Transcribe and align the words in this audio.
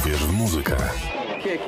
Uwierz 0.00 0.18
w 0.18 0.32
muzykę. 0.32 0.76
Ich 1.44 1.60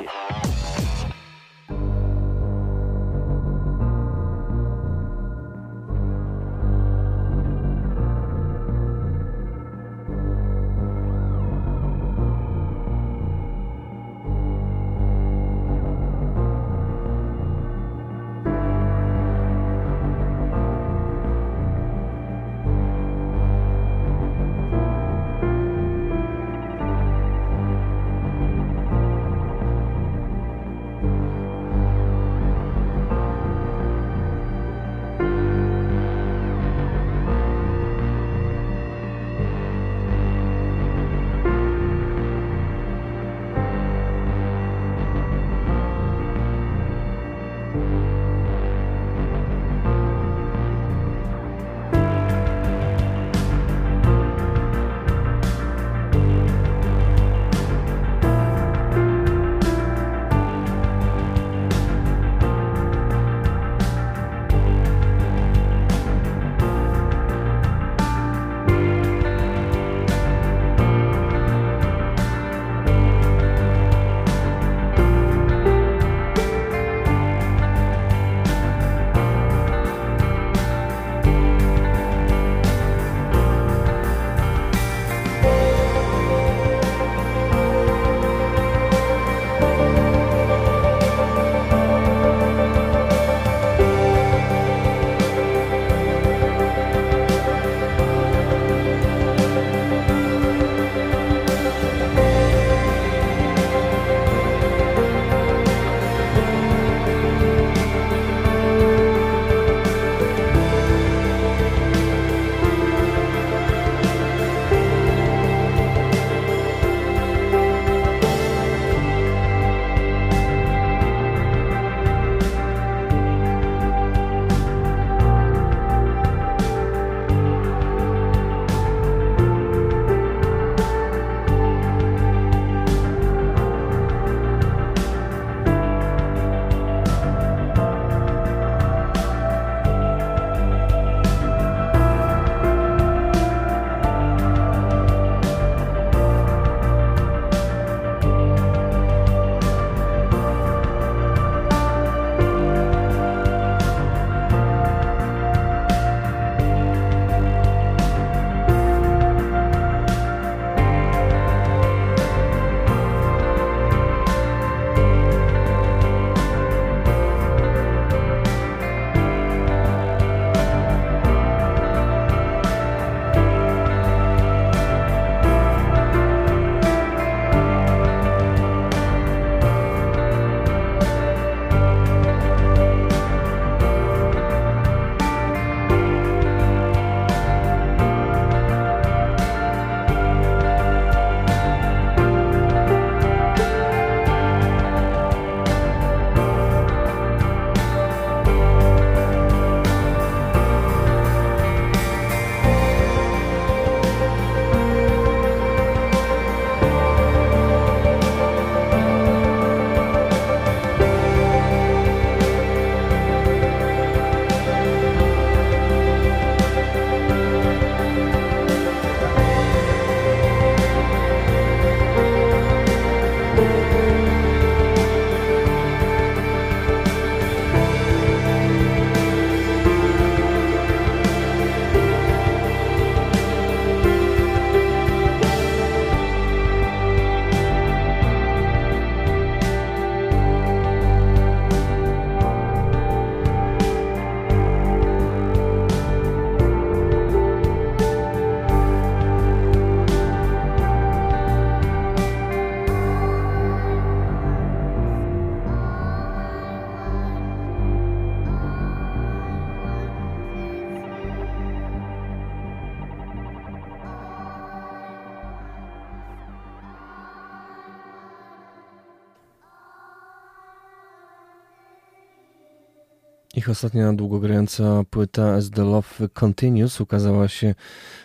ostatnia 273.81 274.13
długogrająca 274.13 275.03
płyta 275.09 275.53
As 275.53 275.69
the 275.69 275.83
Love 275.83 276.29
Continues 276.33 277.01
ukazała 277.01 277.47
się 277.47 277.75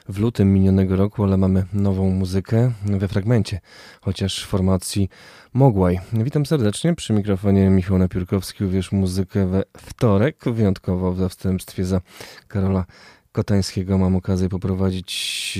w 0.08 0.18
lutym 0.18 0.54
minionego 0.54 0.96
roku, 0.96 1.24
ale 1.24 1.36
mamy 1.36 1.66
nową 1.72 2.10
muzykę 2.10 2.72
we 2.84 3.08
fragmencie, 3.08 3.60
chociaż 4.00 4.44
w 4.44 4.48
formacji 4.48 5.08
Mogłaj. 5.52 6.00
Witam 6.12 6.46
serdecznie 6.46 6.94
przy 6.94 7.12
mikrofonie 7.12 7.70
Michał 7.70 7.98
Napiórkowski. 7.98 8.64
Uwierz 8.64 8.92
muzykę 8.92 9.46
we 9.46 9.62
wtorek, 9.76 10.44
wyjątkowo 10.46 11.12
w 11.12 11.18
zastępstwie 11.18 11.84
za 11.84 12.00
Karola 12.48 12.84
Kotańskiego 13.32 13.98
mam 13.98 14.16
okazję 14.16 14.48
poprowadzić 14.48 15.58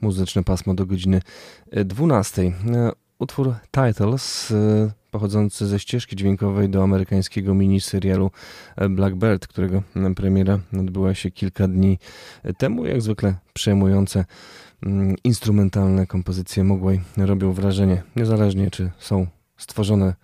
muzyczne 0.00 0.44
pasmo 0.44 0.74
do 0.74 0.86
godziny 0.86 1.20
12. 1.84 2.52
Utwór 3.18 3.54
Titles 3.70 4.52
pochodzący 5.16 5.66
ze 5.66 5.78
ścieżki 5.78 6.16
dźwiękowej 6.16 6.68
do 6.68 6.82
amerykańskiego 6.82 7.54
miniserialu 7.54 8.30
Blackbird, 8.90 9.46
którego 9.46 9.82
premiera 10.16 10.58
odbyła 10.80 11.14
się 11.14 11.30
kilka 11.30 11.68
dni 11.68 11.98
temu. 12.58 12.86
Jak 12.86 13.02
zwykle 13.02 13.34
przejmujące 13.52 14.24
mm, 14.82 15.16
instrumentalne 15.24 16.06
kompozycje 16.06 16.64
Mogłej 16.64 17.00
robią 17.16 17.52
wrażenie, 17.52 18.02
niezależnie 18.16 18.70
czy 18.70 18.90
są 18.98 19.26
stworzone 19.56 20.14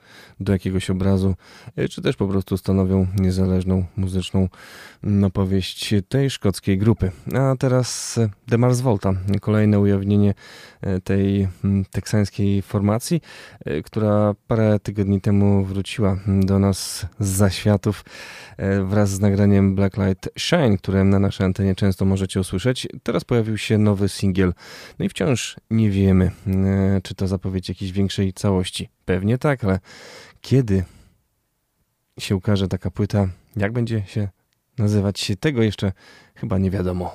do 0.41 0.53
jakiegoś 0.53 0.91
obrazu, 0.91 1.35
e, 1.77 1.89
czy 1.89 2.03
też 2.03 2.17
po 2.17 2.29
prostu 2.29 2.57
stanowią 2.57 3.07
niezależną 3.21 3.85
muzyczną 3.97 4.49
opowieść 5.27 5.95
tej 6.09 6.31
szkockiej 6.31 6.79
grupy. 6.79 7.11
A 7.35 7.55
teraz 7.59 8.21
The 8.51 8.59
Mars 8.59 8.81
Volta, 8.81 9.13
kolejne 9.41 9.81
ujawnienie 9.81 10.35
e, 10.81 11.01
tej 11.01 11.49
teksańskiej 11.91 12.63
formacji, 12.63 13.21
e, 13.65 13.83
która 13.83 14.35
parę 14.47 14.79
tygodni 14.83 15.21
temu 15.21 15.65
wróciła 15.65 16.17
do 16.27 16.59
nas 16.59 17.07
z 17.21 17.29
zaświatów 17.29 18.05
wraz 18.85 19.11
z 19.11 19.21
nagraniem 19.21 19.75
Blacklight 19.75 20.29
Shine, 20.39 20.79
które 20.79 21.05
na 21.05 21.19
naszej 21.19 21.47
antenie 21.47 21.75
często 21.75 22.05
możecie 22.05 22.41
usłyszeć. 22.41 22.89
Teraz 23.03 23.25
pojawił 23.25 23.59
się 23.59 23.79
nowy 23.79 24.09
singiel, 24.09 24.55
no 24.99 25.05
i 25.05 25.09
wciąż 25.09 25.57
nie 25.71 25.91
wiemy, 25.91 26.31
czy 27.03 27.15
to 27.15 27.27
zapowiedź 27.27 27.69
jakiejś 27.69 27.93
większej 27.93 28.33
całości. 28.33 28.89
Pewnie 29.05 29.39
tak, 29.39 29.65
ale 29.65 29.81
kiedy 30.41 30.85
się 32.19 32.37
ukaże 32.37 32.69
taka 32.69 32.91
płyta, 32.91 33.29
jak 33.57 33.73
będzie 33.73 34.03
się 34.07 34.29
nazywać, 34.79 35.33
tego 35.41 35.63
jeszcze 35.63 35.93
chyba 36.35 36.59
nie 36.59 36.71
wiadomo. 36.71 37.15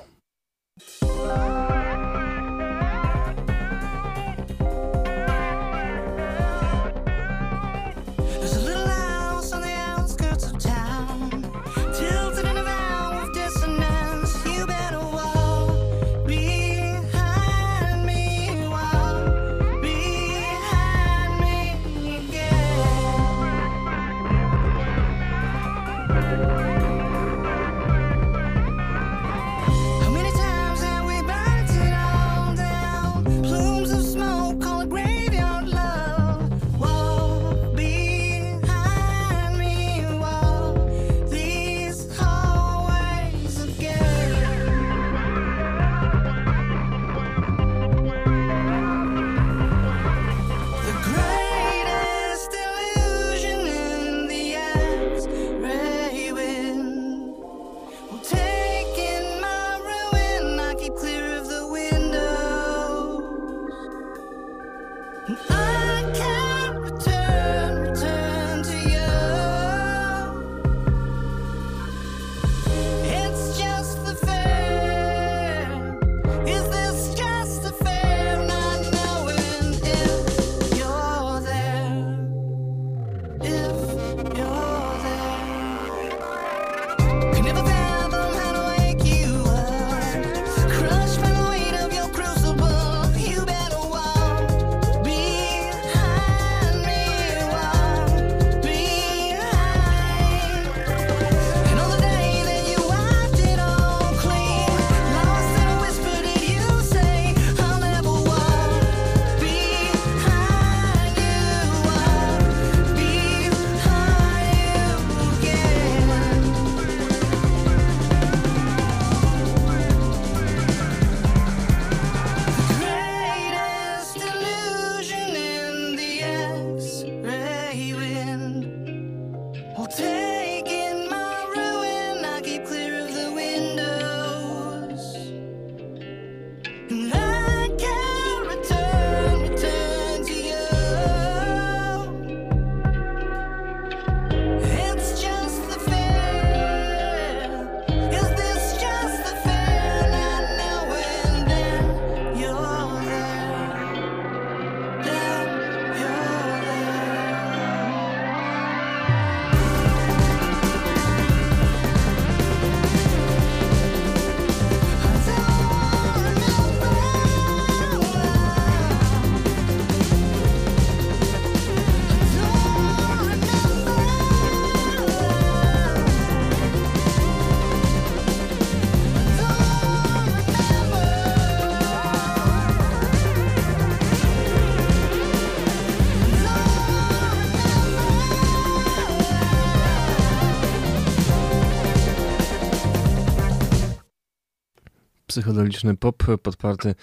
Psychodeliczny 195.38 195.96
pop 195.96 196.22
podparty 196.42 196.94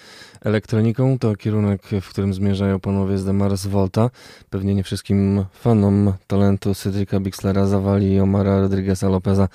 elektroniką. 0.45 1.19
To 1.19 1.35
kierunek, 1.35 1.81
w 2.01 2.09
którym 2.09 2.33
zmierzają 2.33 2.79
panowie 2.79 3.17
z 3.17 3.25
The 3.25 3.33
Mars 3.33 3.65
Volta. 3.65 4.09
Pewnie 4.49 4.75
nie 4.75 4.83
wszystkim 4.83 5.45
fanom 5.53 6.13
talentu 6.27 6.75
Cedrica 6.75 7.19
Bixlera 7.19 7.65
zawali 7.65 8.13
i 8.13 8.19
Omara 8.19 8.59
Rodrigueza 8.59 9.09
Lopeza 9.09 9.47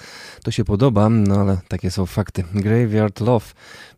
to 0.44 0.50
się 0.50 0.64
podoba, 0.64 1.09
no 1.09 1.40
ale 1.40 1.59
takie 1.68 1.90
są 1.90 2.06
fakty. 2.06 2.44
Graveyard 2.54 3.20
Love 3.20 3.47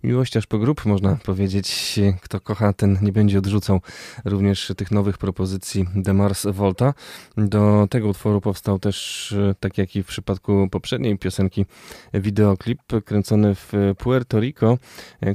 Miłość 0.04 0.36
aż 0.36 0.46
po 0.46 0.58
grup, 0.58 0.86
można 0.86 1.16
powiedzieć. 1.16 2.00
Kto 2.22 2.40
kocha, 2.40 2.72
ten 2.72 2.98
nie 3.02 3.12
będzie 3.12 3.38
odrzucał 3.38 3.80
również 4.24 4.72
tych 4.76 4.90
nowych 4.90 5.18
propozycji 5.18 5.86
The 6.04 6.14
Mars 6.14 6.46
Volta. 6.46 6.94
Do 7.36 7.86
tego 7.90 8.08
utworu 8.08 8.40
powstał 8.40 8.78
też, 8.78 9.34
tak 9.60 9.78
jak 9.78 9.96
i 9.96 10.02
w 10.02 10.06
przypadku 10.06 10.68
poprzedniej 10.70 11.18
piosenki, 11.18 11.66
wideoklip 12.14 12.80
kręcony 13.04 13.54
w 13.54 13.72
Puerto 13.98 14.40
Rico, 14.40 14.78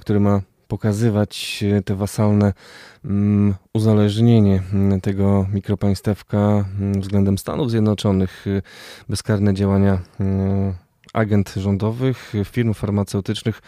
który 0.01 0.19
ma 0.19 0.41
pokazywać 0.67 1.63
te 1.85 1.95
wasalne 1.95 2.53
um, 3.05 3.55
uzależnienie 3.73 4.63
tego 5.01 5.47
mikropaństewka 5.53 6.65
względem 6.99 7.37
Stanów 7.37 7.71
Zjednoczonych, 7.71 8.45
bezkarne 9.09 9.53
działania 9.53 9.99
um, 10.19 10.73
agent 11.13 11.53
rządowych, 11.57 12.33
firm 12.45 12.73
farmaceutycznych 12.73 13.61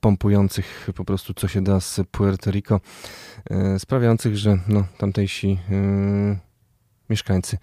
pompujących 0.00 0.90
po 0.94 1.04
prostu 1.04 1.34
co 1.34 1.48
się 1.48 1.64
da 1.64 1.80
z 1.80 2.00
Puerto 2.10 2.50
Rico, 2.50 2.80
sprawiających, 3.78 4.36
że 4.36 4.58
no, 4.68 4.84
tamtejsi 4.98 5.58
mieszkańcy 7.10 7.58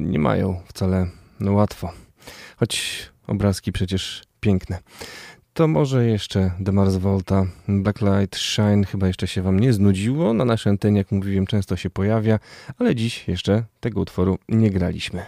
nie 0.00 0.18
mają 0.18 0.60
wcale 0.66 1.06
łatwo. 1.40 1.92
Choć 2.56 3.02
obrazki 3.26 3.72
przecież 3.72 4.24
piękne. 4.40 4.78
To 5.56 5.68
może 5.68 6.06
jeszcze 6.06 6.50
The 6.64 6.72
Mars 6.72 6.96
Volta 6.96 7.46
Blacklight 7.68 8.36
Shine 8.36 8.84
chyba 8.84 9.06
jeszcze 9.06 9.26
się 9.26 9.42
Wam 9.42 9.60
nie 9.60 9.72
znudziło. 9.72 10.32
Na 10.34 10.44
naszej 10.44 10.70
antenie, 10.70 10.98
jak 10.98 11.12
mówiłem, 11.12 11.46
często 11.46 11.76
się 11.76 11.90
pojawia, 11.90 12.38
ale 12.78 12.94
dziś 12.94 13.28
jeszcze 13.28 13.64
tego 13.80 14.00
utworu 14.00 14.38
nie 14.48 14.70
graliśmy. 14.70 15.22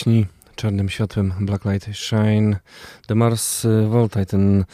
Lśni 0.00 0.26
czarnym 0.56 0.88
światłem 0.88 1.32
Blacklight 1.40 1.96
Shine, 1.96 2.56
The 3.06 3.14
Mars 3.14 3.66
Volta 3.88 4.22
i 4.22 4.26
ten 4.26 4.64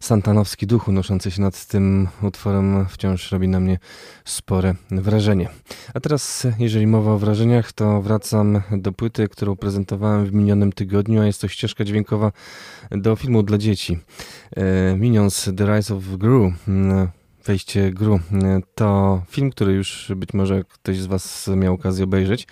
santanowski 0.00 0.66
duch 0.66 0.88
unoszący 0.88 1.30
się 1.30 1.42
nad 1.42 1.66
tym 1.66 2.08
utworem 2.22 2.86
wciąż 2.88 3.32
robi 3.32 3.48
na 3.48 3.60
mnie 3.60 3.78
spore 4.24 4.74
wrażenie. 4.90 5.48
A 5.94 6.00
teraz, 6.00 6.46
jeżeli 6.58 6.86
mowa 6.86 7.12
o 7.12 7.18
wrażeniach, 7.18 7.72
to 7.72 8.02
wracam 8.02 8.62
do 8.72 8.92
płyty, 8.92 9.28
którą 9.28 9.56
prezentowałem 9.56 10.26
w 10.26 10.32
minionym 10.32 10.72
tygodniu, 10.72 11.20
a 11.20 11.26
jest 11.26 11.40
to 11.40 11.48
ścieżka 11.48 11.84
dźwiękowa 11.84 12.32
do 12.90 13.16
filmu 13.16 13.42
dla 13.42 13.58
dzieci. 13.58 13.98
E, 14.56 14.96
Minions 14.96 15.50
The 15.56 15.76
Rise 15.76 15.94
of 15.94 16.04
Gru 16.04 16.52
mm, 16.68 17.08
wejście 17.46 17.90
Gru 17.90 18.20
to 18.74 19.22
film, 19.30 19.50
który 19.50 19.72
już 19.72 20.12
być 20.16 20.34
może 20.34 20.64
ktoś 20.64 20.98
z 20.98 21.06
Was 21.06 21.50
miał 21.56 21.74
okazję 21.74 22.04
obejrzeć 22.04 22.46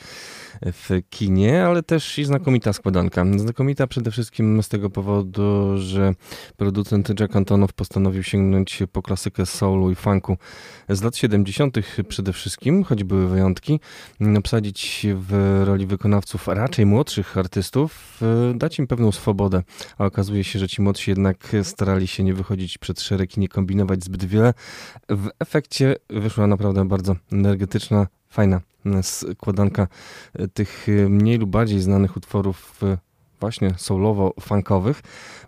w 0.63 1.01
kinie, 1.11 1.65
ale 1.65 1.83
też 1.83 2.19
i 2.19 2.25
znakomita 2.25 2.73
składanka. 2.73 3.25
Znakomita 3.37 3.87
przede 3.87 4.11
wszystkim 4.11 4.63
z 4.63 4.69
tego 4.69 4.91
powodu, 4.91 5.79
że 5.79 6.15
producent 6.57 7.21
Jack 7.21 7.37
Antonow 7.37 7.73
postanowił 7.73 8.23
sięgnąć 8.23 8.83
po 8.93 9.03
klasykę 9.03 9.47
soulu 9.47 9.91
i 9.91 9.95
funku 9.95 10.37
z 10.89 11.03
lat 11.03 11.17
70. 11.17 11.77
przede 12.09 12.33
wszystkim, 12.33 12.85
choć 12.85 13.05
były 13.05 13.29
wyjątki, 13.29 13.81
obsadzić 14.39 15.07
w 15.15 15.63
roli 15.67 15.87
wykonawców 15.87 16.49
raczej 16.49 16.87
młodszych 16.87 17.39
artystów, 17.39 18.21
dać 18.55 18.79
im 18.79 18.87
pewną 18.87 19.13
swobodę. 19.13 19.63
A 19.99 20.05
okazuje 20.05 20.45
się, 20.45 20.59
że 20.59 20.69
ci 20.69 20.83
młodsi 20.83 21.11
jednak 21.11 21.53
starali 21.63 22.07
się 22.07 22.25
nie 22.25 22.35
wychodzić 22.35 22.79
przed 22.79 23.01
szereg 23.01 23.37
i 23.37 23.41
nie 23.41 23.49
kombinować 23.49 24.05
zbyt 24.05 24.25
wiele. 24.25 24.55
W 25.09 25.29
efekcie 25.39 25.97
wyszła 26.11 26.47
naprawdę 26.47 26.85
bardzo 26.85 27.17
energetyczna, 27.33 28.07
fajna 28.29 28.61
składanka 29.03 29.89
e, 30.35 30.49
tych 30.49 30.87
e, 30.89 31.09
mniej 31.09 31.39
lub 31.39 31.51
bardziej 31.51 31.81
znanych 31.81 32.17
utworów 32.17 32.81
e, 32.83 32.99
właśnie 33.41 33.71
soulowo-funkowych. 33.71 35.03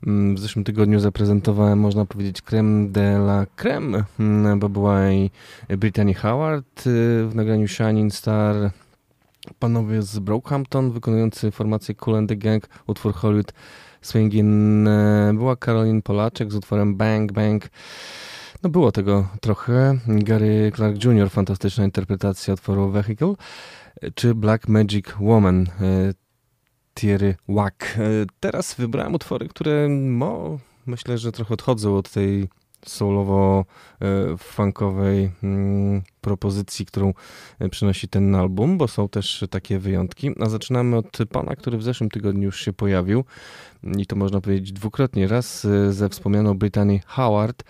Mm, 0.07 0.35
w 0.35 0.39
zeszłym 0.39 0.65
tygodniu 0.65 1.01
zaprezentowałem, 1.01 1.79
można 1.79 2.05
powiedzieć, 2.05 2.43
creme 2.43 2.89
de 2.89 3.17
la 3.17 3.47
creme 3.57 4.05
mm, 4.21 4.59
bo 4.59 4.69
była 4.69 5.11
i 5.11 5.31
Brittany 5.69 6.15
Howard 6.15 6.83
w 7.29 7.31
nagraniu 7.35 7.69
Shining 7.69 8.15
Star, 8.15 8.71
panowie 9.59 10.03
z 10.03 10.19
Brokehampton 10.19 10.93
wykonujący 10.93 11.51
formację 11.51 11.95
Cool 11.95 12.17
and 12.17 12.29
the 12.29 12.37
Gang, 12.37 12.69
utwór 12.87 13.15
Hollywood 13.15 13.53
Swingin, 14.03 14.89
była 15.35 15.57
Caroline 15.57 16.03
Polaczek 16.03 16.53
z 16.53 16.55
utworem 16.55 16.97
Bang 16.97 17.33
Bang, 17.33 17.69
no 18.63 18.71
było 18.71 18.93
tego 18.93 19.29
trochę. 19.41 19.99
Gary 20.09 20.73
Clark 20.77 21.05
Jr., 21.05 21.31
fantastyczna 21.31 21.85
interpretacja 21.85 22.55
utworu 22.55 22.91
Vehicle, 22.91 23.35
czy 24.15 24.35
Black 24.35 24.69
Magic 24.69 25.07
Woman 25.21 25.63
e, 25.63 25.67
Thierry 26.95 27.37
Wack. 27.49 27.85
E, 27.85 28.01
teraz 28.41 28.75
wybrałem 28.75 29.15
utwory, 29.15 29.49
które 29.49 29.89
mo, 29.89 30.59
myślę, 30.87 31.19
że 31.19 31.33
trochę 31.33 31.55
odchodzą 31.55 31.97
od 31.97 32.11
tej 32.11 32.49
soulowo-funkowej 32.89 35.31
mm, 35.43 36.03
propozycji, 36.21 36.87
którą 36.87 37.15
przynosi 37.71 38.09
ten 38.09 38.35
album, 38.35 38.79
bo 38.79 38.89
są 38.89 39.09
też 39.09 39.45
takie 39.51 39.79
wyjątki. 39.79 40.31
A 40.41 40.49
zaczynamy 40.49 40.97
od 40.97 41.19
pana, 41.33 41.57
który 41.57 41.79
w 41.79 41.83
zeszłym 41.83 42.11
tygodniu 42.11 42.43
już 42.43 42.61
się 42.61 42.73
pojawił 42.73 43.25
i 43.99 44.07
to 44.07 44.17
można 44.17 44.41
powiedzieć 44.41 44.73
dwukrotnie. 44.73 45.29
Raz 45.29 45.67
ze 45.91 46.09
wspomnianą 46.09 46.59
Brittany 46.59 47.01
Howard 47.07 47.65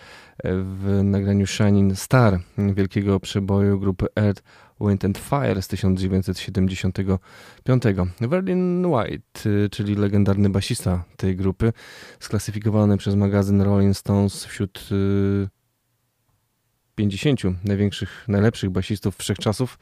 w 0.44 1.00
nagraniu 1.04 1.46
Shining 1.46 1.98
Star 1.98 2.40
wielkiego 2.58 3.20
przeboju 3.20 3.80
grupy 3.80 4.06
Earth, 4.16 4.42
Wind 4.80 5.04
and 5.04 5.18
Fire 5.18 5.62
z 5.62 5.68
1975. 5.68 6.94
Verlin 8.20 8.86
White, 8.86 9.40
czyli 9.70 9.94
legendarny 9.94 10.50
basista 10.50 11.04
tej 11.16 11.36
grupy, 11.36 11.72
sklasyfikowany 12.20 12.96
przez 12.96 13.14
magazyn 13.14 13.62
Rolling 13.62 13.96
Stones 13.96 14.44
wśród 14.44 14.88
50 16.94 17.44
y, 17.44 17.54
największych, 17.64 18.24
najlepszych 18.28 18.70
basistów 18.70 19.16
wszechczasów. 19.16 19.78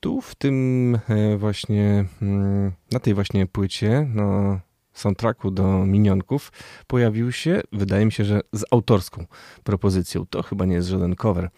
Tu 0.00 0.20
w 0.20 0.34
tym 0.34 0.98
e, 1.08 1.36
właśnie, 1.36 2.04
mm, 2.22 2.72
na 2.92 3.00
tej 3.00 3.14
właśnie 3.14 3.46
płycie, 3.46 4.10
na 4.14 4.60
soundtracku 4.92 5.50
do 5.50 5.86
Minionków 5.86 6.52
pojawił 6.86 7.32
się, 7.32 7.60
wydaje 7.72 8.06
mi 8.06 8.12
się, 8.12 8.24
że 8.24 8.40
z 8.52 8.64
autorską 8.70 9.26
propozycją. 9.64 10.26
To 10.26 10.42
chyba 10.42 10.64
nie 10.64 10.74
jest 10.74 10.88
żaden 10.88 11.14
cover. 11.14 11.50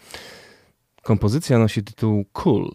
Kompozycja 1.07 1.59
nosi 1.59 1.85
tytuł 1.85 2.25
Cool. 2.33 2.71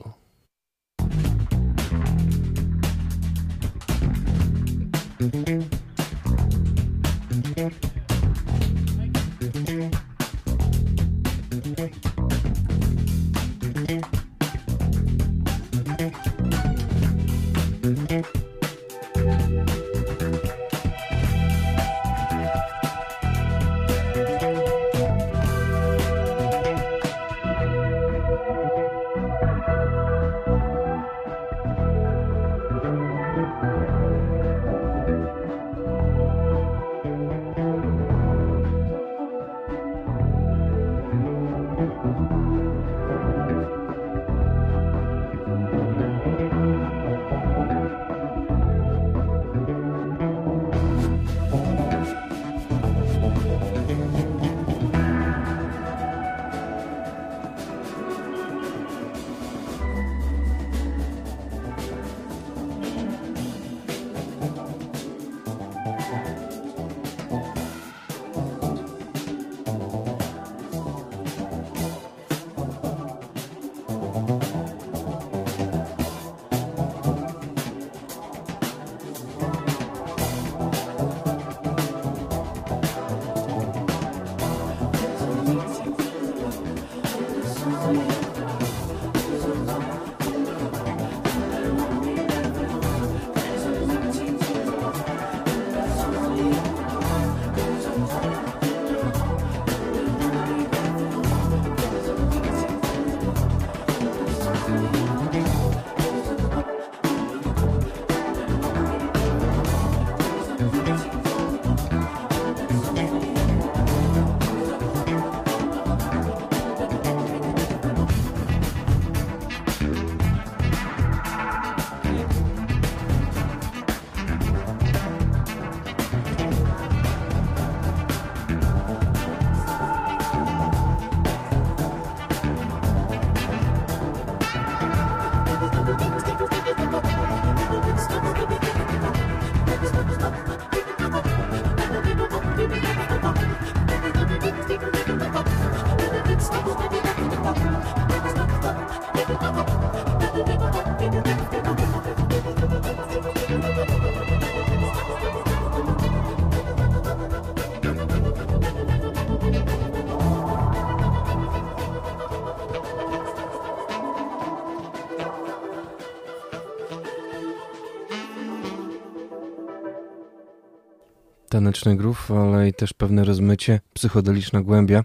Groove, 171.86 172.32
ale 172.32 172.68
i 172.68 172.74
też 172.74 172.94
pewne 172.94 173.26
rozmycie, 173.26 173.80
psychodeliczna 173.94 174.62
głębia 174.62 175.04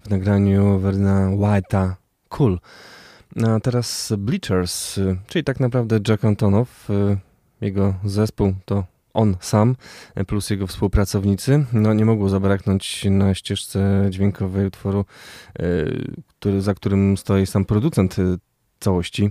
w 0.00 0.10
nagraniu 0.10 0.78
Verna 0.78 1.30
White'a 1.30 1.92
Cool. 2.28 2.58
A 3.46 3.60
teraz 3.60 4.12
Bleachers, 4.18 5.00
czyli 5.26 5.44
tak 5.44 5.60
naprawdę 5.60 6.00
Jack 6.08 6.24
Antonow, 6.24 6.88
jego 7.60 7.94
zespół 8.04 8.54
to 8.64 8.84
on 9.14 9.36
sam 9.40 9.76
plus 10.26 10.50
jego 10.50 10.66
współpracownicy. 10.66 11.64
No 11.72 11.94
nie 11.94 12.04
mogło 12.04 12.28
zabraknąć 12.28 13.04
na 13.04 13.34
ścieżce 13.34 14.06
dźwiękowej 14.10 14.66
utworu, 14.66 15.04
który, 16.28 16.62
za 16.62 16.74
którym 16.74 17.16
stoi 17.16 17.46
sam 17.46 17.64
producent 17.64 18.16
całości 18.80 19.30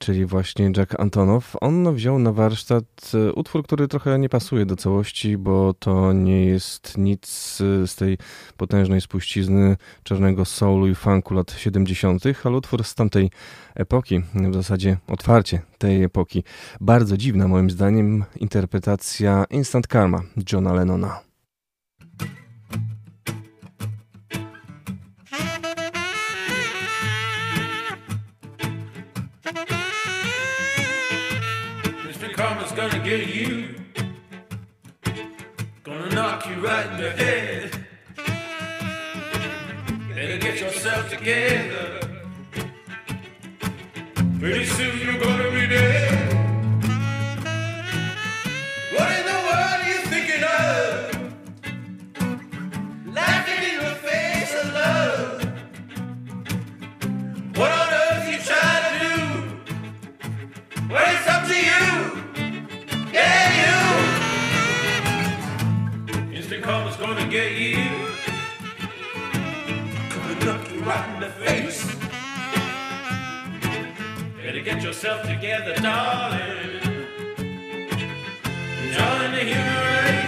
czyli 0.00 0.26
właśnie 0.26 0.72
Jack 0.76 1.00
Antonow. 1.00 1.56
On 1.60 1.94
wziął 1.94 2.18
na 2.18 2.32
warsztat 2.32 3.12
e, 3.14 3.32
utwór, 3.32 3.64
który 3.64 3.88
trochę 3.88 4.18
nie 4.18 4.28
pasuje 4.28 4.66
do 4.66 4.76
całości, 4.76 5.38
bo 5.38 5.74
to 5.74 6.12
nie 6.12 6.46
jest 6.46 6.98
nic 6.98 7.56
z 7.86 7.94
tej 7.94 8.18
potężnej 8.56 9.00
spuścizny 9.00 9.76
czarnego 10.02 10.44
soulu 10.44 10.88
i 10.88 10.94
funku 10.94 11.34
lat 11.34 11.52
70., 11.52 12.22
ale 12.44 12.56
utwór 12.56 12.84
z 12.84 12.94
tamtej 12.94 13.30
epoki, 13.74 14.20
w 14.34 14.54
zasadzie 14.54 14.96
otwarcie 15.06 15.62
tej 15.78 16.02
epoki. 16.02 16.44
Bardzo 16.80 17.16
dziwna 17.16 17.48
moim 17.48 17.70
zdaniem 17.70 18.24
interpretacja 18.36 19.44
Instant 19.50 19.86
Karma 19.86 20.22
Johna 20.52 20.72
Lennona. 20.72 21.29
gonna 32.80 33.04
get 33.04 33.26
you. 33.28 33.74
Gonna 35.82 36.14
knock 36.14 36.46
you 36.46 36.54
right 36.66 36.86
in 36.86 36.96
the 36.96 37.10
head. 37.10 37.86
Better 40.14 40.38
get 40.38 40.60
yourself 40.60 41.10
together. 41.10 42.00
Pretty 44.38 44.64
soon 44.64 44.98
you're 44.98 45.20
gonna 45.20 45.50
be 45.50 45.66
dead. 45.66 46.32
What 48.94 49.08
in 49.18 49.24
the 49.30 49.38
world 49.46 49.72
are 49.76 49.84
you 49.90 49.98
thinking 50.12 50.44
of? 50.58 50.78
Laughing 53.14 53.62
in 53.72 53.78
the 53.84 53.94
face 54.06 54.54
of 54.60 54.66
love. 54.72 55.44
What 57.58 57.70
on 57.70 57.88
earth 58.02 58.24
are 58.26 58.32
you 58.32 58.40
trying 58.50 58.84
to 58.88 58.92
do? 59.04 59.16
Well, 60.88 61.08
it's 61.14 61.28
up 61.28 61.42
to 61.46 61.54
you. 61.54 62.19
Yeah, 63.12 64.06
you. 66.10 66.36
Instant 66.36 66.62
karma's 66.62 66.96
gonna 66.96 67.26
get 67.28 67.52
you. 67.52 67.84
Could 70.10 70.44
look 70.44 70.70
you 70.72 70.80
right 70.80 71.14
in 71.14 71.20
the 71.20 71.30
face. 71.30 71.96
Better 74.36 74.60
get 74.60 74.82
yourself 74.82 75.22
together, 75.22 75.74
darling. 75.76 76.80
Join 78.96 79.32
the 79.32 79.44
human 79.44 80.04
race. 80.04 80.19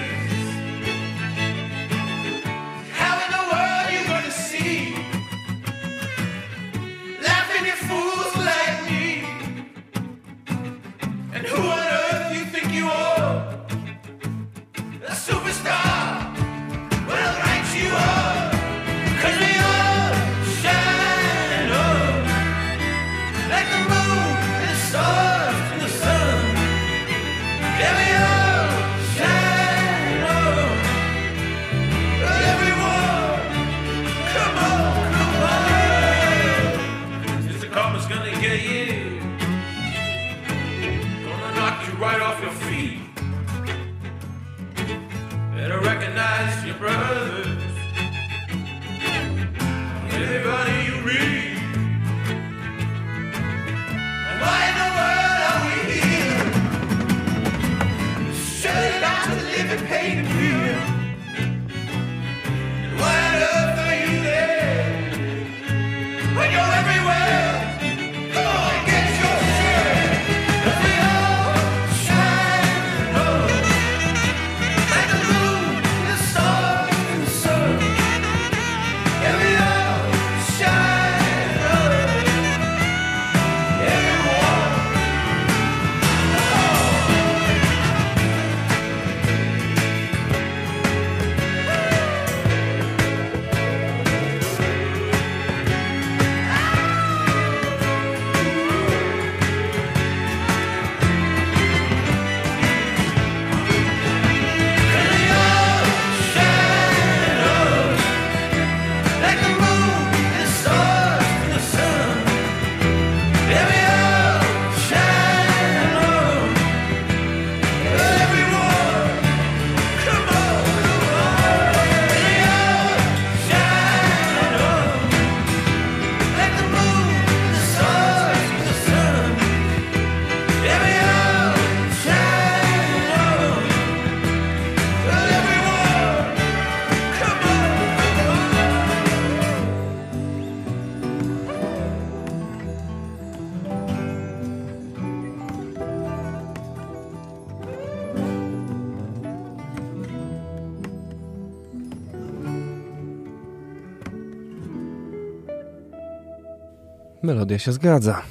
Melodia 157.33 157.59
się 157.59 157.73
zgadza. 157.73 158.23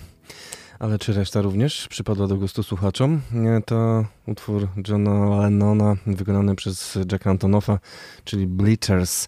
Ale 0.80 1.00
czy 1.00 1.14
reszta 1.14 1.42
również 1.42 1.88
przypadła 1.88 2.28
do 2.28 2.36
gustu 2.36 2.64
słuchaczom? 2.64 3.22
Nie, 3.32 3.62
To 3.66 4.06
utwór 4.28 4.68
Johna 4.88 5.42
Lennona 5.42 5.96
wykonany 6.08 6.56
przez 6.56 6.98
Jacka 7.12 7.30
Antonoffa, 7.30 7.80
czyli 8.24 8.48
Bleachers. 8.48 9.28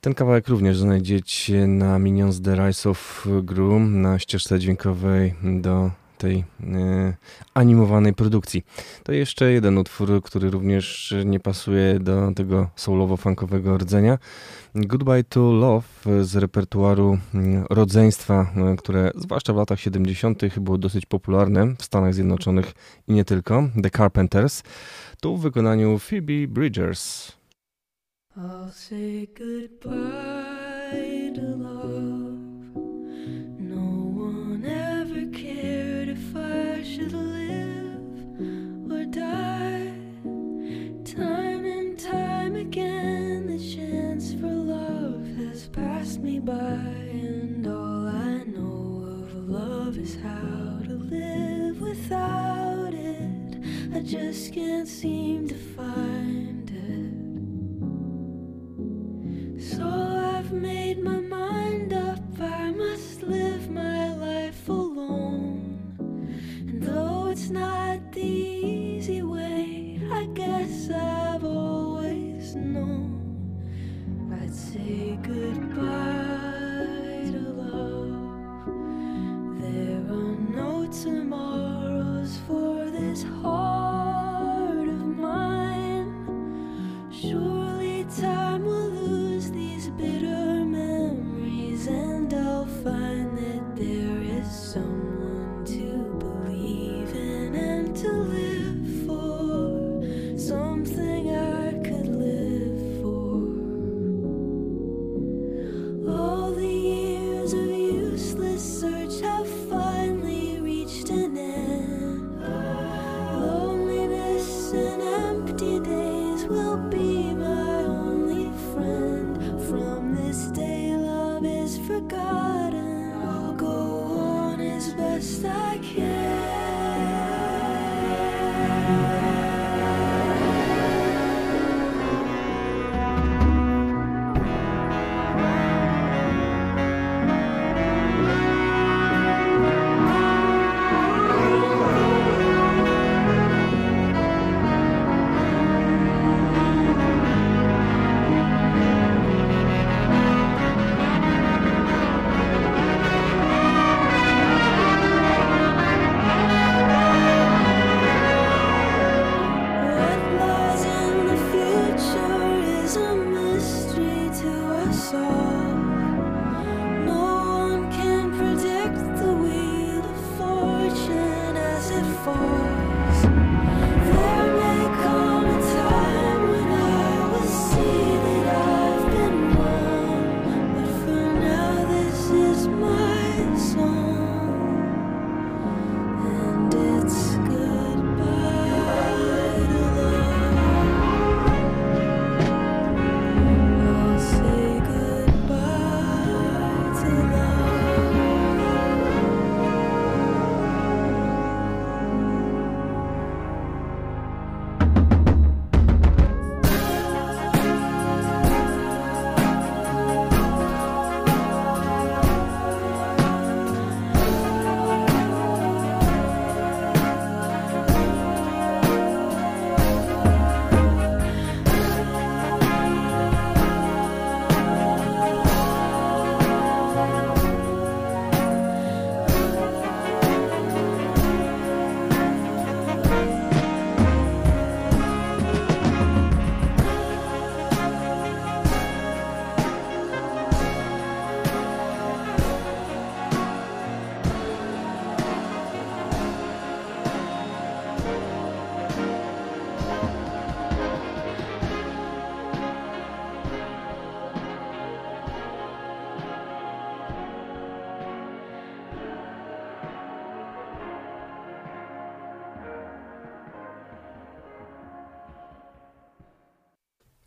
Ten 0.00 0.14
kawałek 0.14 0.48
również 0.48 0.78
znajdziecie 0.78 1.66
na 1.66 1.98
Minions 1.98 2.42
The 2.42 2.66
Rise 2.66 2.90
of 2.90 3.26
Gru, 3.42 3.80
na 3.80 4.18
ścieżce 4.18 4.58
dźwiękowej 4.58 5.34
do 5.42 5.90
tej 6.18 6.44
e, 6.60 7.14
animowanej 7.54 8.14
produkcji. 8.14 8.64
To 9.02 9.12
jeszcze 9.12 9.52
jeden 9.52 9.78
utwór, 9.78 10.22
który 10.22 10.50
również 10.50 11.14
nie 11.24 11.40
pasuje 11.40 12.00
do 12.00 12.32
tego 12.36 12.70
soulowo-funkowego 12.76 13.78
rdzenia. 13.78 14.18
Goodbye 14.74 15.24
to 15.24 15.52
Love 15.52 16.24
z 16.24 16.36
repertuaru 16.36 17.18
mm, 17.34 17.64
rodzeństwa, 17.70 18.52
e, 18.56 18.76
które 18.76 19.10
zwłaszcza 19.14 19.52
w 19.52 19.56
latach 19.56 19.80
70. 19.80 20.58
było 20.60 20.78
dosyć 20.78 21.06
popularne 21.06 21.74
w 21.78 21.84
Stanach 21.84 22.14
Zjednoczonych 22.14 22.72
i 23.08 23.12
nie 23.12 23.24
tylko. 23.24 23.68
The 23.82 23.90
Carpenters. 23.90 24.62
Tu 25.20 25.36
w 25.36 25.42
wykonaniu 25.42 25.98
Phoebe 25.98 26.48
Bridgers. 26.48 27.32
I'll 28.36 28.70
say 28.70 29.26
goodbye 29.34 31.32
to 31.34 31.56
love. 31.56 32.25
Time 41.04 41.64
and 41.64 41.98
time 41.98 42.54
again, 42.56 43.46
the 43.46 43.58
chance 43.58 44.34
for 44.34 44.46
love 44.46 45.26
has 45.38 45.68
passed 45.68 46.20
me 46.20 46.38
by, 46.38 46.52
and 46.54 47.66
all 47.66 48.06
I 48.06 48.44
know 48.44 49.06
of 49.22 49.34
love 49.48 49.96
is 49.96 50.16
how 50.16 50.80
to 50.84 50.92
live 50.92 51.80
without 51.80 52.92
it. 52.92 53.58
I 53.94 54.00
just 54.00 54.52
can't 54.52 54.86
seem 54.86 55.48
to 55.48 55.54
find 55.54 56.05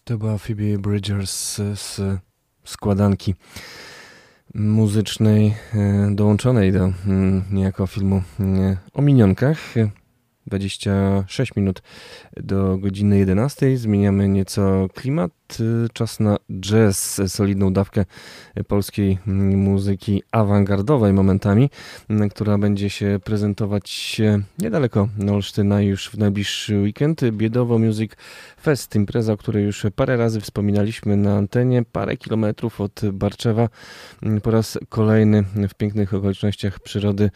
To 0.10 0.18
była 0.18 0.38
Phoebe 0.38 0.78
Bridgers 0.80 1.62
z 1.76 2.02
składanki 2.64 3.36
muzycznej 4.54 5.56
e, 5.74 6.10
dołączonej 6.16 6.72
do 6.72 6.94
mm, 7.08 7.44
niejako 7.52 7.88
filmu 7.88 8.24
e, 8.40 8.78
o 8.94 9.02
minionkach. 9.02 9.60
26 10.50 11.56
minut 11.56 11.82
do 12.38 12.78
godziny 12.78 13.18
11. 13.18 13.78
Zmieniamy 13.78 14.30
nieco 14.30 14.88
klimat. 14.96 15.32
Czas 15.94 16.20
na 16.20 16.38
jazz, 16.60 17.22
solidną 17.28 17.74
dawkę 17.74 18.06
polskiej 18.68 19.18
muzyki 19.56 20.24
awangardowej 20.32 21.14
momentami, 21.14 21.70
która 22.32 22.58
będzie 22.58 22.90
się 22.90 23.20
prezentować 23.24 24.22
niedaleko 24.60 25.08
Olsztyna 25.32 25.82
już 25.82 26.10
w 26.10 26.18
najbliższy 26.18 26.78
weekend. 26.80 27.22
Biedowo 27.32 27.80
Music 27.80 28.12
Fest, 28.62 28.96
impreza, 28.96 29.34
o 29.34 29.38
której 29.38 29.66
już 29.66 29.86
parę 29.96 30.18
razy 30.18 30.42
wspominaliśmy 30.42 31.18
na 31.18 31.38
antenie, 31.38 31.84
parę 31.92 32.18
kilometrów 32.18 32.82
od 32.82 33.02
Barczewa. 33.14 33.70
Po 34.44 34.52
raz 34.52 34.80
kolejny 34.90 35.44
w 35.70 35.74
pięknych 35.74 36.14
okolicznościach 36.14 36.80
przyrody 36.80 37.30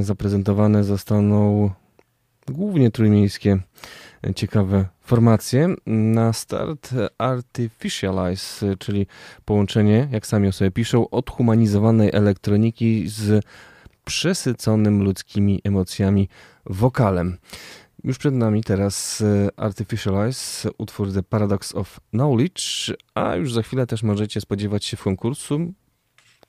zaprezentowane 0.00 0.84
zostaną 0.84 1.70
głównie 2.50 2.90
trójmiejskie 2.90 3.58
ciekawe 4.34 4.84
formacje. 5.00 5.74
Na 5.86 6.32
start 6.32 6.90
Artificialize, 7.18 8.76
czyli 8.78 9.06
połączenie, 9.44 10.08
jak 10.12 10.26
sami 10.26 10.48
o 10.48 10.52
sobie 10.52 10.70
piszą, 10.70 11.10
odhumanizowanej 11.10 12.10
elektroniki 12.12 13.08
z 13.08 13.44
przesyconym 14.04 15.02
ludzkimi 15.02 15.60
emocjami 15.64 16.28
wokalem. 16.66 17.38
Już 18.04 18.18
przed 18.18 18.34
nami 18.34 18.64
teraz 18.64 19.24
Artificialize, 19.56 20.70
utwór 20.78 21.12
The 21.12 21.22
Paradox 21.22 21.74
of 21.74 22.00
Knowledge, 22.10 22.92
a 23.14 23.36
już 23.36 23.52
za 23.52 23.62
chwilę 23.62 23.86
też 23.86 24.02
możecie 24.02 24.40
spodziewać 24.40 24.84
się 24.84 24.96
w 24.96 25.02
konkursu, 25.02 25.72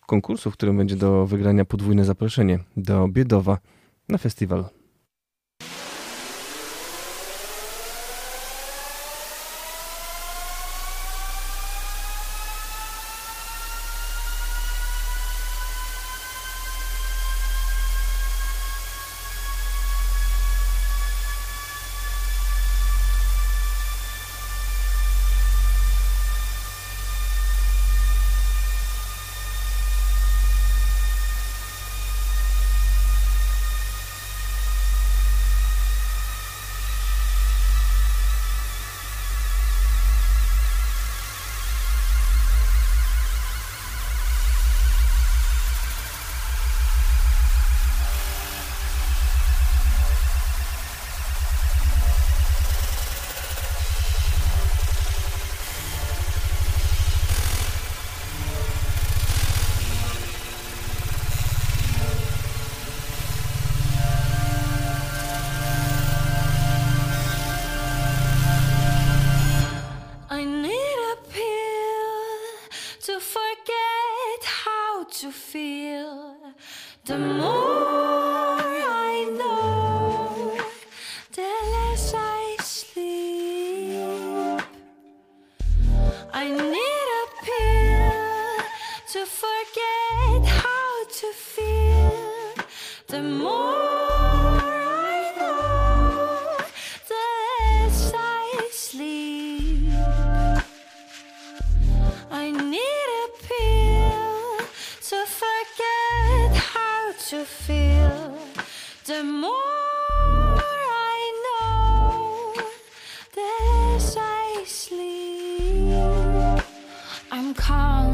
konkursu, 0.08 0.52
w 0.52 0.54
którym 0.54 0.78
będzie 0.78 0.96
do 0.96 1.26
wygrania 1.26 1.66
podwójne 1.66 2.06
zaproszenie 2.06 2.60
do 2.78 3.08
Biedowa 3.08 3.58
na 4.10 4.18
festiwal. 4.18 4.79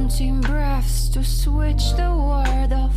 counting 0.05 0.39
breaths 0.39 1.09
to 1.09 1.23
switch 1.23 1.93
the 1.93 2.11
word 2.15 2.71
off. 2.71 2.95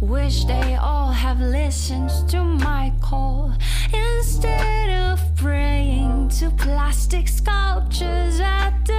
Wish 0.00 0.44
they 0.44 0.76
all 0.76 1.10
have 1.10 1.40
listened 1.40 2.10
to 2.28 2.44
my 2.44 2.92
call 3.00 3.52
instead 3.92 4.88
of 4.88 5.18
praying 5.34 6.28
to 6.38 6.48
plastic 6.50 7.26
sculptures 7.26 8.38
at 8.38 8.70
the 8.86 8.91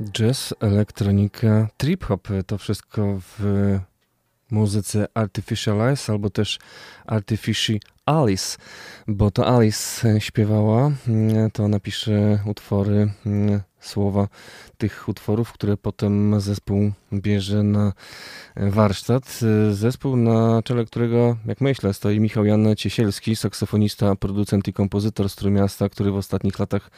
Jazz, 0.00 0.54
elektronika, 0.60 1.68
trip-hop. 1.76 2.28
To 2.46 2.58
wszystko 2.58 3.20
w 3.20 3.78
muzyce 4.50 5.06
Artificialize 5.14 6.12
albo 6.12 6.30
też 6.30 6.58
Artificial 7.06 7.78
Alice, 8.06 8.58
bo 9.08 9.30
to 9.30 9.56
Alice 9.56 10.20
śpiewała, 10.20 10.90
to 11.52 11.68
napisze 11.68 12.38
utwory, 12.46 13.12
słowa 13.80 14.28
tych 14.78 15.08
utworów, 15.08 15.52
które 15.52 15.76
potem 15.76 16.40
zespół 16.40 16.92
bierze 17.12 17.62
na 17.62 17.92
warsztat. 18.56 19.40
Zespół, 19.70 20.16
na 20.16 20.62
czele 20.62 20.84
którego, 20.84 21.36
jak 21.46 21.60
myślę, 21.60 21.94
stoi 21.94 22.20
Michał 22.20 22.44
Jan 22.44 22.76
Ciesielski, 22.76 23.36
saksofonista, 23.36 24.16
producent 24.16 24.68
i 24.68 24.72
kompozytor 24.72 25.28
z 25.28 25.36
Trójmiasta, 25.36 25.88
który 25.88 26.10
w 26.10 26.16
ostatnich 26.16 26.58
latach, 26.58 26.90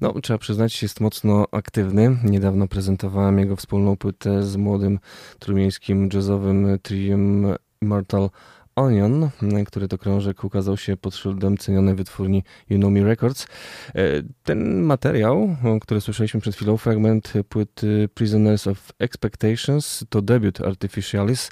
no 0.00 0.20
trzeba 0.20 0.38
przyznać, 0.38 0.82
jest 0.82 1.00
mocno 1.00 1.46
aktywny. 1.52 2.16
Niedawno 2.24 2.68
prezentowałem 2.68 3.38
jego 3.38 3.56
wspólną 3.56 3.96
płytę 3.96 4.42
z 4.42 4.56
młodym 4.56 4.98
trójmiejskim 5.38 6.08
jazzowym 6.14 6.78
triem 6.82 7.46
Immortal 7.82 8.30
Onion, 8.78 9.30
który 9.66 9.88
to 9.88 9.98
krążek 9.98 10.44
ukazał 10.44 10.76
się 10.76 10.96
pod 10.96 11.14
szyldem 11.16 11.58
cenionej 11.58 11.94
wytwórni 11.94 12.42
You 12.70 12.78
Know 12.78 12.92
Me 12.92 13.04
Records. 13.04 13.46
E, 13.94 14.02
ten 14.44 14.80
materiał, 14.80 15.56
który 15.80 16.00
słyszeliśmy 16.00 16.40
przed 16.40 16.54
chwilą, 16.54 16.76
fragment 16.76 17.32
płyty 17.48 18.08
Prisoners 18.14 18.66
of 18.66 18.92
Expectations, 18.98 20.04
to 20.08 20.22
debiut 20.22 20.60
Artificialis, 20.60 21.50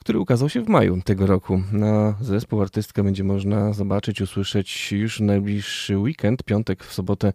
który 0.00 0.18
ukazał 0.18 0.48
się 0.48 0.62
w 0.62 0.68
maju 0.68 1.02
tego 1.04 1.26
roku. 1.26 1.62
Na 1.72 2.14
zespół 2.20 2.62
artystka 2.62 3.02
będzie 3.02 3.24
można 3.24 3.72
zobaczyć, 3.72 4.20
usłyszeć 4.20 4.92
już 4.92 5.18
w 5.18 5.20
najbliższy 5.20 5.98
weekend, 5.98 6.42
piątek, 6.42 6.84
w 6.84 6.92
sobotę 6.92 7.28
e, 7.28 7.32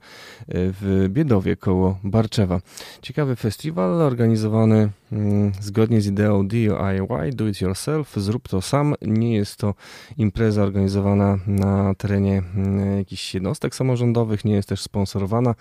w 0.47 1.05
Biedowie 1.09 1.55
koło 1.55 1.99
Barczewa. 2.03 2.61
Ciekawy 3.01 3.35
festiwal 3.35 4.01
organizowany 4.01 4.89
mm, 5.11 5.51
zgodnie 5.61 6.01
z 6.01 6.07
ideą 6.07 6.47
DIY, 6.47 7.33
do 7.33 7.47
it 7.47 7.61
yourself, 7.61 8.13
zrób 8.15 8.47
to 8.47 8.61
sam. 8.61 8.95
Nie 9.01 9.35
jest 9.35 9.57
to 9.57 9.73
impreza 10.17 10.63
organizowana 10.63 11.37
na 11.47 11.95
terenie 11.95 12.43
mm, 12.55 12.97
jakichś 12.97 13.33
jednostek 13.33 13.75
samorządowych, 13.75 14.45
nie 14.45 14.53
jest 14.53 14.69
też 14.69 14.81
sponsorowana. 14.81 15.55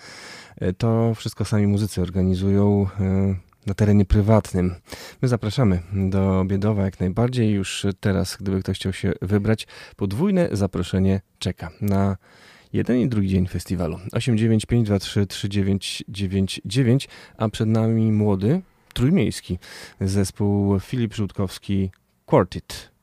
E, 0.57 0.73
to 0.73 1.15
wszystko 1.15 1.45
sami 1.45 1.67
muzycy 1.67 2.03
organizują 2.03 2.87
e, 3.01 3.54
na 3.67 3.75
terenie 3.75 4.05
prywatnym. 4.05 4.75
My 5.23 5.29
zapraszamy 5.29 5.83
do 5.93 6.45
Biedowa 6.47 6.85
jak 6.85 7.01
najbardziej. 7.01 7.53
Już 7.53 7.87
teraz, 8.01 8.37
gdyby 8.41 8.61
ktoś 8.61 8.79
chciał 8.79 8.93
się 8.93 9.12
wybrać, 9.23 9.67
podwójne 9.97 10.49
zaproszenie 10.53 11.21
czeka 11.39 11.71
na 11.81 12.17
jeden 12.73 13.01
i 13.01 13.09
drugi 13.09 13.29
dzień 13.29 13.47
festiwalu. 13.47 13.99
895233999, 14.12 17.09
a 17.37 17.49
przed 17.49 17.69
nami 17.69 18.12
młody, 18.12 18.62
trójmiejski 18.95 19.59
zespół 20.01 20.81
Filip 20.81 21.15
Żółtkowski 21.15 21.91
Quartet. 22.27 22.93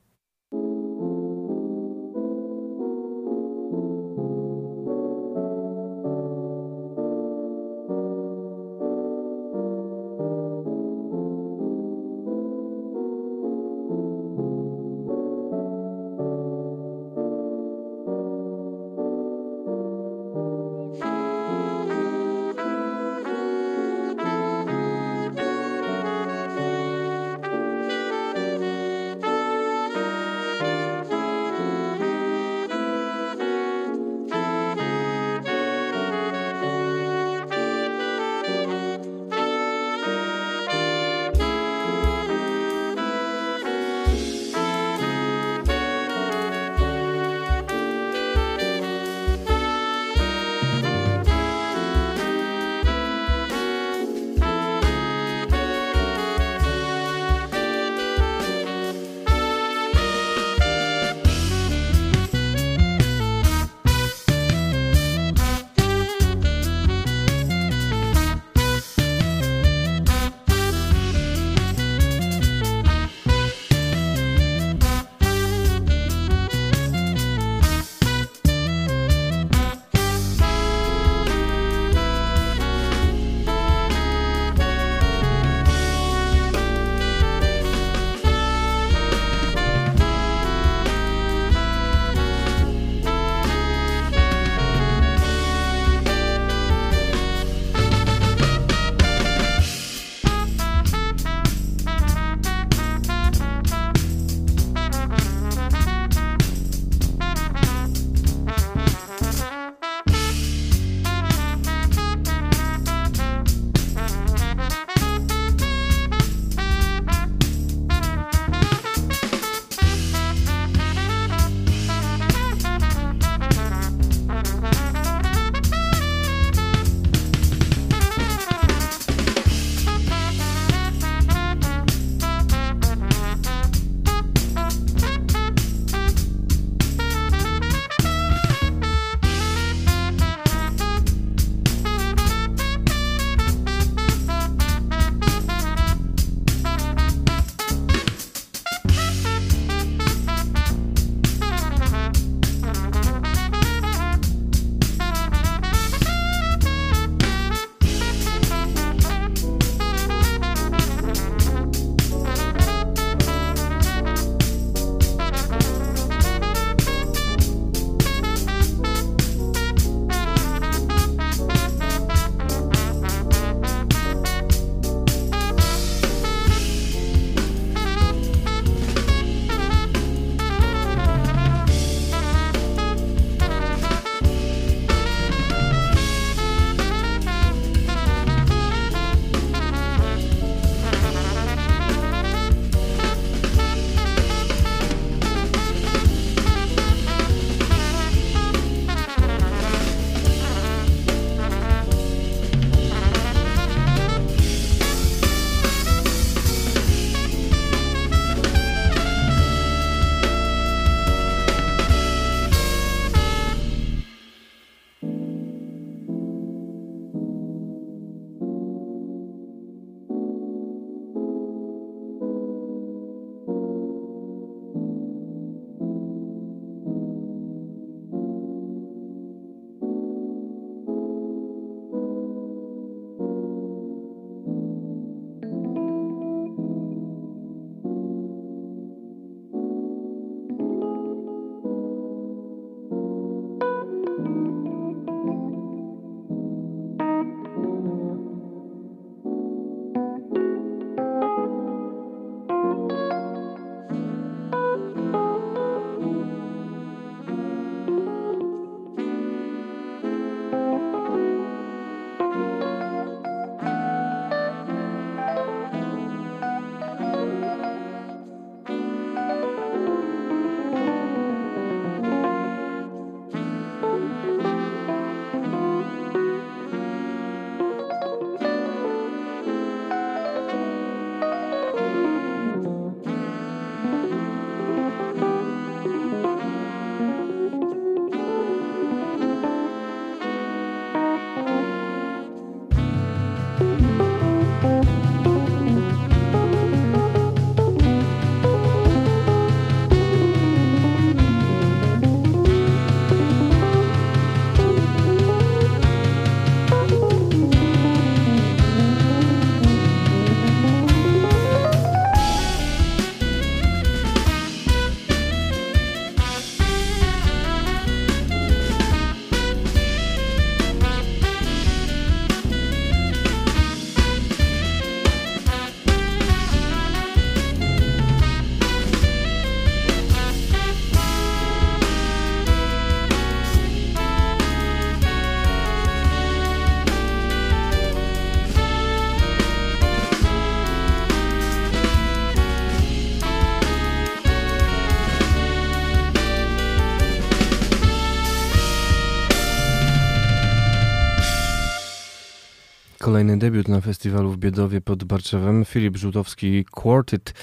Debiut 353.42 353.68
na 353.68 353.80
festiwalu 353.80 354.30
w 354.30 354.36
Biedowie 354.36 354.80
pod 354.80 355.04
Barczewem. 355.04 355.64
Filip 355.64 355.96
Żółtowski 355.96 356.64
Quartet, 356.64 357.34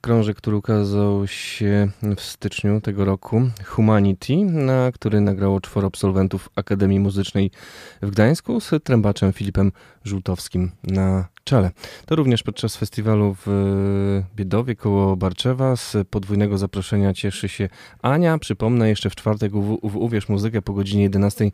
krążek, 0.00 0.36
który 0.36 0.56
ukazał 0.56 1.26
się 1.26 1.88
w 2.16 2.20
styczniu 2.20 2.80
tego 2.80 3.04
roku. 3.04 3.42
Humanity, 3.66 4.36
na 4.44 4.92
który 4.92 5.20
nagrało 5.20 5.60
czworo 5.60 5.86
absolwentów 5.86 6.48
Akademii 6.56 7.00
Muzycznej 7.00 7.50
w 8.02 8.10
Gdańsku 8.10 8.60
z 8.60 8.70
trębaczem 8.84 9.32
Filipem 9.32 9.72
Żółtowskim 10.04 10.70
na 10.84 11.28
czele. 11.44 11.70
To 12.06 12.16
również 12.16 12.42
podczas 12.42 12.76
festiwalu 12.76 13.36
w 13.46 14.22
Biedowie 14.36 14.76
koło 14.76 15.16
Barczewa 15.16 15.76
z 15.76 15.96
podwójnego 16.10 16.58
zaproszenia 16.58 17.14
cieszy 17.14 17.48
się 17.48 17.68
Ania. 18.02 18.38
Przypomnę, 18.38 18.88
jeszcze 18.88 19.10
w 19.10 19.14
czwartek 19.14 19.52
w 19.82 19.96
Uwierz 19.96 20.28
Muzykę 20.28 20.62
po 20.62 20.72
godzinie 20.72 21.02
11 21.02 21.50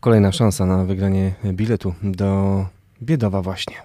kolejna 0.00 0.32
szansa 0.32 0.66
na 0.66 0.84
wygranie 0.84 1.34
biletu 1.52 1.94
do 2.02 2.66
Biedowa 3.02 3.42
właśnie. 3.42 3.82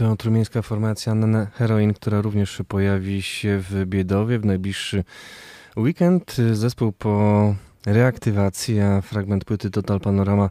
To 0.00 0.16
trumieńska 0.16 0.62
formacja 0.62 1.14
Nana 1.14 1.46
Heroin, 1.46 1.94
która 1.94 2.20
również 2.20 2.62
pojawi 2.68 3.22
się 3.22 3.58
w 3.70 3.86
Biedowie 3.86 4.38
w 4.38 4.44
najbliższy 4.44 5.04
weekend. 5.76 6.36
Zespół 6.52 6.92
po 6.92 7.54
reaktywacji, 7.86 8.80
a 8.80 9.00
fragment 9.00 9.44
płyty 9.44 9.70
Total 9.70 10.00
Panorama 10.00 10.50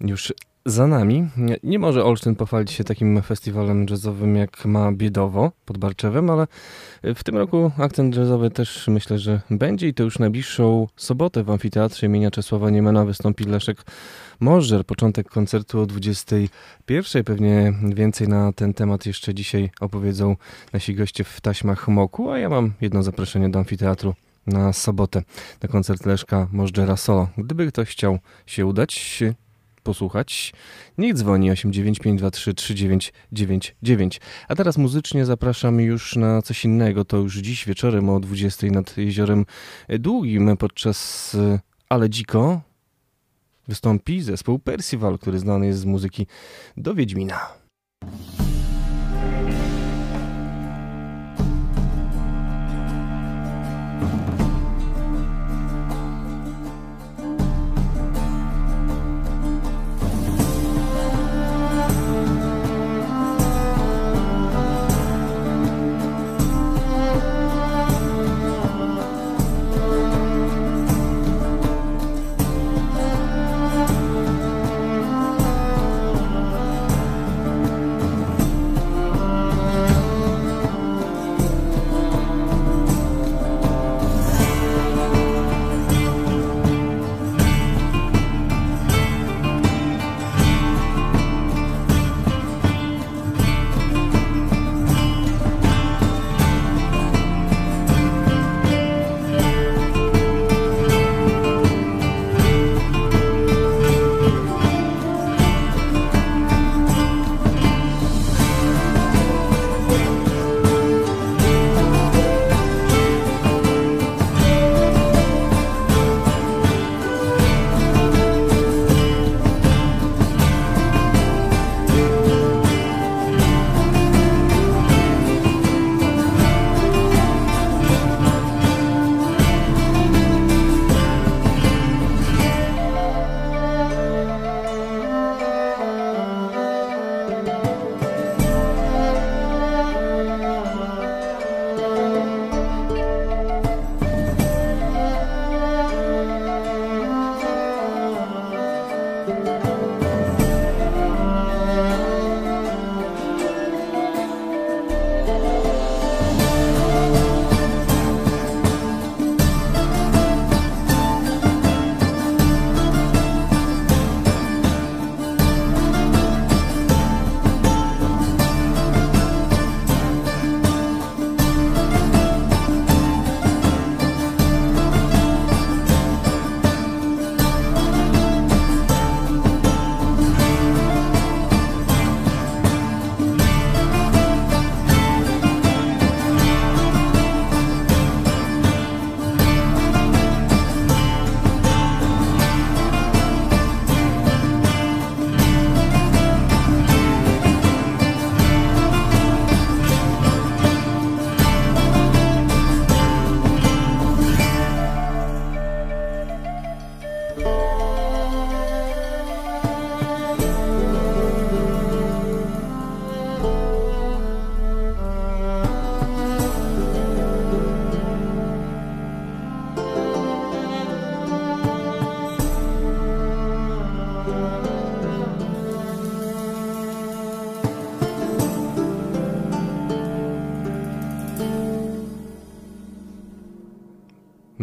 już 0.00 0.32
za 0.66 0.86
nami. 0.86 1.28
Nie, 1.36 1.56
nie 1.62 1.78
może 1.78 2.04
Olsztyn 2.04 2.36
pochwalić 2.36 2.72
się 2.72 2.84
takim 2.84 3.22
festiwalem 3.22 3.86
jazzowym 3.90 4.36
jak 4.36 4.64
ma 4.64 4.92
Biedowo 4.92 5.52
pod 5.64 5.78
Barczewem, 5.78 6.30
ale 6.30 6.46
w 7.02 7.24
tym 7.24 7.36
roku 7.36 7.70
akcent 7.78 8.16
jazzowy 8.16 8.50
też 8.50 8.88
myślę, 8.88 9.18
że 9.18 9.40
będzie 9.50 9.88
i 9.88 9.94
to 9.94 10.02
już 10.02 10.18
najbliższą 10.18 10.86
sobotę 10.96 11.44
w 11.44 11.50
amfiteatrze 11.50 12.06
imienia 12.06 12.30
Czesława 12.30 12.70
Niemena 12.70 13.04
wystąpi 13.04 13.44
Leszek 13.44 13.84
Możdżer. 14.40 14.86
Początek 14.86 15.28
koncertu 15.28 15.80
o 15.80 15.86
21. 15.86 17.24
Pewnie 17.24 17.72
więcej 17.94 18.28
na 18.28 18.52
ten 18.52 18.74
temat 18.74 19.06
jeszcze 19.06 19.34
dzisiaj 19.34 19.70
opowiedzą 19.80 20.36
nasi 20.72 20.94
goście 20.94 21.24
w 21.24 21.40
taśmach 21.40 21.88
Moku, 21.88 22.30
a 22.30 22.38
ja 22.38 22.48
mam 22.48 22.72
jedno 22.80 23.02
zaproszenie 23.02 23.48
do 23.48 23.58
amfiteatru 23.58 24.14
na 24.46 24.72
sobotę 24.72 25.22
na 25.62 25.68
koncert 25.68 26.06
Leszka 26.06 26.48
Możdżera 26.52 26.96
Solo. 26.96 27.28
Gdyby 27.38 27.66
ktoś 27.66 27.88
chciał 27.88 28.18
się 28.46 28.66
udać, 28.66 29.22
posłuchać, 29.82 30.52
niech 30.98 31.14
dzwoni 31.14 31.50
89523 31.50 32.54
3999. 32.54 34.20
A 34.48 34.54
teraz 34.54 34.78
muzycznie 34.78 35.24
zapraszam 35.24 35.80
już 35.80 36.16
na 36.16 36.42
coś 36.42 36.64
innego. 36.64 37.04
To 37.04 37.16
już 37.16 37.36
dziś 37.36 37.66
wieczorem 37.66 38.08
o 38.08 38.20
20 38.20 38.66
nad 38.66 38.96
Jeziorem 38.96 39.46
Długim 39.88 40.56
podczas 40.56 41.36
Ale 41.88 42.10
Dziko 42.10 42.67
wystąpi 43.68 44.22
zespół 44.22 44.58
Percival, 44.58 45.18
który 45.18 45.38
znany 45.38 45.66
jest 45.66 45.80
z 45.80 45.84
muzyki 45.84 46.26
do 46.76 46.94
Wiedźmina. 46.94 47.48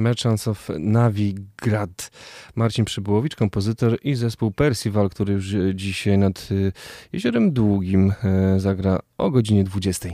Merchants 0.05 0.47
of 0.47 0.69
Navigrad. 0.79 2.11
Marcin 2.55 2.85
Przybyłowicz, 2.85 3.35
kompozytor 3.35 3.97
i 4.03 4.15
zespół 4.15 4.51
Percival, 4.51 5.09
który 5.09 5.33
już 5.33 5.55
dzisiaj 5.73 6.17
nad 6.17 6.47
y, 6.51 6.71
Jeziorem 7.13 7.51
Długim 7.51 8.13
e, 8.23 8.59
zagra 8.59 8.99
o 9.17 9.31
godzinie 9.31 9.63
20. 9.63 10.09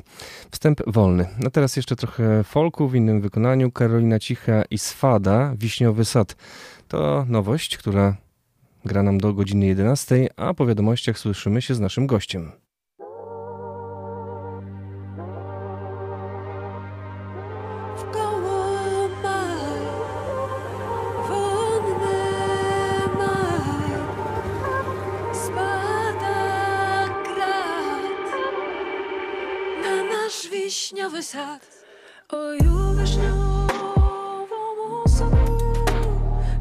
Wstęp 0.52 0.82
wolny. 0.88 1.28
A 1.46 1.50
teraz 1.50 1.76
jeszcze 1.76 1.96
trochę 1.96 2.44
folku 2.44 2.88
w 2.88 2.96
innym 2.96 3.22
wykonaniu. 3.22 3.72
Karolina 3.72 4.20
Cicha 4.20 4.64
i 4.70 4.78
Swada, 4.78 5.54
Wiśniowy 5.58 6.06
Sad. 6.06 6.36
To 6.88 7.26
nowość, 7.28 7.78
która 7.78 8.16
gra 8.86 9.04
nam 9.04 9.18
do 9.18 9.34
godziny 9.34 9.66
11, 9.66 10.28
a 10.36 10.54
po 10.54 10.66
wiadomościach 10.66 11.20
słyszymy 11.20 11.62
się 11.62 11.76
z 11.76 11.80
naszym 11.80 12.08
gościem. 12.08 12.52
Wiśniowy 31.32 31.62
sad 31.62 31.68
Oju 32.30 32.96
wiśniową 32.96 34.48
sadu 35.08 35.74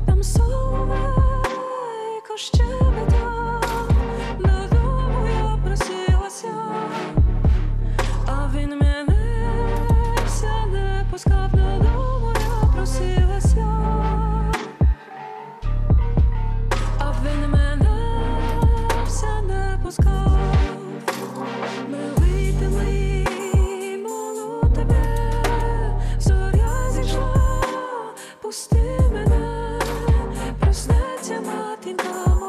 Tam 0.06 0.24
są 0.24 0.42
kościele 2.28 2.79
walking 31.92 32.12
home. 32.14 32.39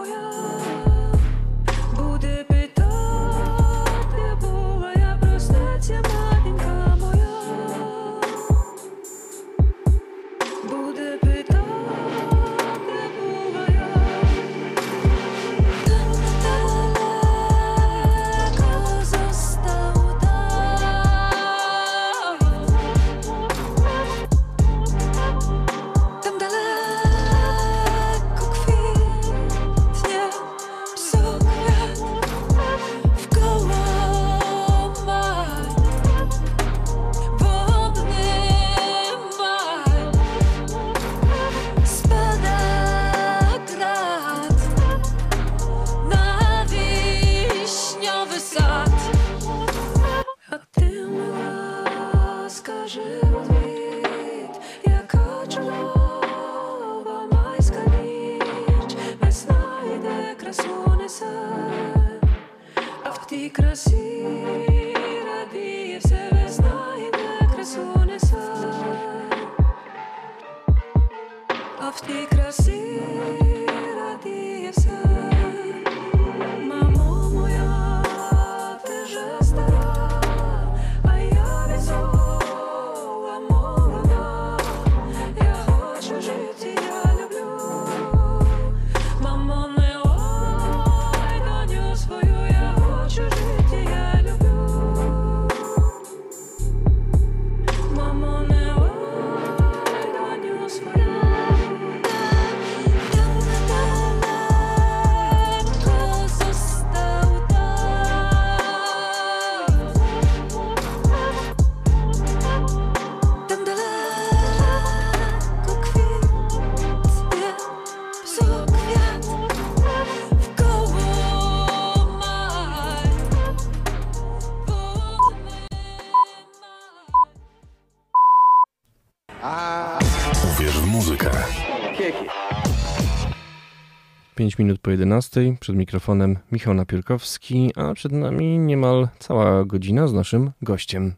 5 134.51 134.59
minut 134.59 134.81
po 134.81 134.91
11, 134.91 135.55
przed 135.59 135.75
mikrofonem 135.75 136.37
Michał 136.51 136.73
Napiórkowski, 136.73 137.71
a 137.75 137.93
przed 137.93 138.11
nami 138.11 138.59
niemal 138.59 139.07
cała 139.19 139.65
godzina 139.65 140.07
z 140.07 140.13
naszym 140.13 140.51
gościem. 140.61 141.13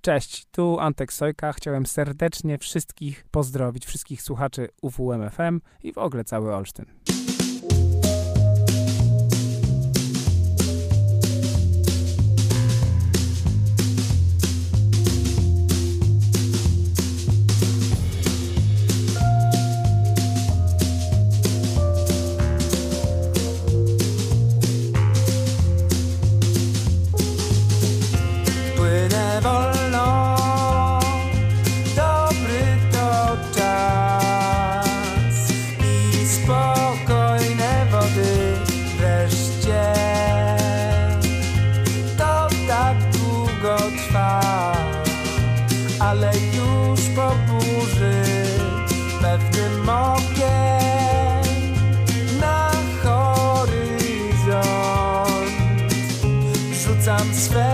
Cześć, 0.00 0.46
tu 0.50 0.78
Antek 0.80 1.12
Sojka. 1.12 1.52
Chciałem 1.52 1.86
serdecznie 1.86 2.58
wszystkich 2.58 3.24
pozdrowić, 3.30 3.86
wszystkich 3.86 4.22
słuchaczy 4.22 4.68
UWMFM 4.82 5.60
i 5.82 5.92
w 5.92 5.98
ogóle 5.98 6.24
cały 6.24 6.54
Olsztyn. 6.54 6.86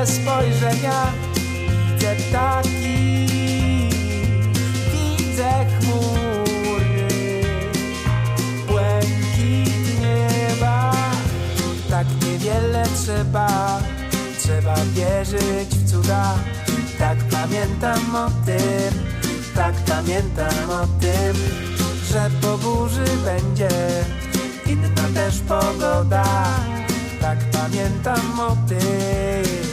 Spojrzenia, 0.07 1.13
widzę 1.35 2.17
ptaki, 2.17 3.27
widzę 4.93 5.67
chmury, 5.81 7.09
błękit 8.67 10.01
nieba. 10.01 10.93
Tak 11.91 12.07
niewiele 12.25 12.85
trzeba, 12.97 13.81
trzeba 14.39 14.75
wierzyć 14.95 15.69
w 15.69 15.91
cuda. 15.91 16.35
Tak 16.99 17.19
pamiętam 17.19 18.17
o 18.17 18.31
tym, 18.47 19.01
Tak 19.55 19.75
pamiętam 19.75 20.71
o 20.71 20.87
tym, 21.01 21.37
że 22.11 22.31
po 22.41 22.59
burzy 22.59 23.05
będzie 23.25 23.69
inna 24.67 25.09
też 25.15 25.39
pogoda. 25.39 26.25
Tak 27.21 27.39
pamiętam 27.39 28.41
o 28.41 28.57
tym. 28.69 29.72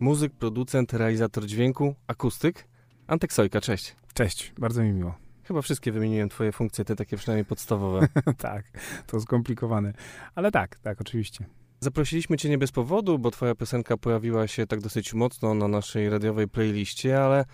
Muzyk, 0.00 0.32
producent, 0.32 0.92
realizator 0.92 1.46
dźwięku, 1.46 1.94
akustyk. 2.06 2.68
Antek 3.06 3.32
Sojka, 3.32 3.60
cześć. 3.60 3.96
Cześć, 4.14 4.52
bardzo 4.58 4.82
mi 4.82 4.92
miło. 4.92 5.14
Chyba 5.44 5.62
wszystkie 5.62 5.92
wymieniłem 5.92 6.28
twoje 6.28 6.52
funkcje, 6.52 6.84
te 6.84 6.96
takie 6.96 7.16
przynajmniej 7.16 7.44
podstawowe. 7.44 8.08
tak, 8.38 8.64
to 9.06 9.20
skomplikowane. 9.20 9.92
Ale 10.34 10.50
tak, 10.50 10.78
tak, 10.78 11.00
oczywiście. 11.00 11.46
Zaprosiliśmy 11.80 12.36
cię 12.36 12.48
nie 12.48 12.58
bez 12.58 12.72
powodu, 12.72 13.18
bo 13.18 13.30
twoja 13.30 13.54
piosenka 13.54 13.96
pojawiła 13.96 14.46
się 14.46 14.66
tak 14.66 14.80
dosyć 14.80 15.14
mocno 15.14 15.54
na 15.54 15.68
naszej 15.68 16.10
radiowej 16.10 16.48
playliście, 16.48 17.22
ale 17.22 17.44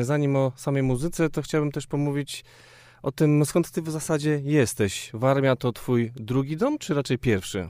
zanim 0.00 0.36
o 0.36 0.52
samej 0.56 0.82
muzyce, 0.82 1.30
to 1.30 1.42
chciałbym 1.42 1.72
też 1.72 1.86
pomówić 1.86 2.44
o 3.02 3.12
tym, 3.12 3.44
skąd 3.44 3.70
ty 3.70 3.82
w 3.82 3.90
zasadzie 3.90 4.40
jesteś. 4.44 5.10
Warmia 5.14 5.56
to 5.56 5.72
twój 5.72 6.12
drugi 6.16 6.56
dom, 6.56 6.78
czy 6.78 6.94
raczej 6.94 7.18
pierwszy? 7.18 7.68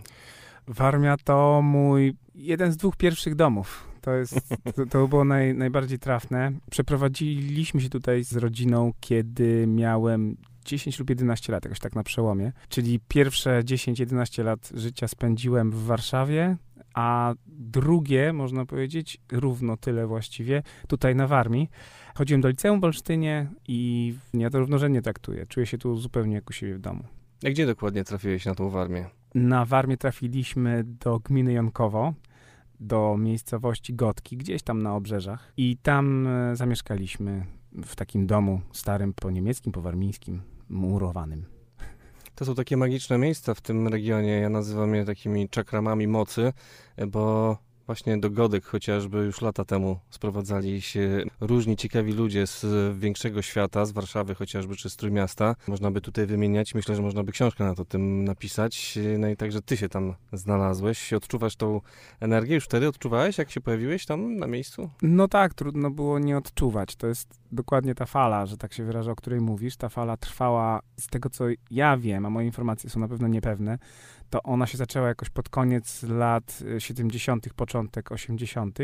Warmia 0.68 1.16
to 1.24 1.62
mój 1.62 2.14
jeden 2.34 2.72
z 2.72 2.76
dwóch 2.76 2.96
pierwszych 2.96 3.34
domów. 3.34 3.88
To, 4.08 4.16
jest, 4.16 4.48
to, 4.76 4.86
to 4.86 5.08
było 5.08 5.24
naj, 5.24 5.54
najbardziej 5.54 5.98
trafne. 5.98 6.52
Przeprowadziliśmy 6.70 7.80
się 7.80 7.88
tutaj 7.88 8.24
z 8.24 8.36
rodziną, 8.36 8.92
kiedy 9.00 9.66
miałem 9.66 10.36
10 10.64 10.98
lub 10.98 11.10
11 11.10 11.52
lat, 11.52 11.64
jakoś 11.64 11.78
tak 11.78 11.94
na 11.94 12.02
przełomie. 12.02 12.52
Czyli 12.68 13.00
pierwsze 13.08 13.60
10-11 13.64 14.44
lat 14.44 14.70
życia 14.74 15.08
spędziłem 15.08 15.70
w 15.70 15.84
Warszawie, 15.84 16.56
a 16.94 17.34
drugie, 17.46 18.32
można 18.32 18.66
powiedzieć, 18.66 19.20
równo 19.32 19.76
tyle 19.76 20.06
właściwie, 20.06 20.62
tutaj 20.86 21.16
na 21.16 21.26
Warmii. 21.26 21.70
Chodziłem 22.14 22.40
do 22.40 22.48
liceum 22.48 22.80
w 22.80 22.84
Olsztynie 22.84 23.46
i 23.68 24.14
ja 24.34 24.50
to 24.50 24.58
równorzędnie 24.58 25.02
traktuję. 25.02 25.46
Czuję 25.46 25.66
się 25.66 25.78
tu 25.78 25.96
zupełnie 25.96 26.34
jak 26.34 26.50
u 26.50 26.52
siebie 26.52 26.74
w 26.74 26.80
domu. 26.80 27.04
A 27.46 27.50
gdzie 27.50 27.66
dokładnie 27.66 28.04
trafiłeś 28.04 28.46
na 28.46 28.54
tą 28.54 28.70
Warmię? 28.70 29.06
Na 29.34 29.64
Warmię 29.64 29.96
trafiliśmy 29.96 30.84
do 30.84 31.18
gminy 31.18 31.52
Jonkowo, 31.52 32.14
do 32.80 33.16
miejscowości 33.18 33.94
Gotki, 33.94 34.36
gdzieś 34.36 34.62
tam 34.62 34.82
na 34.82 34.94
obrzeżach. 34.94 35.52
I 35.56 35.76
tam 35.82 36.26
e, 36.26 36.56
zamieszkaliśmy 36.56 37.46
w 37.72 37.96
takim 37.96 38.26
domu 38.26 38.60
starym, 38.72 39.14
po 39.14 39.30
niemieckim, 39.30 39.72
po 39.72 39.82
warmińskim, 39.82 40.42
murowanym. 40.68 41.44
To 42.34 42.44
są 42.44 42.54
takie 42.54 42.76
magiczne 42.76 43.18
miejsca 43.18 43.54
w 43.54 43.60
tym 43.60 43.88
regionie. 43.88 44.38
Ja 44.38 44.48
nazywam 44.48 44.94
je 44.94 45.04
takimi 45.04 45.48
czakramami 45.48 46.08
mocy, 46.08 46.52
bo 47.08 47.56
właśnie 47.88 48.18
do 48.18 48.30
Godek 48.30 48.64
chociażby 48.64 49.18
już 49.18 49.40
lata 49.40 49.64
temu 49.64 49.98
sprowadzali 50.10 50.82
się 50.82 51.22
różni 51.40 51.76
ciekawi 51.76 52.12
ludzie 52.12 52.46
z 52.46 52.66
większego 52.98 53.42
świata, 53.42 53.84
z 53.84 53.92
Warszawy 53.92 54.34
chociażby, 54.34 54.76
czy 54.76 54.90
z 54.90 54.96
Trójmiasta. 54.96 55.56
Można 55.68 55.90
by 55.90 56.00
tutaj 56.00 56.26
wymieniać. 56.26 56.74
Myślę, 56.74 56.96
że 56.96 57.02
można 57.02 57.22
by 57.22 57.32
książkę 57.32 57.64
na 57.64 57.74
to 57.74 57.84
tym 57.84 58.24
napisać. 58.24 58.98
No 59.18 59.28
i 59.28 59.36
także 59.36 59.62
ty 59.62 59.76
się 59.76 59.88
tam 59.88 60.14
znalazłeś. 60.32 61.12
Odczuwasz 61.12 61.56
tą 61.56 61.80
energię? 62.20 62.54
Już 62.54 62.64
wtedy 62.64 62.88
odczuwałeś, 62.88 63.38
jak 63.38 63.50
się 63.50 63.60
pojawiłeś 63.60 64.06
tam 64.06 64.36
na 64.36 64.46
miejscu? 64.46 64.90
No 65.02 65.28
tak, 65.28 65.54
trudno 65.54 65.90
było 65.90 66.18
nie 66.18 66.36
odczuwać. 66.36 66.96
To 66.96 67.06
jest 67.06 67.40
dokładnie 67.52 67.94
ta 67.94 68.06
fala, 68.06 68.46
że 68.46 68.56
tak 68.56 68.72
się 68.72 68.84
wyraża, 68.84 69.12
o 69.12 69.16
której 69.16 69.40
mówisz. 69.40 69.76
Ta 69.76 69.88
fala 69.88 70.16
trwała, 70.16 70.80
z 70.96 71.06
tego 71.06 71.30
co 71.30 71.44
ja 71.70 71.96
wiem, 71.96 72.26
a 72.26 72.30
moje 72.30 72.46
informacje 72.46 72.90
są 72.90 73.00
na 73.00 73.08
pewno 73.08 73.28
niepewne, 73.28 73.78
to 74.30 74.42
ona 74.42 74.66
się 74.66 74.78
zaczęła 74.78 75.08
jakoś 75.08 75.30
pod 75.30 75.48
koniec 75.48 76.02
lat 76.02 76.62
y, 76.76 76.80
70., 76.80 77.52
początek 77.54 78.12
80. 78.12 78.78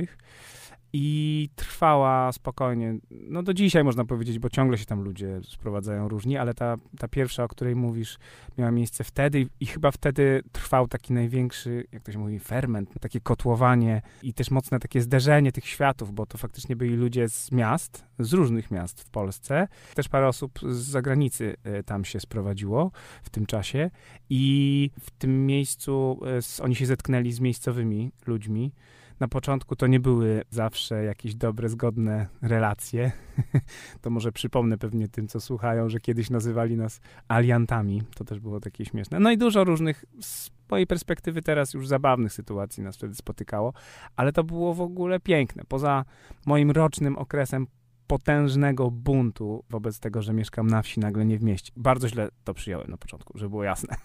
i 0.97 1.49
trwała 1.57 2.33
spokojnie, 2.33 2.99
no 3.11 3.43
do 3.43 3.55
dzisiaj 3.55 3.85
można 3.85 4.05
powiedzieć, 4.05 4.39
bo 4.39 4.51
ciągle 4.51 4.79
się 4.79 4.85
tam 4.85 5.01
ludzie 5.01 5.41
sprowadzają 5.43 6.09
różni, 6.09 6.37
ale 6.37 6.55
ta, 6.55 6.77
ta 6.99 7.09
pierwsza, 7.09 7.45
o 7.45 7.49
której 7.49 7.77
mówisz, 7.77 8.19
miała 8.59 8.71
miejsce 8.71 9.05
wtedy 9.05 9.41
i, 9.41 9.47
i 9.61 9.67
chyba 9.67 9.91
wtedy 9.91 10.43
trwał 10.53 10.89
taki 10.89 11.13
największy, 11.13 11.87
jak 11.93 12.03
to 12.03 12.13
się 12.13 12.19
mówi, 12.19 12.39
ferment, 12.39 12.91
takie 13.01 13.21
kotłowanie 13.21 14.03
i 14.23 14.35
też 14.35 14.51
mocne 14.51 14.81
takie 14.81 15.01
zderzenie 15.01 15.53
tych 15.53 15.67
światów, 15.67 16.13
bo 16.13 16.27
to 16.27 16.39
faktycznie 16.39 16.77
byli 16.77 16.97
ludzie 16.97 17.29
z 17.29 17.53
miast, 17.53 18.05
z 18.19 18.33
różnych 18.33 18.71
miast 18.71 19.03
w 19.03 19.11
Polsce. 19.11 19.69
Też 19.95 20.09
parę 20.09 20.29
osób 20.29 20.59
z 20.69 20.77
zagranicy 20.77 21.57
e, 21.65 21.83
tam 21.83 22.05
się 22.05 22.21
sprowadziło 22.21 22.91
w 23.23 23.31
tym 23.31 23.47
czasie 23.47 23.91
i 24.31 24.91
w 25.01 25.11
tym 25.11 25.47
miejscu 25.47 26.21
e, 26.61 26.65
oni 26.65 26.75
się 26.75 26.87
zetknęli 26.87 27.33
z 27.33 27.41
miejscowymi 27.41 28.13
ludźmi. 28.27 28.73
Na 29.21 29.29
początku 29.29 29.77
to 29.77 29.87
nie 29.87 30.01
były 30.01 30.43
zawsze 30.51 31.05
jakieś 31.05 31.35
dobre, 31.35 31.69
zgodne 31.69 32.27
relacje. 32.43 33.13
to 34.03 34.11
może 34.11 34.33
przypomnę 34.33 34.79
pewnie 34.79 35.09
tym, 35.09 35.29
co 35.29 35.41
słuchają, 35.41 35.89
że 35.89 36.01
kiedyś 36.01 36.31
nazywali 36.31 36.77
nas 36.77 37.01
aliantami. 37.29 38.03
To 38.15 38.25
też 38.25 38.41
było 38.41 38.61
takie 38.61 38.85
śmieszne. 38.85 39.21
No 39.21 39.31
i 39.31 39.39
dużo 39.39 39.65
różnych, 39.65 40.05
z 40.21 40.51
mojej 40.71 40.87
perspektywy 40.87 41.43
teraz 41.43 41.75
już 41.75 41.89
zabawnych 41.89 42.33
sytuacji 42.33 42.83
nas 42.83 42.97
wtedy 42.97 43.15
spotykało, 43.15 43.73
ale 44.17 44.33
to 44.33 44.45
było 44.45 44.75
w 44.75 44.81
ogóle 44.81 45.21
piękne. 45.21 45.63
Poza 45.69 46.05
moim 46.47 46.71
rocznym 46.71 47.19
okresem 47.19 47.67
potężnego 48.07 48.91
buntu 48.91 49.65
wobec 49.71 50.01
tego, 50.01 50.23
że 50.23 50.33
mieszkam 50.33 50.67
na 50.67 50.83
wsi, 50.83 51.01
nagle 51.01 51.25
nie 51.25 51.39
w 51.39 51.43
mieście. 51.43 51.73
Bardzo 51.77 52.09
źle 52.09 52.29
to 52.45 52.55
przyjąłem 52.55 52.91
na 52.91 52.97
początku, 52.97 53.39
żeby 53.39 53.51
było 53.51 53.65
jasne. 53.65 53.97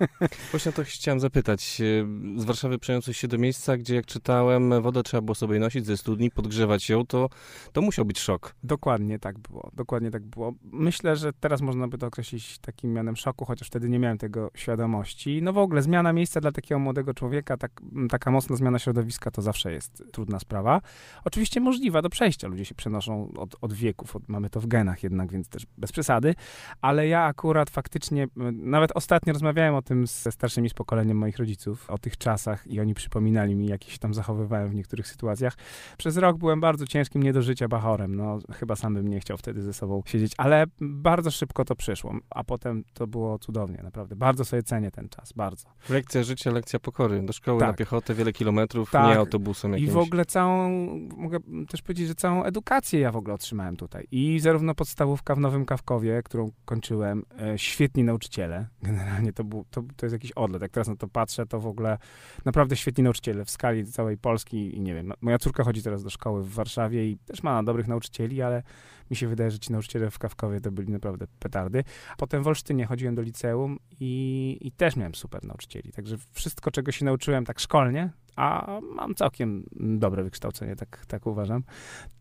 Właśnie 0.50 0.70
o 0.70 0.72
to 0.72 0.84
chciałem 0.84 1.20
zapytać. 1.20 1.80
E, 1.80 2.40
Z 2.40 2.44
Warszawy 2.44 2.78
przeniosłeś 2.78 3.16
się 3.16 3.28
do 3.28 3.38
miejsca, 3.38 3.76
gdzie 3.76 3.94
jak 3.94 4.06
czytałem, 4.06 4.82
wodę 4.82 5.02
trzeba 5.02 5.20
było 5.20 5.34
sobie 5.34 5.58
nosić 5.58 5.86
ze 5.86 5.96
studni, 5.96 6.30
podgrzewać 6.30 6.88
ją, 6.88 7.06
to, 7.06 7.28
to 7.72 7.82
musiał 7.82 8.04
być 8.04 8.20
szok. 8.20 8.54
Dokładnie 8.62 9.18
tak 9.18 9.38
było. 9.38 9.70
Dokładnie 9.72 10.10
tak 10.10 10.22
było. 10.22 10.52
Myślę, 10.62 11.16
że 11.16 11.32
teraz 11.32 11.60
można 11.60 11.88
by 11.88 11.98
to 11.98 12.06
określić 12.06 12.58
takim 12.58 12.92
mianem 12.92 13.16
szoku, 13.16 13.44
chociaż 13.44 13.68
wtedy 13.68 13.88
nie 13.88 13.98
miałem 13.98 14.18
tego 14.18 14.50
świadomości. 14.54 15.42
No 15.42 15.52
w 15.52 15.58
ogóle 15.58 15.82
zmiana 15.82 16.12
miejsca 16.12 16.40
dla 16.40 16.52
takiego 16.52 16.78
młodego 16.78 17.14
człowieka, 17.14 17.56
tak, 17.56 17.80
taka 18.10 18.30
mocna 18.30 18.56
zmiana 18.56 18.78
środowiska 18.78 19.30
to 19.30 19.42
zawsze 19.42 19.72
jest 19.72 20.04
trudna 20.12 20.38
sprawa. 20.38 20.80
Oczywiście 21.24 21.60
możliwa 21.60 22.02
do 22.02 22.10
przejścia. 22.10 22.48
Ludzie 22.48 22.64
się 22.64 22.74
przenoszą 22.74 23.32
od, 23.42 23.56
od 23.60 23.72
wieków, 23.72 24.16
od, 24.16 24.28
mamy 24.28 24.50
to 24.50 24.60
w 24.60 24.66
genach 24.66 25.02
jednak, 25.02 25.32
więc 25.32 25.48
też 25.48 25.66
bez 25.78 25.92
przesady. 25.92 26.34
Ale 26.80 27.08
ja 27.08 27.22
akurat 27.24 27.70
faktycznie, 27.70 28.26
nawet 28.52 28.92
ostatnio 28.94 29.32
rozmawiałem 29.32 29.74
o 29.74 29.82
tym 29.82 30.06
ze 30.06 30.32
starszymi 30.32 30.68
z 30.70 30.74
pokoleniem 30.74 31.18
moich 31.18 31.38
rodziców, 31.38 31.90
o 31.90 31.98
tych 31.98 32.16
czasach 32.16 32.66
i 32.66 32.80
oni 32.80 32.94
przypominali 32.94 33.54
mi, 33.54 33.66
jak 33.66 33.84
się 33.84 33.98
tam 33.98 34.14
zachowywałem 34.14 34.68
w 34.68 34.74
niektórych 34.74 35.06
sytuacjach. 35.08 35.54
Przez 35.98 36.16
rok 36.16 36.36
byłem 36.38 36.60
bardzo 36.60 36.86
ciężkim, 36.86 37.22
nie 37.22 37.32
do 37.32 37.42
życia 37.42 37.68
bachorem. 37.68 38.16
No, 38.16 38.38
chyba 38.52 38.76
sam 38.76 38.94
bym 38.94 39.08
nie 39.08 39.20
chciał 39.20 39.36
wtedy 39.36 39.62
ze 39.62 39.72
sobą 39.72 40.02
siedzieć, 40.06 40.32
ale 40.36 40.64
bardzo 40.80 41.30
szybko 41.30 41.64
to 41.64 41.76
przyszło, 41.76 42.14
a 42.30 42.44
potem 42.44 42.84
to 42.94 43.06
było 43.06 43.38
cudownie, 43.38 43.80
naprawdę. 43.82 44.16
Bardzo 44.16 44.44
sobie 44.44 44.62
cenię 44.62 44.90
ten 44.90 45.08
czas, 45.08 45.32
bardzo. 45.32 45.68
Lekcja 45.88 46.22
życia, 46.22 46.50
lekcja 46.50 46.78
pokory. 46.78 47.22
Do 47.22 47.32
szkoły 47.32 47.60
Tak. 47.60 47.68
na 47.68 47.74
piechotę, 47.74 48.14
wiele 48.14 48.32
kilometrów, 48.32 48.90
Tak. 48.90 49.06
nie 49.06 49.18
autobusem 49.18 49.70
I 49.70 49.74
jakimś. 49.74 49.90
w 49.92 49.96
ogóle 49.96 50.24
całą, 50.24 50.68
mogę 51.16 51.38
też 51.68 51.82
powiedzieć, 51.82 52.08
że 52.08 52.14
całą 52.14 52.44
edukację 52.44 53.00
ja 53.00 53.12
w 53.12 53.16
ogóle 53.16 53.31
otrzymałem 53.32 53.76
tutaj. 53.76 54.06
I 54.10 54.40
zarówno 54.40 54.74
podstawówka 54.74 55.34
w 55.34 55.38
Nowym 55.38 55.64
Kawkowie, 55.64 56.22
którą 56.24 56.50
kończyłem, 56.64 57.24
e, 57.40 57.58
świetni 57.58 58.04
nauczyciele. 58.04 58.66
Generalnie 58.82 59.32
to, 59.32 59.44
był, 59.44 59.64
to, 59.70 59.82
to 59.96 60.06
jest 60.06 60.12
jakiś 60.12 60.32
odlot. 60.32 60.62
Jak 60.62 60.70
teraz 60.70 60.88
na 60.88 60.96
to 60.96 61.08
patrzę, 61.08 61.46
to 61.46 61.60
w 61.60 61.66
ogóle 61.66 61.98
naprawdę 62.44 62.76
świetni 62.76 63.04
nauczyciele 63.04 63.44
w 63.44 63.50
skali 63.50 63.86
całej 63.86 64.18
Polski 64.18 64.76
i 64.76 64.80
nie 64.80 64.94
wiem, 64.94 65.08
no, 65.08 65.14
moja 65.20 65.38
córka 65.38 65.64
chodzi 65.64 65.82
teraz 65.82 66.04
do 66.04 66.10
szkoły 66.10 66.42
w 66.42 66.48
Warszawie 66.48 67.10
i 67.10 67.16
też 67.16 67.42
ma 67.42 67.62
dobrych 67.62 67.88
nauczycieli, 67.88 68.42
ale 68.42 68.62
mi 69.10 69.16
się 69.16 69.28
wydaje, 69.28 69.50
że 69.50 69.58
ci 69.58 69.72
nauczyciele 69.72 70.10
w 70.10 70.18
Kawkowie 70.18 70.60
to 70.60 70.72
byli 70.72 70.92
naprawdę 70.92 71.26
petardy. 71.38 71.84
Potem 72.16 72.42
w 72.42 72.48
Olsztynie 72.48 72.86
chodziłem 72.86 73.14
do 73.14 73.22
liceum 73.22 73.78
i, 74.00 74.58
i 74.60 74.72
też 74.72 74.96
miałem 74.96 75.14
super 75.14 75.44
nauczycieli. 75.44 75.92
Także 75.92 76.16
wszystko, 76.32 76.70
czego 76.70 76.92
się 76.92 77.04
nauczyłem 77.04 77.44
tak 77.44 77.60
szkolnie, 77.60 78.10
a 78.36 78.78
mam 78.96 79.14
całkiem 79.14 79.64
dobre 79.80 80.22
wykształcenie, 80.22 80.76
tak, 80.76 81.06
tak 81.06 81.26
uważam, 81.26 81.62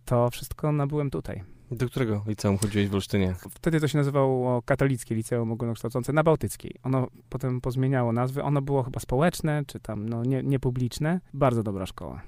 to 0.05 0.29
wszystko 0.29 0.71
nabyłem 0.71 1.09
tutaj. 1.09 1.43
Do 1.71 1.87
którego 1.87 2.21
liceum 2.27 2.57
chodziłeś 2.57 2.87
w 2.89 2.95
Olsztynie? 2.95 3.35
Wtedy 3.49 3.79
to 3.79 3.87
się 3.87 3.97
nazywało 3.97 4.61
Katolickie 4.61 5.15
Liceum 5.15 5.51
Ogólnokształcące 5.51 6.13
na 6.13 6.23
Bałtyckiej. 6.23 6.75
Ono 6.83 7.07
potem 7.29 7.61
pozmieniało 7.61 8.13
nazwy. 8.13 8.43
Ono 8.43 8.61
było 8.61 8.83
chyba 8.83 8.99
społeczne, 8.99 9.63
czy 9.67 9.79
tam 9.79 10.09
no, 10.09 10.23
nie, 10.23 10.43
niepubliczne. 10.43 11.21
Bardzo 11.33 11.63
dobra 11.63 11.85
szkoła. 11.85 12.21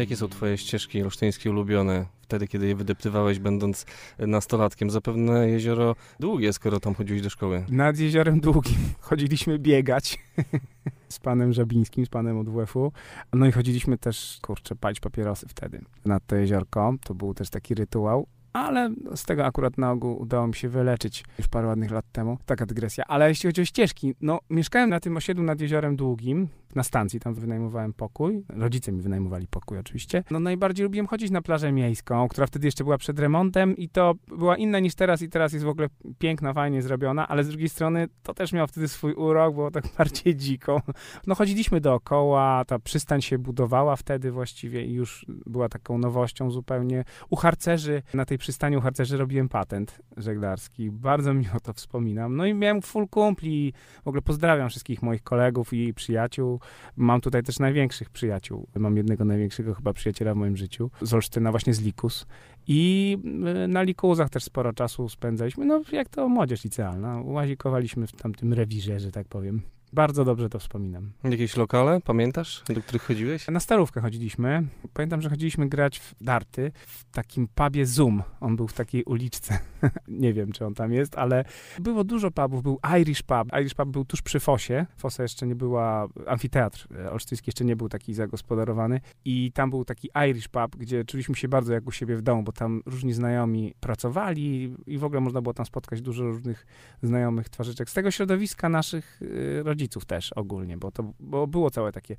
Jakie 0.00 0.16
są 0.16 0.28
twoje 0.28 0.58
ścieżki 0.58 1.02
olsztyńskie 1.02 1.50
ulubione 1.50 2.06
wtedy, 2.22 2.48
kiedy 2.48 2.66
je 2.66 2.74
wydeptywałeś, 2.74 3.38
będąc 3.38 3.86
nastolatkiem? 4.18 4.90
Zapewne 4.90 5.48
jezioro 5.48 5.96
długie, 6.20 6.52
skoro 6.52 6.80
tam 6.80 6.94
chodziłeś 6.94 7.22
do 7.22 7.30
szkoły. 7.30 7.64
Nad 7.68 7.98
Jeziorem 7.98 8.40
Długim 8.40 8.78
chodziliśmy 9.00 9.58
biegać 9.58 10.18
z 11.08 11.18
panem 11.18 11.52
Żabińskim, 11.52 12.06
z 12.06 12.08
panem 12.08 12.38
od 12.38 12.48
WF-u. 12.48 12.92
No 13.32 13.46
i 13.46 13.52
chodziliśmy 13.52 13.98
też, 13.98 14.38
kurczę, 14.42 14.76
palić 14.76 15.00
papierosy 15.00 15.46
wtedy 15.48 15.80
nad 16.04 16.26
to 16.26 16.36
jeziorko. 16.36 16.94
To 17.04 17.14
był 17.14 17.34
też 17.34 17.50
taki 17.50 17.74
rytuał. 17.74 18.26
Ale 18.52 18.90
z 19.14 19.24
tego 19.24 19.44
akurat 19.44 19.78
na 19.78 19.90
ogół 19.90 20.22
udało 20.22 20.46
mi 20.46 20.54
się 20.54 20.68
wyleczyć 20.68 21.24
już 21.38 21.48
parę 21.48 21.66
ładnych 21.66 21.90
lat 21.90 22.04
temu. 22.12 22.38
Taka 22.46 22.66
dygresja. 22.66 23.04
Ale 23.04 23.28
jeśli 23.28 23.48
chodzi 23.48 23.62
o 23.62 23.64
ścieżki, 23.64 24.14
no 24.20 24.38
mieszkałem 24.50 24.90
na 24.90 25.00
tym 25.00 25.16
osiedlu 25.16 25.44
nad 25.44 25.60
Jeziorem 25.60 25.96
Długim, 25.96 26.48
na 26.74 26.82
stacji, 26.82 27.20
tam 27.20 27.34
wynajmowałem 27.34 27.92
pokój. 27.92 28.44
Rodzice 28.48 28.92
mi 28.92 29.00
wynajmowali 29.00 29.46
pokój 29.46 29.78
oczywiście. 29.78 30.24
No 30.30 30.40
najbardziej 30.40 30.84
lubiłem 30.84 31.06
chodzić 31.06 31.30
na 31.30 31.42
plażę 31.42 31.72
miejską, 31.72 32.28
która 32.28 32.46
wtedy 32.46 32.66
jeszcze 32.66 32.84
była 32.84 32.98
przed 32.98 33.18
remontem 33.18 33.76
i 33.76 33.88
to 33.88 34.14
była 34.28 34.56
inna 34.56 34.78
niż 34.78 34.94
teraz 34.94 35.22
i 35.22 35.28
teraz 35.28 35.52
jest 35.52 35.64
w 35.64 35.68
ogóle 35.68 35.88
piękna, 36.18 36.52
fajnie 36.52 36.82
zrobiona, 36.82 37.28
ale 37.28 37.44
z 37.44 37.48
drugiej 37.48 37.68
strony 37.68 38.08
to 38.22 38.34
też 38.34 38.52
miało 38.52 38.66
wtedy 38.66 38.88
swój 38.88 39.12
urok, 39.12 39.54
było 39.54 39.70
tak 39.70 39.84
bardziej 39.98 40.36
dziko. 40.36 40.82
No 41.26 41.34
chodziliśmy 41.34 41.80
dookoła, 41.80 42.64
ta 42.64 42.78
przystań 42.78 43.22
się 43.22 43.38
budowała 43.38 43.96
wtedy 43.96 44.30
właściwie 44.30 44.84
i 44.84 44.92
już 44.92 45.26
była 45.28 45.68
taką 45.68 45.98
nowością 45.98 46.50
zupełnie. 46.50 47.04
U 47.30 47.36
harcerzy, 47.36 48.02
na 48.14 48.24
tej 48.24 48.38
przystani 48.40 48.76
u 48.76 48.80
harcerzy 48.80 49.16
robiłem 49.16 49.48
patent 49.48 50.00
żeglarski. 50.16 50.90
Bardzo 50.90 51.34
miło 51.34 51.60
to 51.62 51.72
wspominam. 51.72 52.36
No 52.36 52.46
i 52.46 52.54
miałem 52.54 52.82
full 52.82 53.08
kumpli. 53.08 53.72
W 54.04 54.08
ogóle 54.08 54.22
pozdrawiam 54.22 54.68
wszystkich 54.68 55.02
moich 55.02 55.22
kolegów 55.22 55.72
i 55.72 55.94
przyjaciół. 55.94 56.60
Mam 56.96 57.20
tutaj 57.20 57.42
też 57.42 57.58
największych 57.58 58.10
przyjaciół. 58.10 58.66
Mam 58.74 58.96
jednego 58.96 59.24
największego 59.24 59.74
chyba 59.74 59.92
przyjaciela 59.92 60.34
w 60.34 60.36
moim 60.36 60.56
życiu. 60.56 60.90
Z 61.02 61.14
Olsztyna, 61.14 61.50
właśnie 61.50 61.74
z 61.74 61.80
Likus. 61.80 62.26
I 62.66 63.18
y, 63.64 63.68
na 63.68 63.82
Likusach 63.82 64.30
też 64.30 64.44
sporo 64.44 64.72
czasu 64.72 65.08
spędzaliśmy. 65.08 65.64
No 65.64 65.82
jak 65.92 66.08
to 66.08 66.28
młodzież 66.28 66.64
licealna. 66.64 67.20
Łazikowaliśmy 67.24 68.06
w 68.06 68.12
tamtym 68.12 68.52
rewirze, 68.52 69.00
że 69.00 69.10
tak 69.10 69.28
powiem. 69.28 69.62
Bardzo 69.92 70.24
dobrze 70.24 70.48
to 70.48 70.58
wspominam. 70.58 71.12
Jakieś 71.24 71.56
lokale, 71.56 72.00
pamiętasz, 72.00 72.62
do 72.74 72.82
których 72.82 73.02
chodziłeś? 73.02 73.48
Na 73.48 73.60
starówkę 73.60 74.00
chodziliśmy. 74.00 74.66
Pamiętam, 74.94 75.22
że 75.22 75.30
chodziliśmy 75.30 75.68
grać 75.68 75.98
w 75.98 76.14
darty 76.20 76.72
w 76.86 77.04
takim 77.04 77.48
pubie 77.54 77.86
Zoom. 77.86 78.22
On 78.40 78.56
był 78.56 78.68
w 78.68 78.72
takiej 78.72 79.04
uliczce. 79.04 79.58
Nie 80.08 80.32
wiem, 80.32 80.52
czy 80.52 80.66
on 80.66 80.74
tam 80.74 80.92
jest, 80.92 81.18
ale 81.18 81.44
było 81.78 82.04
dużo 82.04 82.30
pubów. 82.30 82.62
Był 82.62 82.80
Irish 83.00 83.22
Pub. 83.22 83.60
Irish 83.60 83.74
Pub 83.74 83.88
był 83.88 84.04
tuż 84.04 84.22
przy 84.22 84.40
Fosie. 84.40 84.86
Fosa 84.96 85.22
jeszcze 85.22 85.46
nie 85.46 85.54
była, 85.54 86.08
amfiteatr 86.26 86.86
e, 86.96 87.10
olsztyński 87.10 87.48
jeszcze 87.48 87.64
nie 87.64 87.76
był 87.76 87.88
taki 87.88 88.14
zagospodarowany. 88.14 89.00
I 89.24 89.52
tam 89.52 89.70
był 89.70 89.84
taki 89.84 90.10
Irish 90.30 90.48
Pub, 90.48 90.76
gdzie 90.76 91.04
czuliśmy 91.04 91.34
się 91.34 91.48
bardzo 91.48 91.72
jak 91.72 91.86
u 91.86 91.92
siebie 91.92 92.16
w 92.16 92.22
domu, 92.22 92.42
bo 92.42 92.52
tam 92.52 92.82
różni 92.86 93.12
znajomi 93.12 93.74
pracowali 93.80 94.74
i 94.86 94.98
w 94.98 95.04
ogóle 95.04 95.20
można 95.20 95.42
było 95.42 95.54
tam 95.54 95.66
spotkać 95.66 96.02
dużo 96.02 96.24
różnych 96.24 96.66
znajomych 97.02 97.48
twarzyczek. 97.48 97.90
Z 97.90 97.94
tego 97.94 98.10
środowiska 98.10 98.68
naszych 98.68 99.22
y, 99.22 99.62
rodziców 99.80 100.04
też 100.04 100.32
ogólnie, 100.32 100.76
bo 100.76 100.90
to 100.90 101.12
bo 101.20 101.46
było 101.46 101.70
całe 101.70 101.92
takie 101.92 102.16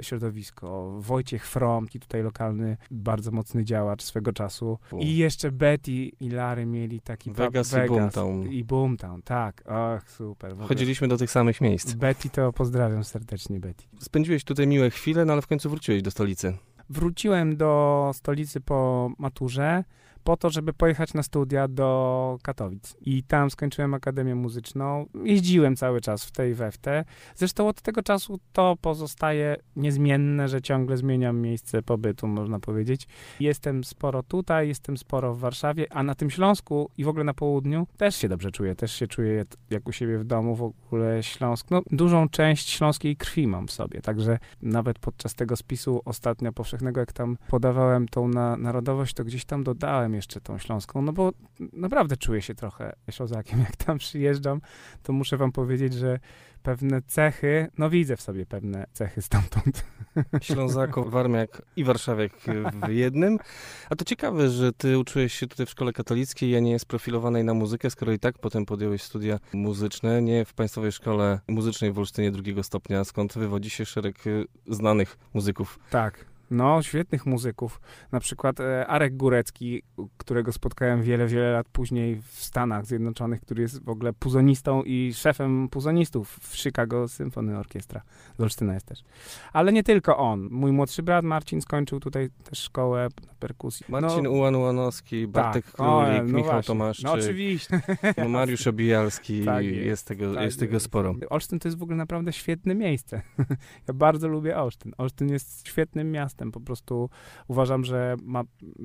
środowisko. 0.00 0.96
Wojciech 1.00 1.46
Fromki, 1.46 2.00
tutaj 2.00 2.22
lokalny, 2.22 2.76
bardzo 2.90 3.30
mocny 3.30 3.64
działacz 3.64 4.02
swego 4.02 4.32
czasu. 4.32 4.78
I 4.98 5.16
jeszcze 5.16 5.52
Betty 5.52 5.92
i 5.92 6.30
Lary 6.30 6.66
mieli 6.66 7.00
taki 7.00 7.30
pub 7.30 7.38
Vegas 7.38 7.72
i 7.72 7.88
Boomtown. 7.88 8.52
I 8.52 8.64
Boomtown, 8.64 9.22
tak. 9.22 9.62
Och, 9.66 10.10
super. 10.10 10.56
Chodziliśmy 10.56 11.08
do 11.08 11.16
tych 11.16 11.30
samych 11.30 11.60
miejsc. 11.60 11.94
Betty 11.94 12.30
to 12.30 12.52
pozdrawiam 12.52 13.04
serdecznie, 13.04 13.60
Betty. 13.60 13.84
Spędziłeś 14.00 14.44
tutaj 14.44 14.66
miłe 14.66 14.90
chwile, 14.90 15.24
no 15.24 15.32
ale 15.32 15.42
w 15.42 15.46
końcu 15.46 15.70
wróciłeś 15.70 16.02
do 16.02 16.10
stolicy. 16.10 16.56
Wróciłem 16.90 17.56
do 17.56 18.10
stolicy 18.14 18.60
po 18.60 19.10
maturze 19.18 19.84
po 20.24 20.36
to, 20.36 20.50
żeby 20.50 20.72
pojechać 20.72 21.14
na 21.14 21.22
studia 21.22 21.68
do 21.68 22.38
Katowic. 22.42 22.96
I 23.00 23.22
tam 23.22 23.50
skończyłem 23.50 23.94
Akademię 23.94 24.34
Muzyczną. 24.34 25.06
Jeździłem 25.24 25.76
cały 25.76 26.00
czas 26.00 26.24
w 26.24 26.32
tej 26.32 26.44
i 26.50 26.54
we 26.54 26.72
w 26.72 26.78
te. 26.78 27.04
Zresztą 27.34 27.68
od 27.68 27.82
tego 27.82 28.02
czasu 28.02 28.40
to 28.52 28.76
pozostaje 28.80 29.56
niezmienne, 29.76 30.48
że 30.48 30.62
ciągle 30.62 30.96
zmieniam 30.96 31.40
miejsce 31.40 31.82
pobytu, 31.82 32.26
można 32.26 32.60
powiedzieć. 32.60 33.06
Jestem 33.40 33.84
sporo 33.84 34.22
tutaj, 34.22 34.68
jestem 34.68 34.96
sporo 34.96 35.34
w 35.34 35.38
Warszawie, 35.38 35.86
a 35.92 36.02
na 36.02 36.14
tym 36.14 36.30
Śląsku 36.30 36.90
i 36.98 37.04
w 37.04 37.08
ogóle 37.08 37.24
na 37.24 37.34
południu 37.34 37.86
też 37.96 38.16
się 38.16 38.28
dobrze 38.28 38.50
czuję. 38.50 38.74
Też 38.74 38.92
się 38.92 39.06
czuję 39.06 39.44
jak 39.70 39.88
u 39.88 39.92
siebie 39.92 40.18
w 40.18 40.24
domu, 40.24 40.54
w 40.54 40.62
ogóle 40.62 41.22
Śląsk. 41.22 41.70
No, 41.70 41.82
dużą 41.90 42.28
część 42.28 42.70
śląskiej 42.70 43.16
krwi 43.16 43.46
mam 43.46 43.66
w 43.66 43.72
sobie, 43.72 44.00
także 44.00 44.38
nawet 44.62 44.98
podczas 44.98 45.34
tego 45.34 45.56
spisu 45.56 46.00
ostatnio 46.04 46.52
powszechnego, 46.52 47.00
jak 47.00 47.12
tam 47.12 47.36
podawałem 47.48 48.08
tą 48.08 48.28
na, 48.28 48.56
narodowość, 48.56 49.14
to 49.14 49.24
gdzieś 49.24 49.44
tam 49.44 49.64
dodałem 49.64 50.13
jeszcze 50.14 50.40
tą 50.40 50.58
śląską, 50.58 51.02
no 51.02 51.12
bo 51.12 51.32
naprawdę 51.72 52.16
czuję 52.16 52.42
się 52.42 52.54
trochę 52.54 52.96
ślązakiem. 53.10 53.60
Jak 53.68 53.76
tam 53.76 53.98
przyjeżdżam, 53.98 54.60
to 55.02 55.12
muszę 55.12 55.36
wam 55.36 55.52
powiedzieć, 55.52 55.94
że 55.94 56.18
pewne 56.62 57.02
cechy, 57.02 57.68
no 57.78 57.90
widzę 57.90 58.16
w 58.16 58.20
sobie 58.20 58.46
pewne 58.46 58.86
cechy 58.92 59.22
stamtąd. 59.22 59.84
Ślązako, 60.42 61.04
Warmiak 61.04 61.62
i 61.76 61.84
Warszawiak 61.84 62.32
w 62.86 62.88
jednym. 62.88 63.38
A 63.90 63.96
to 63.96 64.04
ciekawe, 64.04 64.50
że 64.50 64.72
ty 64.72 64.98
uczyłeś 64.98 65.34
się 65.34 65.46
tutaj 65.46 65.66
w 65.66 65.70
szkole 65.70 65.92
katolickiej, 65.92 66.56
a 66.56 66.60
nie 66.60 66.78
sprofilowanej 66.78 67.44
na 67.44 67.54
muzykę, 67.54 67.90
skoro 67.90 68.12
i 68.12 68.18
tak 68.18 68.38
potem 68.38 68.66
podjąłeś 68.66 69.02
studia 69.02 69.38
muzyczne, 69.52 70.22
nie 70.22 70.44
w 70.44 70.54
Państwowej 70.54 70.92
Szkole 70.92 71.40
Muzycznej 71.48 71.92
w 71.92 71.98
Olsztynie 71.98 72.30
drugiego 72.30 72.62
stopnia, 72.62 73.04
skąd 73.04 73.32
wywodzi 73.32 73.70
się 73.70 73.86
szereg 73.86 74.26
y, 74.26 74.44
znanych 74.66 75.18
muzyków. 75.34 75.78
Tak. 75.90 76.33
No, 76.54 76.82
świetnych 76.82 77.26
muzyków. 77.26 77.80
Na 78.12 78.20
przykład 78.20 78.60
e, 78.60 78.86
Arek 78.86 79.16
Górecki, 79.16 79.82
którego 80.16 80.52
spotkałem 80.52 81.02
wiele, 81.02 81.26
wiele 81.26 81.52
lat 81.52 81.68
później 81.68 82.16
w 82.16 82.44
Stanach 82.44 82.86
Zjednoczonych, 82.86 83.40
który 83.40 83.62
jest 83.62 83.84
w 83.84 83.88
ogóle 83.88 84.12
puzonistą 84.12 84.82
i 84.82 85.14
szefem 85.14 85.68
puzonistów 85.68 86.38
w 86.40 86.56
Chicago 86.56 87.08
Symphony 87.08 87.58
Orchestra. 87.58 88.02
Z 88.38 88.40
Olsztyna 88.40 88.74
jest 88.74 88.86
też. 88.86 89.04
Ale 89.52 89.72
nie 89.72 89.82
tylko 89.82 90.16
on. 90.16 90.48
Mój 90.50 90.72
młodszy 90.72 91.02
brat 91.02 91.24
Marcin 91.24 91.60
skończył 91.60 92.00
tutaj 92.00 92.30
też 92.44 92.58
szkołę 92.58 93.08
na 93.26 93.34
perkusji. 93.34 93.86
Marcin 93.88 94.22
no, 94.22 94.30
Ułan 94.30 94.54
Ułanowski, 94.54 95.26
Bartek 95.26 95.64
tak. 95.64 95.74
Królik, 95.74 96.32
no 96.32 96.38
Michał 96.38 96.52
właśnie. 96.52 96.66
Tomaszczyk, 96.66 97.04
No 97.04 97.12
oczywiście. 97.12 97.80
no 98.18 98.28
Mariusz 98.28 98.66
Obijalski, 98.66 99.44
Tak 99.44 99.64
jest, 99.64 99.86
jest, 99.86 100.06
tego, 100.06 100.34
Tak 100.34 100.44
jest 100.44 100.60
tego 100.60 100.80
sporo. 100.80 101.14
Olsztyn 101.30 101.58
to 101.58 101.68
jest 101.68 101.78
w 101.78 101.82
ogóle 101.82 101.96
naprawdę 101.96 102.32
świetne 102.32 102.74
miejsce. 102.74 103.22
ja 103.88 103.94
bardzo 103.94 104.28
lubię 104.28 104.56
Olsztyn. 104.56 104.92
Olsztyn 104.98 105.28
jest 105.28 105.68
świetnym 105.68 106.12
miastem. 106.12 106.43
Po 106.52 106.60
prostu 106.60 107.10
uważam, 107.48 107.84
że 107.84 108.16
ma 108.22 108.42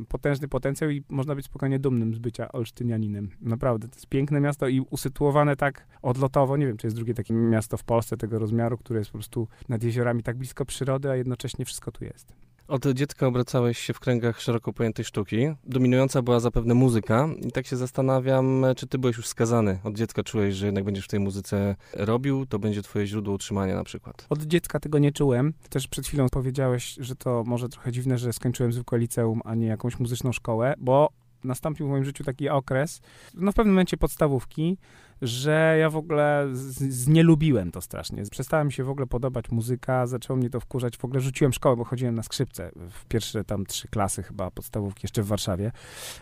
potężny 0.07 0.47
potencjał 0.47 0.89
i 0.89 1.03
można 1.09 1.35
być 1.35 1.45
spokojnie 1.45 1.79
dumnym 1.79 2.13
z 2.13 2.19
bycia 2.19 2.51
olsztynianinem. 2.51 3.29
Naprawdę, 3.41 3.87
to 3.87 3.95
jest 3.95 4.07
piękne 4.07 4.39
miasto 4.39 4.67
i 4.67 4.79
usytuowane 4.79 5.55
tak 5.55 5.87
odlotowo. 6.01 6.57
Nie 6.57 6.67
wiem, 6.67 6.77
czy 6.77 6.87
jest 6.87 6.95
drugie 6.95 7.13
takie 7.13 7.33
miasto 7.33 7.77
w 7.77 7.83
Polsce 7.83 8.17
tego 8.17 8.39
rozmiaru, 8.39 8.77
które 8.77 8.99
jest 8.99 9.11
po 9.11 9.17
prostu 9.17 9.47
nad 9.69 9.83
jeziorami 9.83 10.23
tak 10.23 10.37
blisko 10.37 10.65
przyrody, 10.65 11.09
a 11.09 11.15
jednocześnie 11.15 11.65
wszystko 11.65 11.91
tu 11.91 12.03
jest. 12.03 12.48
Od 12.69 12.87
dziecka 12.87 13.27
obracałeś 13.27 13.79
się 13.79 13.93
w 13.93 13.99
kręgach 13.99 14.41
szeroko 14.41 14.73
pojętej 14.73 15.05
sztuki. 15.05 15.37
Dominująca 15.63 16.21
była 16.21 16.39
zapewne 16.39 16.73
muzyka 16.73 17.29
i 17.47 17.51
tak 17.51 17.67
się 17.67 17.77
zastanawiam, 17.77 18.65
czy 18.77 18.87
ty 18.87 18.97
byłeś 18.97 19.17
już 19.17 19.27
skazany. 19.27 19.79
Od 19.83 19.95
dziecka 19.95 20.23
czułeś, 20.23 20.55
że 20.55 20.65
jednak 20.65 20.83
będziesz 20.83 21.05
w 21.05 21.07
tej 21.07 21.19
muzyce 21.19 21.75
robił, 21.93 22.45
to 22.45 22.59
będzie 22.59 22.81
twoje 22.81 23.07
źródło 23.07 23.33
utrzymania 23.33 23.75
na 23.75 23.83
przykład. 23.83 24.25
Od 24.29 24.43
dziecka 24.43 24.79
tego 24.79 24.99
nie 24.99 25.11
czułem. 25.11 25.53
Też 25.69 25.87
przed 25.87 26.07
chwilą 26.07 26.29
powiedziałeś, 26.29 26.95
że 26.99 27.15
to 27.15 27.43
może 27.47 27.69
trochę 27.69 27.91
dziwne, 27.91 28.17
że 28.17 28.33
skończyłem 28.33 28.73
zwykłe 28.73 28.99
liceum, 28.99 29.41
a 29.45 29.55
nie 29.55 29.67
jakąś 29.67 29.99
muzyczną 29.99 30.31
szkołę, 30.31 30.73
bo 30.77 31.09
nastąpił 31.43 31.87
w 31.87 31.89
moim 31.89 32.05
życiu 32.05 32.23
taki 32.23 32.49
okres, 32.49 33.01
no 33.33 33.51
w 33.51 33.55
pewnym 33.55 33.73
momencie 33.73 33.97
podstawówki, 33.97 34.77
że 35.21 35.77
ja 35.79 35.89
w 35.89 35.95
ogóle 35.95 36.47
znielubiłem 36.89 37.71
to 37.71 37.81
strasznie. 37.81 38.23
Przestała 38.31 38.63
mi 38.63 38.73
się 38.73 38.83
w 38.83 38.89
ogóle 38.89 39.07
podobać 39.07 39.51
muzyka, 39.51 40.07
zaczęło 40.07 40.37
mnie 40.37 40.49
to 40.49 40.59
wkurzać. 40.59 40.97
W 40.97 41.05
ogóle 41.05 41.19
rzuciłem 41.19 41.53
szkołę, 41.53 41.75
bo 41.75 41.83
chodziłem 41.83 42.15
na 42.15 42.23
skrzypce 42.23 42.71
w 42.89 43.05
pierwsze 43.05 43.43
tam 43.43 43.65
trzy 43.65 43.87
klasy 43.87 44.23
chyba 44.23 44.51
podstawówki, 44.51 44.99
jeszcze 45.03 45.23
w 45.23 45.27
Warszawie. 45.27 45.71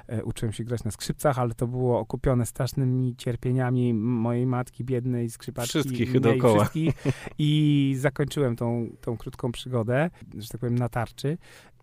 E, 0.07 0.23
uczyłem 0.23 0.53
się 0.53 0.63
grać 0.63 0.83
na 0.83 0.91
skrzypcach, 0.91 1.39
ale 1.39 1.53
to 1.53 1.67
było 1.67 1.99
okupione 1.99 2.45
strasznymi 2.45 3.15
cierpieniami 3.15 3.93
mojej 3.93 4.45
matki 4.45 4.83
biednej, 4.83 5.29
skrzypaczki. 5.29 5.69
Wszystkich 5.69 6.09
mnie 6.09 6.17
i 6.17 6.21
dookoła. 6.21 6.59
Wszystkich. 6.59 6.93
I 7.39 7.95
zakończyłem 7.99 8.55
tą, 8.55 8.89
tą 9.01 9.17
krótką 9.17 9.51
przygodę, 9.51 10.09
że 10.37 10.47
tak 10.47 10.61
powiem, 10.61 10.77
na 10.77 10.89
tarczy. 10.89 11.37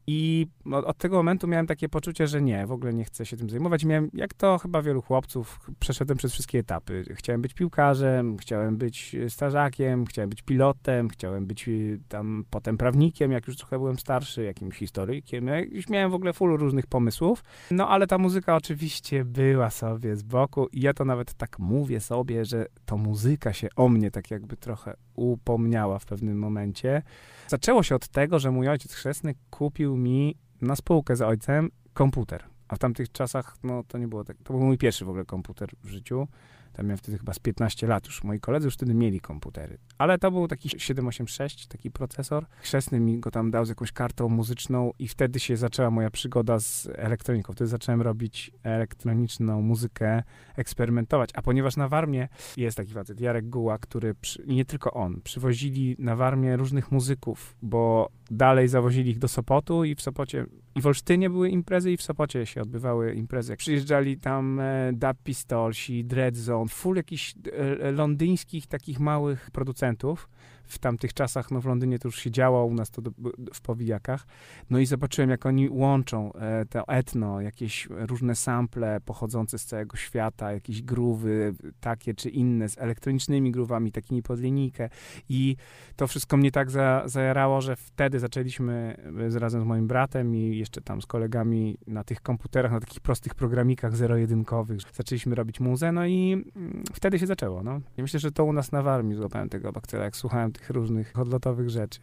I 0.06 0.46
od, 0.72 0.98
tego 0.98 1.16
momentu 1.16 1.48
miałem 1.48 1.66
takie 1.66 1.88
poczucie, 1.88 2.26
że 2.26 2.42
nie, 2.42 2.66
w 2.66 2.72
ogóle 2.72 2.94
nie 2.94 3.04
chcę 3.04 3.26
się 3.26 3.36
tym 3.36 3.50
zajmować. 3.50 3.84
Miałem, 3.84 4.10
jak 4.14 4.34
to 4.34 4.58
chyba 4.58 4.82
wielu 4.82 5.02
chłopców, 5.02 5.60
przeszedłem 5.80 6.18
przez 6.18 6.32
wszystkie 6.32 6.58
etapy. 6.58 7.04
Chciałem 7.14 7.42
być 7.42 7.54
piłkarzem, 7.54 8.36
chciałem 8.36 8.76
być 8.76 9.16
strażakiem, 9.28 10.04
chciałem 10.04 10.30
być 10.30 10.42
pilotem, 10.42 11.08
chciałem 11.08 11.46
być 11.46 11.68
y, 11.68 12.00
tam 12.08 12.44
potem 12.50 12.76
prawnikiem, 12.76 13.32
jak 13.32 13.46
już 13.46 13.56
trochę 13.56 13.78
byłem 13.78 13.98
starszy, 13.98 14.44
jakimś 14.44 14.76
historykiem. 14.76 15.46
Ja 15.46 15.60
już 15.60 15.88
miałem 15.88 16.10
w 16.10 16.14
ogóle 16.14 16.32
full 16.32 16.56
różnych 16.56 16.86
pomysłów. 16.86 17.44
No 17.70 17.88
ale 17.88 18.06
ta 18.06 18.18
muzyka 18.18 18.56
oczywiście 18.56 19.24
była 19.24 19.70
sobie 19.70 20.16
z 20.16 20.22
boku 20.22 20.68
i 20.72 20.80
ja 20.80 20.94
to 20.94 21.04
nawet 21.04 21.34
tak 21.34 21.58
mówię 21.58 22.00
sobie, 22.00 22.44
że 22.44 22.66
to 22.84 22.96
muzyka 22.96 23.52
się 23.52 23.68
o 23.76 23.88
mnie 23.88 24.10
tak 24.10 24.30
jakby 24.30 24.56
trochę 24.56 24.96
upomniała 25.14 25.98
w 25.98 26.06
pewnym 26.06 26.38
momencie. 26.38 27.02
Zaczęło 27.48 27.82
się 27.82 27.94
od 27.94 28.08
tego, 28.08 28.38
że 28.38 28.50
mój 28.50 28.68
ojciec 28.68 28.92
chrzestny 28.94 29.34
kupił 29.50 29.96
mi 29.96 30.36
na 30.60 30.76
spółkę 30.76 31.16
z 31.16 31.22
ojcem 31.22 31.70
komputer. 31.94 32.44
A 32.68 32.76
w 32.76 32.78
tamtych 32.78 33.12
czasach, 33.12 33.56
no 33.62 33.84
to 33.88 33.98
nie 33.98 34.08
było 34.08 34.24
tak. 34.24 34.36
To 34.44 34.52
był 34.52 34.62
mój 34.62 34.78
pierwszy 34.78 35.04
w 35.04 35.08
ogóle 35.08 35.24
komputer 35.24 35.70
w 35.84 35.88
życiu. 35.88 36.28
Tam 36.74 36.86
miałem 36.86 36.98
wtedy 36.98 37.18
chyba 37.18 37.32
z 37.32 37.38
15 37.38 37.86
lat 37.86 38.06
już. 38.06 38.24
Moi 38.24 38.40
koledzy 38.40 38.66
już 38.66 38.74
wtedy 38.74 38.94
mieli 38.94 39.20
komputery. 39.20 39.78
Ale 39.98 40.18
to 40.18 40.30
był 40.30 40.48
taki 40.48 40.68
786, 40.68 41.66
taki 41.66 41.90
procesor. 41.90 42.46
Chrzestny 42.60 43.00
mi 43.00 43.20
go 43.20 43.30
tam 43.30 43.50
dał 43.50 43.64
z 43.64 43.68
jakąś 43.68 43.92
kartą 43.92 44.28
muzyczną 44.28 44.92
i 44.98 45.08
wtedy 45.08 45.40
się 45.40 45.56
zaczęła 45.56 45.90
moja 45.90 46.10
przygoda 46.10 46.58
z 46.58 46.88
elektroniką. 46.94 47.52
Wtedy 47.52 47.68
zacząłem 47.68 48.02
robić 48.02 48.50
elektroniczną 48.62 49.62
muzykę, 49.62 50.22
eksperymentować. 50.56 51.30
A 51.34 51.42
ponieważ 51.42 51.76
na 51.76 51.88
Warmie 51.88 52.28
jest 52.56 52.76
taki 52.76 52.92
facet, 52.92 53.20
Jarek 53.20 53.48
Guła, 53.48 53.78
który, 53.78 54.14
przy, 54.14 54.42
nie 54.46 54.64
tylko 54.64 54.92
on, 54.92 55.20
przywozili 55.20 55.96
na 55.98 56.16
Warmię 56.16 56.56
różnych 56.56 56.92
muzyków, 56.92 57.56
bo 57.62 58.08
dalej 58.30 58.68
zawozili 58.68 59.10
ich 59.10 59.18
do 59.18 59.28
Sopotu 59.28 59.84
i 59.84 59.94
w 59.94 60.00
Sopocie, 60.00 60.46
i 60.74 60.80
w 60.80 60.86
Olsztynie 60.86 61.30
były 61.30 61.48
imprezy 61.48 61.92
i 61.92 61.96
w 61.96 62.02
Sopocie 62.02 62.46
się 62.46 62.62
odbywały 62.62 63.14
imprezy. 63.14 63.56
Przyjeżdżali 63.56 64.18
tam 64.18 64.60
e, 64.60 64.92
Dub 64.92 65.22
Pistolsi, 65.24 66.04
Dread 66.04 66.36
Zone, 66.36 66.68
full 66.68 66.96
jakichś 66.96 67.34
e, 67.82 67.92
londyńskich 67.92 68.66
takich 68.66 69.00
małych 69.00 69.50
producentów. 69.50 70.28
W 70.64 70.78
tamtych 70.78 71.14
czasach, 71.14 71.50
no 71.50 71.60
w 71.60 71.66
Londynie 71.66 71.98
to 71.98 72.08
już 72.08 72.18
się 72.18 72.30
działo, 72.30 72.64
u 72.64 72.74
nas 72.74 72.90
to 72.90 73.02
do, 73.02 73.10
w 73.54 73.60
powijakach. 73.60 74.26
No 74.70 74.78
i 74.78 74.86
zobaczyłem, 74.86 75.30
jak 75.30 75.46
oni 75.46 75.68
łączą 75.68 76.32
e, 76.32 76.66
to 76.66 76.88
etno, 76.88 77.40
jakieś 77.40 77.88
różne 77.90 78.34
sample 78.34 79.00
pochodzące 79.00 79.58
z 79.58 79.64
całego 79.64 79.96
świata, 79.96 80.52
jakieś 80.52 80.82
groowy 80.82 81.54
takie 81.80 82.14
czy 82.14 82.30
inne, 82.30 82.68
z 82.68 82.78
elektronicznymi 82.78 83.50
groovami, 83.52 83.92
takimi 83.92 84.22
pod 84.22 84.40
linijkę. 84.40 84.88
I 85.28 85.56
to 85.96 86.06
wszystko 86.06 86.36
mnie 86.36 86.50
tak 86.50 86.70
za, 86.70 87.02
zajarało, 87.06 87.60
że 87.60 87.76
wtedy 87.76 88.20
zaczęliśmy 88.20 88.96
z, 89.28 89.36
razem 89.36 89.60
z 89.60 89.64
moim 89.64 89.86
bratem 89.86 90.36
i 90.36 90.56
jeszcze 90.56 90.80
tam 90.80 91.02
z 91.02 91.06
kolegami 91.06 91.78
na 91.86 92.04
tych 92.04 92.20
komputerach, 92.20 92.72
na 92.72 92.80
takich 92.80 93.00
prostych 93.00 93.34
programikach 93.34 93.96
zero-jedynkowych, 93.96 94.78
zaczęliśmy 94.92 95.34
robić 95.34 95.60
muzę, 95.60 95.92
no 95.92 96.06
i 96.06 96.32
mm, 96.56 96.84
wtedy 96.92 97.18
się 97.18 97.26
zaczęło, 97.26 97.62
no. 97.62 97.80
I 97.98 98.02
myślę, 98.02 98.20
że 98.20 98.32
to 98.32 98.44
u 98.44 98.52
nas 98.52 98.72
na 98.72 98.82
Warmii 98.82 99.16
złapałem 99.16 99.48
tego 99.48 99.72
bakteria, 99.72 100.04
jak 100.04 100.16
słuchałem 100.16 100.52
tych 100.58 100.70
różnych 100.70 101.12
odlotowych 101.18 101.70
rzeczy. 101.70 102.00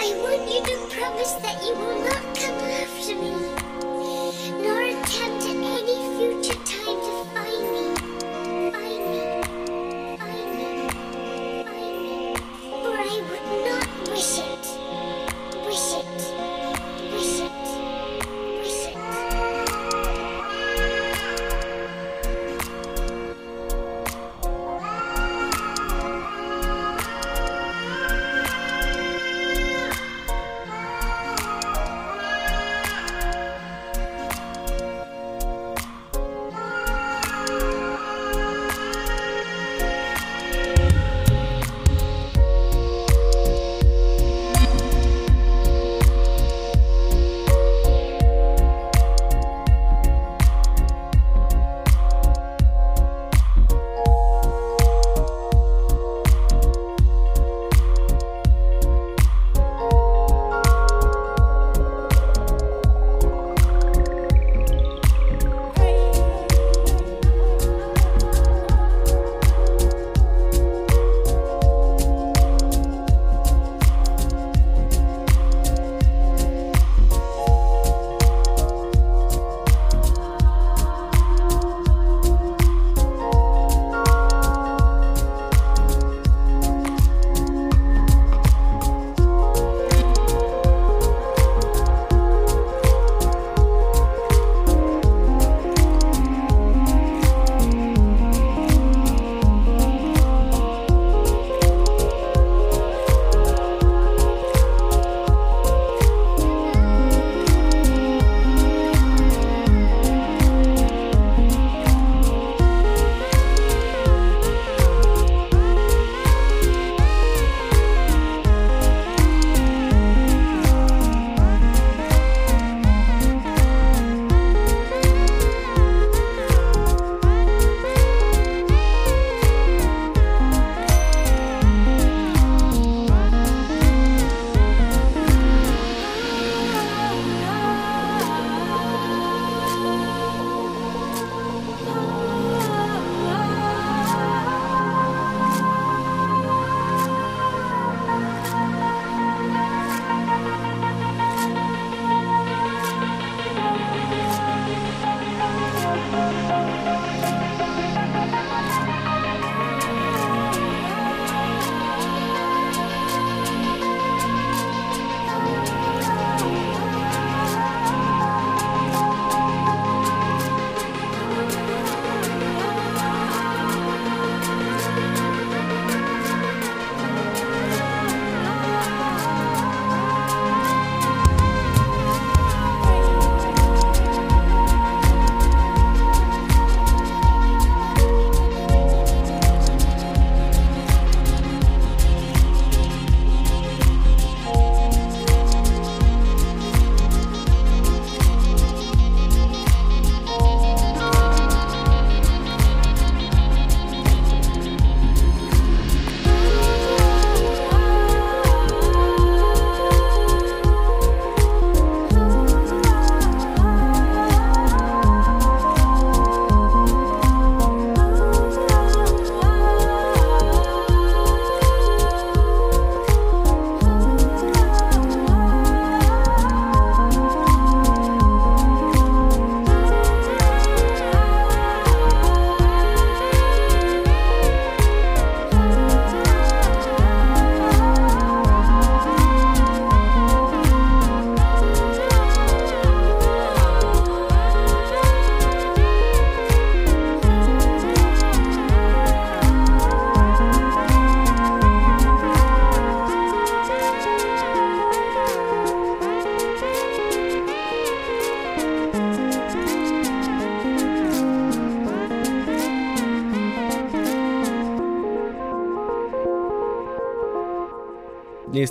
I 0.00 0.14
want 0.22 0.50
you 0.50 0.60
to 0.62 0.74
promise 0.94 1.34
that 1.42 1.62
you 1.66 1.74
will 1.74 2.00
not 2.04 2.22
come 2.38 2.70
after 2.82 3.14
me, 3.16 3.47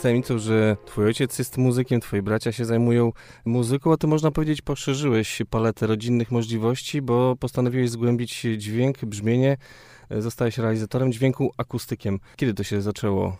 tajemnicą, 0.08 0.40
że 0.40 0.78
twój 0.86 1.06
ojciec 1.06 1.40
jest 1.40 1.58
muzykiem, 1.58 2.02
twoi 2.02 2.22
bracia 2.22 2.52
się 2.52 2.66
zajmują 2.66 3.12
muzyką, 3.46 3.94
a 3.94 3.98
ty 3.98 4.08
można 4.08 4.32
powiedzieć 4.32 4.62
poszerzyłeś 4.62 5.42
paletę 5.50 5.88
rodzinnych 5.88 6.32
możliwości, 6.32 7.02
bo 7.02 7.36
postanowiłeś 7.36 7.90
zgłębić 7.90 8.46
dźwięk, 8.58 9.06
brzmienie, 9.06 9.58
e, 10.10 10.22
zostałeś 10.22 10.58
realizatorem 10.58 11.12
dźwięku, 11.12 11.52
akustykiem. 11.58 12.20
Kiedy 12.36 12.54
to 12.54 12.64
się 12.64 12.82
zaczęło? 12.82 13.38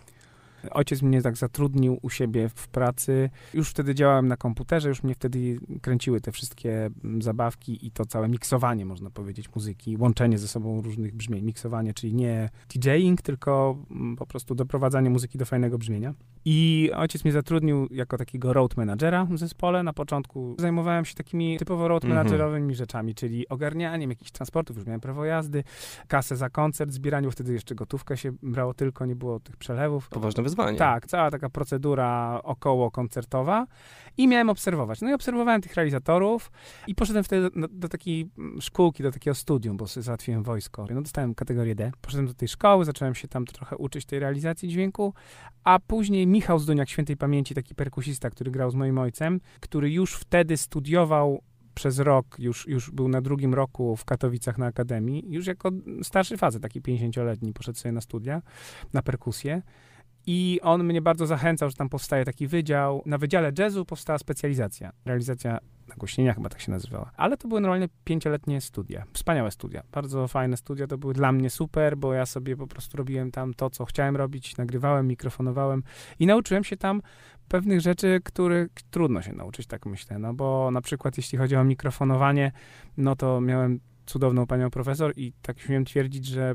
Ojciec 0.70 1.02
mnie 1.02 1.22
tak 1.22 1.36
zatrudnił 1.36 1.98
u 2.02 2.10
siebie 2.10 2.48
w 2.48 2.68
pracy. 2.68 3.30
Już 3.54 3.70
wtedy 3.70 3.94
działałem 3.94 4.28
na 4.28 4.36
komputerze, 4.36 4.88
już 4.88 5.02
mnie 5.02 5.14
wtedy 5.14 5.60
kręciły 5.82 6.20
te 6.20 6.32
wszystkie 6.32 6.90
mm, 7.04 7.22
zabawki 7.22 7.86
i 7.86 7.90
to 7.90 8.04
całe 8.06 8.28
miksowanie, 8.28 8.86
można 8.86 9.10
powiedzieć, 9.10 9.54
muzyki, 9.54 9.96
łączenie 9.96 10.38
ze 10.38 10.48
sobą 10.48 10.82
różnych 10.82 11.14
brzmień. 11.14 11.44
Miksowanie, 11.44 11.94
czyli 11.94 12.14
nie 12.14 12.50
DJing, 12.74 13.22
tylko 13.22 13.78
mm, 13.90 14.16
po 14.16 14.26
prostu 14.26 14.54
doprowadzanie 14.54 15.10
muzyki 15.10 15.38
do 15.38 15.44
fajnego 15.44 15.78
brzmienia. 15.78 16.14
I 16.44 16.90
ojciec 16.96 17.24
mnie 17.24 17.32
zatrudnił 17.32 17.88
jako 17.90 18.18
takiego 18.18 18.52
road 18.52 18.76
managera 18.76 19.24
w 19.24 19.38
zespole. 19.38 19.82
Na 19.82 19.92
początku 19.92 20.56
zajmowałem 20.58 21.04
się 21.04 21.14
takimi 21.14 21.58
typowo 21.58 21.88
road 21.88 22.04
Mhm. 22.04 22.18
managerowymi 22.18 22.74
rzeczami, 22.74 23.14
czyli 23.14 23.48
ogarnianiem 23.48 24.10
jakichś 24.10 24.30
transportów, 24.30 24.76
już 24.76 24.86
miałem 24.86 25.00
prawo 25.00 25.24
jazdy, 25.24 25.64
kasę 26.08 26.36
za 26.36 26.50
koncert, 26.50 26.92
zbieraniu, 26.92 27.30
wtedy 27.30 27.52
jeszcze 27.52 27.74
gotówkę 27.74 28.16
się 28.16 28.32
brało 28.42 28.74
tylko, 28.74 29.06
nie 29.06 29.16
było 29.16 29.40
tych 29.40 29.56
przelewów. 29.56 30.08
Poważne 30.08 30.42
wyzwanie. 30.48 30.78
Tak, 30.78 31.06
cała 31.06 31.30
taka 31.30 31.48
procedura 31.48 32.40
około 32.44 32.90
koncertowa 32.90 33.66
i 34.16 34.28
miałem 34.28 34.50
obserwować. 34.50 35.00
No 35.00 35.10
i 35.10 35.12
obserwowałem 35.12 35.60
tych 35.60 35.74
realizatorów 35.74 36.50
i 36.86 36.94
poszedłem 36.94 37.24
wtedy 37.24 37.50
do, 37.50 37.68
do 37.68 37.88
takiej 37.88 38.30
mm, 38.38 38.60
szkółki, 38.60 39.02
do 39.02 39.12
takiego 39.12 39.34
studium, 39.34 39.76
bo 39.76 39.86
załatwiłem 39.86 40.42
wojsko. 40.42 40.86
No 40.90 41.02
dostałem 41.02 41.34
kategorię 41.34 41.74
D. 41.74 41.90
Poszedłem 42.00 42.26
do 42.26 42.34
tej 42.34 42.48
szkoły, 42.48 42.84
zacząłem 42.84 43.14
się 43.14 43.28
tam 43.28 43.44
trochę 43.44 43.76
uczyć 43.76 44.06
tej 44.06 44.18
realizacji 44.18 44.68
dźwięku, 44.68 45.14
a 45.64 45.78
później 45.78 46.26
Michał 46.26 46.58
Zduniak, 46.58 46.88
świętej 46.88 47.16
pamięci, 47.16 47.54
taki 47.54 47.74
perkusista, 47.74 48.30
który 48.30 48.50
grał 48.50 48.70
z 48.70 48.74
moim 48.74 48.98
ojcem, 48.98 49.40
który 49.60 49.90
już 49.90 50.14
wtedy 50.14 50.56
studiował 50.56 51.42
przez 51.78 51.98
rok, 51.98 52.36
już, 52.38 52.66
już 52.68 52.90
był 52.90 53.08
na 53.08 53.20
drugim 53.20 53.54
roku 53.54 53.96
w 53.96 54.04
Katowicach 54.04 54.58
na 54.58 54.66
Akademii, 54.66 55.24
już 55.28 55.46
jako 55.46 55.70
starszy 56.02 56.36
facet, 56.36 56.62
taki 56.62 56.80
50-letni, 56.80 57.52
poszedł 57.52 57.78
sobie 57.78 57.92
na 57.92 58.00
studia, 58.00 58.42
na 58.92 59.02
perkusję. 59.02 59.62
I 60.30 60.60
on 60.62 60.84
mnie 60.84 61.02
bardzo 61.02 61.26
zachęcał, 61.26 61.70
że 61.70 61.76
tam 61.76 61.88
powstaje 61.88 62.24
taki 62.24 62.46
wydział. 62.46 63.02
Na 63.06 63.18
Wydziale 63.18 63.52
Jazzu 63.58 63.84
powstała 63.84 64.18
specjalizacja. 64.18 64.92
Realizacja 65.04 65.58
nagłośnienia 65.88 66.34
chyba 66.34 66.48
tak 66.48 66.60
się 66.60 66.70
nazywała. 66.70 67.10
Ale 67.16 67.36
to 67.36 67.48
były 67.48 67.60
normalnie 67.60 67.88
pięcioletnie 68.04 68.60
studia. 68.60 69.04
Wspaniałe 69.12 69.50
studia. 69.50 69.82
Bardzo 69.92 70.28
fajne 70.28 70.56
studia. 70.56 70.86
To 70.86 70.98
były 70.98 71.14
dla 71.14 71.32
mnie 71.32 71.50
super, 71.50 71.96
bo 71.96 72.12
ja 72.12 72.26
sobie 72.26 72.56
po 72.56 72.66
prostu 72.66 72.96
robiłem 72.96 73.30
tam 73.30 73.54
to, 73.54 73.70
co 73.70 73.84
chciałem 73.84 74.16
robić. 74.16 74.56
Nagrywałem, 74.56 75.06
mikrofonowałem 75.06 75.82
i 76.18 76.26
nauczyłem 76.26 76.64
się 76.64 76.76
tam 76.76 77.02
pewnych 77.48 77.80
rzeczy, 77.80 78.20
których 78.24 78.68
trudno 78.90 79.22
się 79.22 79.32
nauczyć, 79.32 79.66
tak 79.66 79.86
myślę. 79.86 80.18
No 80.18 80.34
bo 80.34 80.70
na 80.70 80.80
przykład 80.80 81.16
jeśli 81.16 81.38
chodzi 81.38 81.56
o 81.56 81.64
mikrofonowanie, 81.64 82.52
no 82.96 83.16
to 83.16 83.40
miałem 83.40 83.80
cudowną 84.06 84.46
panią 84.46 84.70
profesor 84.70 85.12
i 85.16 85.32
tak 85.42 85.60
śmiem 85.60 85.84
twierdzić, 85.84 86.26
że 86.26 86.54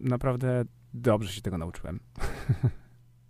naprawdę 0.00 0.64
dobrze 0.94 1.32
się 1.32 1.42
tego 1.42 1.58
nauczyłem. 1.58 2.00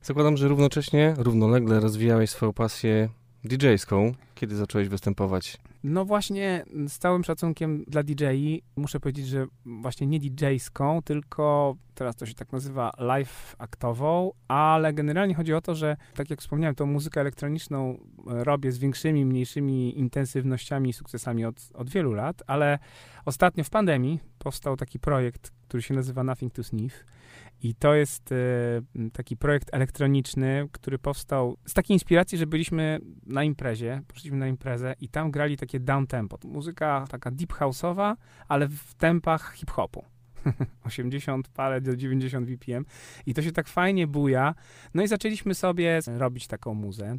Zakładam, 0.09 0.37
że 0.37 0.49
równocześnie, 0.49 1.15
równolegle 1.19 1.81
rozwijałeś 1.81 2.31
swoją 2.31 2.53
pasję 2.53 3.09
DJ-ską. 3.45 4.15
Kiedy 4.35 4.57
zacząłeś 4.57 4.89
występować? 4.89 5.59
No 5.85 6.05
właśnie, 6.05 6.65
z 6.89 6.99
całym 6.99 7.25
szacunkiem 7.25 7.85
dla 7.89 8.03
DJ-i, 8.03 8.63
muszę 8.77 9.01
powiedzieć, 9.01 9.27
że 9.27 9.47
właśnie 9.67 10.07
nie 10.07 10.21
DJ-ską, 10.21 11.03
tylko 11.05 11.77
teraz 11.95 12.17
to 12.17 12.27
się 12.27 12.35
tak 12.35 12.53
nazywa 12.53 12.93
live 12.99 13.57
aktową, 13.59 14.31
ale 14.49 14.93
generalnie 14.93 15.35
chodzi 15.35 15.55
o 15.55 15.61
to, 15.61 15.75
że 15.75 15.97
tak 16.15 16.31
jak 16.31 16.41
wspomniałem, 16.41 16.75
tą 16.75 16.87
muzykę 16.87 17.21
elektroniczną 17.21 17.99
e, 18.31 18.45
robię 18.45 18.73
z 18.73 18.79
większymi, 18.79 19.25
mniejszymi 19.25 19.99
intensywnościami 19.99 20.91
i 20.91 20.93
sukcesami 20.93 21.45
od, 21.45 21.57
od 21.75 21.91
wielu 21.91 22.13
lat, 22.13 22.43
ale 22.47 22.79
ostatnio 23.25 23.65
w 23.65 23.71
pandemii 23.71 24.21
powstał 24.39 24.77
taki 24.77 24.99
projekt, 24.99 25.53
który 25.69 25.83
się 25.83 25.95
nazywa 25.95 26.25
Nothing 26.25 26.55
to 26.55 26.65
Sniff. 26.65 27.05
I 27.63 27.75
to 27.75 27.95
jest 27.95 28.35
m, 28.95 29.11
taki 29.11 29.37
projekt 29.37 29.69
elektroniczny, 29.73 30.69
który 30.73 30.99
powstał 30.99 31.57
z 31.67 31.75
takiej 31.75 31.95
inspiracji, 31.95 32.39
że 32.39 32.47
byliśmy 32.47 33.01
na 33.27 33.45
imprezie, 33.45 34.03
poszliśmy 34.09 34.39
na 34.39 34.49
imprezę 34.49 34.95
i 35.01 35.09
tam 35.09 35.31
grali 35.31 35.57
takie 35.57 35.81
down 35.81 36.07
tempo. 36.07 36.39
Muzyka 36.45 37.05
taka 37.11 37.31
deep 37.31 37.53
house'owa, 37.53 38.17
ale 38.49 38.69
w 38.69 38.95
tempach 38.95 39.55
hip-hopu. 39.55 40.05
80 40.85 41.49
parę 41.49 41.81
do 41.81 41.97
90 41.97 42.47
BPM 42.47 42.85
i 43.27 43.35
to 43.35 43.43
się 43.43 43.53
tak 43.53 43.69
fajnie 43.69 44.07
buja. 44.07 44.55
No 44.95 45.03
i 45.03 45.09
zaczęliśmy 45.09 45.55
sobie 45.55 46.01
robić 46.07 46.47
taką 46.47 46.75
muzę. 46.75 47.17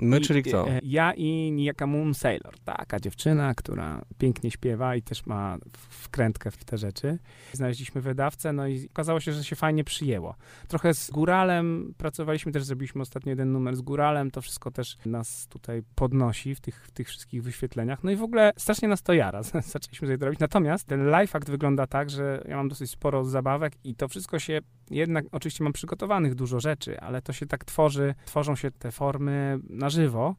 My, 0.00 0.18
I, 0.18 0.20
czyli 0.20 0.42
kto? 0.42 0.68
e, 0.68 0.80
Ja 0.82 1.12
i 1.12 1.52
niejaka 1.52 1.86
Moon 1.86 2.14
Sailor, 2.14 2.58
taka 2.64 3.00
dziewczyna, 3.00 3.54
która 3.54 4.02
pięknie 4.18 4.50
śpiewa 4.50 4.96
i 4.96 5.02
też 5.02 5.26
ma 5.26 5.58
wkrętkę 5.88 6.50
w 6.50 6.64
te 6.64 6.78
rzeczy. 6.78 7.18
Znaleźliśmy 7.52 8.00
wydawcę, 8.00 8.52
no 8.52 8.66
i 8.66 8.88
okazało 8.88 9.20
się, 9.20 9.32
że 9.32 9.44
się 9.44 9.56
fajnie 9.56 9.84
przyjęło. 9.84 10.34
Trochę 10.68 10.94
z 10.94 11.10
Góralem 11.10 11.94
pracowaliśmy, 11.96 12.52
też 12.52 12.64
zrobiliśmy 12.64 13.02
ostatnio 13.02 13.30
jeden 13.30 13.52
numer 13.52 13.76
z 13.76 13.80
Góralem, 13.80 14.30
to 14.30 14.40
wszystko 14.40 14.70
też 14.70 14.96
nas 15.06 15.46
tutaj 15.48 15.82
podnosi 15.94 16.54
w 16.54 16.60
tych, 16.60 16.86
w 16.86 16.90
tych 16.90 17.08
wszystkich 17.08 17.42
wyświetleniach. 17.42 18.04
No 18.04 18.10
i 18.10 18.16
w 18.16 18.22
ogóle 18.22 18.52
strasznie 18.56 18.88
nas 18.88 19.02
to 19.02 19.12
jara, 19.12 19.42
zaczęliśmy 19.72 20.08
sobie 20.08 20.18
to 20.18 20.24
robić. 20.24 20.40
Natomiast 20.40 20.86
ten 20.86 21.06
live 21.06 21.36
act 21.36 21.50
wygląda 21.50 21.86
tak, 21.86 22.10
że 22.10 22.44
ja 22.48 22.56
mam 22.56 22.68
dosyć 22.68 22.90
sporo 22.90 23.24
zabawek 23.24 23.72
i 23.84 23.94
to 23.94 24.08
wszystko 24.08 24.38
się 24.38 24.60
jednak, 24.90 25.24
oczywiście 25.32 25.64
mam 25.64 25.72
przygotowanych 25.72 26.34
dużo 26.34 26.60
rzeczy, 26.60 27.00
ale 27.00 27.22
to 27.22 27.32
się 27.32 27.46
tak 27.46 27.64
tworzy, 27.64 28.14
tworzą 28.24 28.56
się 28.56 28.70
te 28.70 28.90
formy 28.90 29.58
na 29.82 29.90
żywo. 29.90 30.34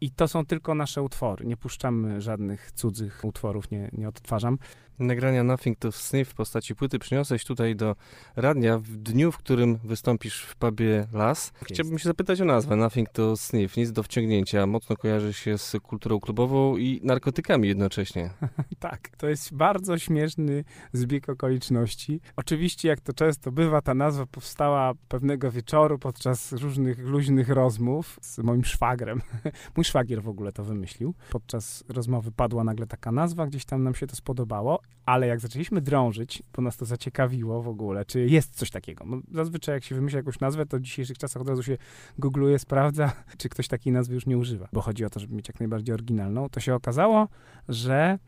I 0.00 0.10
to 0.10 0.28
są 0.28 0.46
tylko 0.46 0.74
nasze 0.74 1.02
utwory. 1.02 1.46
Nie 1.46 1.56
puszczamy 1.56 2.20
żadnych 2.20 2.72
cudzych 2.72 3.20
utworów, 3.24 3.70
nie, 3.70 3.90
nie 3.92 4.08
odtwarzam. 4.08 4.58
Nagrania 4.98 5.44
Nothing 5.44 5.78
to 5.78 5.92
Sniff 5.92 6.30
w 6.30 6.34
postaci 6.34 6.74
płyty 6.74 6.98
przyniosłeś 6.98 7.44
tutaj 7.44 7.76
do 7.76 7.96
radia 8.36 8.78
w 8.78 8.96
dniu, 8.96 9.32
w 9.32 9.38
którym 9.38 9.78
wystąpisz 9.84 10.42
w 10.42 10.56
pubie 10.56 11.06
Las. 11.12 11.52
Chciałbym 11.64 11.98
się 11.98 12.04
zapytać 12.04 12.40
o 12.40 12.44
nazwę 12.44 12.76
Nothing 12.76 13.08
to 13.08 13.36
Sniff. 13.36 13.76
Nic 13.76 13.92
do 13.92 14.02
wciągnięcia. 14.02 14.66
Mocno 14.66 14.96
kojarzy 14.96 15.32
się 15.32 15.58
z 15.58 15.76
kulturą 15.82 16.20
klubową 16.20 16.76
i 16.76 17.00
narkotykami 17.02 17.68
jednocześnie. 17.68 18.30
Tak, 18.78 19.08
to 19.16 19.28
jest 19.28 19.54
bardzo 19.54 19.98
śmieszny 19.98 20.64
zbieg 20.92 21.28
okoliczności. 21.28 22.20
Oczywiście, 22.36 22.88
jak 22.88 23.00
to 23.00 23.12
często 23.12 23.52
bywa, 23.52 23.82
ta 23.82 23.94
nazwa 23.94 24.26
powstała 24.26 24.92
pewnego 25.08 25.50
wieczoru 25.50 25.98
podczas 25.98 26.52
różnych 26.52 26.98
luźnych 26.98 27.48
rozmów 27.48 28.18
z 28.22 28.38
moim 28.38 28.64
szwagrem. 28.64 29.22
Mój 29.76 29.84
szwagier 29.84 30.22
w 30.22 30.28
ogóle 30.28 30.52
to 30.52 30.64
wymyślił. 30.64 31.14
Podczas 31.30 31.84
rozmowy 31.88 32.32
padła 32.32 32.64
nagle 32.64 32.86
taka 32.86 33.12
nazwa, 33.12 33.46
gdzieś 33.46 33.64
tam 33.64 33.82
nam 33.82 33.94
się 33.94 34.06
to 34.06 34.16
spodobało, 34.16 34.80
ale 35.06 35.26
jak 35.26 35.40
zaczęliśmy 35.40 35.80
drążyć, 35.80 36.42
bo 36.56 36.62
nas 36.62 36.76
to 36.76 36.84
zaciekawiło 36.84 37.62
w 37.62 37.68
ogóle, 37.68 38.04
czy 38.04 38.26
jest 38.26 38.54
coś 38.54 38.70
takiego. 38.70 39.04
No, 39.06 39.20
zazwyczaj 39.32 39.74
jak 39.74 39.84
się 39.84 39.94
wymyśla 39.94 40.16
jakąś 40.16 40.40
nazwę, 40.40 40.66
to 40.66 40.78
w 40.78 40.80
dzisiejszych 40.80 41.18
czasach 41.18 41.42
od 41.42 41.48
razu 41.48 41.62
się 41.62 41.76
googluje, 42.18 42.58
sprawdza, 42.58 43.12
czy 43.38 43.48
ktoś 43.48 43.68
takiej 43.68 43.92
nazwy 43.92 44.14
już 44.14 44.26
nie 44.26 44.38
używa, 44.38 44.68
bo 44.72 44.80
chodzi 44.80 45.04
o 45.04 45.10
to, 45.10 45.20
żeby 45.20 45.34
mieć 45.34 45.48
jak 45.48 45.60
najbardziej 45.60 45.94
oryginalną. 45.94 46.48
To 46.48 46.60
się 46.60 46.74
okazało, 46.74 47.28
że 47.68 48.18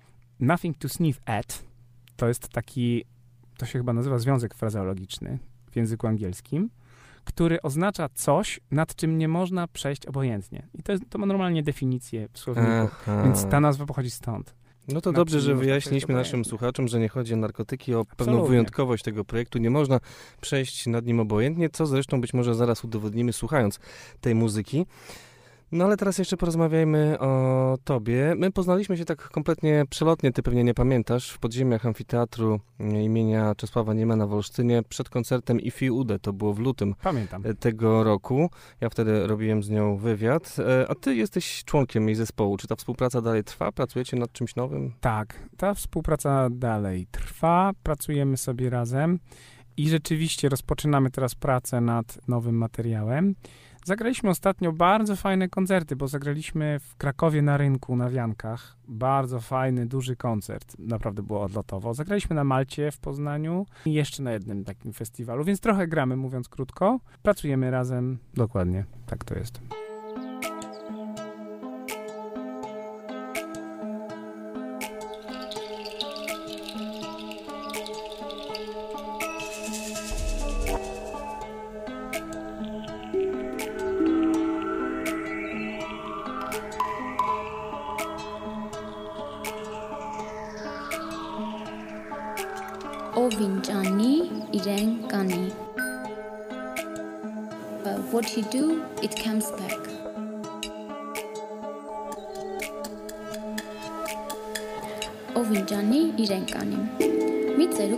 Nothing 0.41 0.79
to 0.79 0.89
sniff 0.89 1.21
at 1.27 1.65
to 2.17 2.29
jest 2.29 2.49
taki, 2.49 3.05
to 3.59 3.67
się 3.67 3.79
chyba 3.79 3.93
nazywa 3.93 4.19
związek 4.19 4.55
frazeologiczny 4.55 5.39
w 5.71 5.77
języku 5.77 6.07
angielskim, 6.07 6.71
który 7.25 7.63
oznacza 7.63 8.09
coś, 8.09 8.61
nad 8.71 8.95
czym 8.95 9.19
nie 9.19 9.29
można 9.29 9.69
przejść 9.69 10.07
obojętnie. 10.07 10.67
I 10.75 10.83
to, 10.83 10.93
jest, 10.93 11.05
to 11.11 11.19
ma 11.19 11.27
normalnie 11.27 11.63
definicję 11.63 12.29
w 12.33 12.39
słowniku, 12.39 12.71
Aha. 12.71 13.23
więc 13.25 13.47
ta 13.47 13.61
nazwa 13.61 13.87
pochodzi 13.87 14.11
stąd. 14.11 14.55
No 14.89 15.01
to 15.01 15.13
dobrze, 15.13 15.41
że 15.41 15.55
wyjaśniliśmy 15.55 16.15
naszym 16.15 16.45
słuchaczom, 16.45 16.89
że 16.89 17.01
nie 17.01 17.09
chodzi 17.09 17.35
o 17.35 17.37
narkotyki, 17.37 17.95
o 17.95 18.05
pewną 18.05 18.25
Absolutnie. 18.25 18.49
wyjątkowość 18.49 19.05
tego 19.05 19.25
projektu. 19.25 19.59
Nie 19.59 19.71
można 19.71 20.01
przejść 20.41 20.87
nad 20.87 21.07
nim 21.07 21.21
obojętnie, 21.21 21.71
co 21.71 21.87
zresztą 21.87 22.21
być 22.21 22.35
może 22.35 22.55
zaraz 22.55 22.85
udowodnimy 22.85 23.33
słuchając 23.33 23.81
tej 24.21 24.35
muzyki. 24.35 24.87
No 25.73 25.85
ale 25.85 25.97
teraz 25.97 26.19
jeszcze 26.19 26.37
porozmawiajmy 26.37 27.19
o 27.19 27.77
tobie. 27.85 28.35
My 28.37 28.53
poznaliśmy 28.53 28.97
się 28.97 29.05
tak 29.05 29.29
kompletnie 29.31 29.85
przelotnie, 29.91 30.33
ty 30.33 30.43
pewnie 30.43 30.65
nie 30.65 30.75
pamiętasz, 30.75 31.31
w 31.31 31.39
podziemiach 31.39 31.87
amfiteatru 31.87 32.61
imienia 33.03 33.55
Czesława 33.55 33.95
Niemana 33.95 34.27
w 34.27 34.33
Olsztynie 34.33 34.83
przed 34.89 35.09
koncertem 35.09 35.61
Ifi 35.61 35.91
Ude, 35.91 36.19
to 36.19 36.33
było 36.33 36.55
w 36.55 36.59
lutym 36.59 36.95
Pamiętam. 37.03 37.43
tego 37.61 38.05
roku. 38.05 38.51
Ja 38.81 38.89
wtedy 38.89 39.27
robiłem 39.27 39.63
z 39.63 39.71
nią 39.71 39.97
wywiad, 39.97 40.57
E, 40.59 40.87
a 40.91 40.95
ty 40.95 41.15
jesteś 41.15 41.65
członkiem 41.65 42.07
jej 42.09 42.15
zespołu. 42.15 42.57
Czy 42.57 42.67
ta 42.67 42.77
współpraca 42.77 43.23
dalej 43.23 43.45
trwa? 43.45 43.73
Pracujecie 43.73 44.17
nad 44.17 44.33
czymś 44.33 44.57
nowym? 44.57 44.93
Tak, 45.01 45.49
ta 45.57 45.75
współpraca 45.75 46.49
dalej 46.51 47.07
trwa, 47.11 47.73
pracujemy 47.83 48.37
sobie 48.37 48.71
razem 48.71 49.19
i 49.77 49.89
rzeczywiście 49.89 50.49
rozpoczynamy 50.49 51.11
teraz 51.11 51.35
pracę 51.35 51.81
nad 51.81 52.29
nowym 52.29 52.55
materiałem. 52.55 53.35
Zagraliśmy 53.87 54.31
ostatnio 54.31 54.73
bardzo 54.73 55.17
fajne 55.17 55.49
koncerty, 55.49 55.97
bo 55.97 56.09
zagraliśmy 56.09 56.81
w 56.81 56.97
Krakowie 56.97 57.43
na 57.43 57.57
rynku, 57.57 57.97
na 57.97 58.11
Wiankach. 58.11 58.77
Bardzo 58.89 59.41
fajny, 59.41 59.87
duży 59.87 60.17
koncert. 60.17 60.77
Naprawdę 60.79 61.23
było 61.23 61.43
odlotowo. 61.43 61.95
Zagraliśmy 61.95 62.37
na 62.37 62.45
Malcie 62.45 62.91
w 62.91 62.99
Poznaniu 62.99 63.67
i 63.85 63.93
jeszcze 63.93 64.23
na 64.23 64.33
jednym 64.33 64.65
takim 64.65 64.93
festiwalu, 64.93 65.45
więc 65.45 65.61
trochę 65.61 65.89
gramy, 65.89 66.17
mówiąc 66.17 66.49
krótko. 66.49 67.01
Pracujemy 67.23 67.71
razem. 67.71 68.19
Dokładnie, 68.35 68.85
tak 69.07 69.25
to 69.25 69.35
jest. 69.35 69.61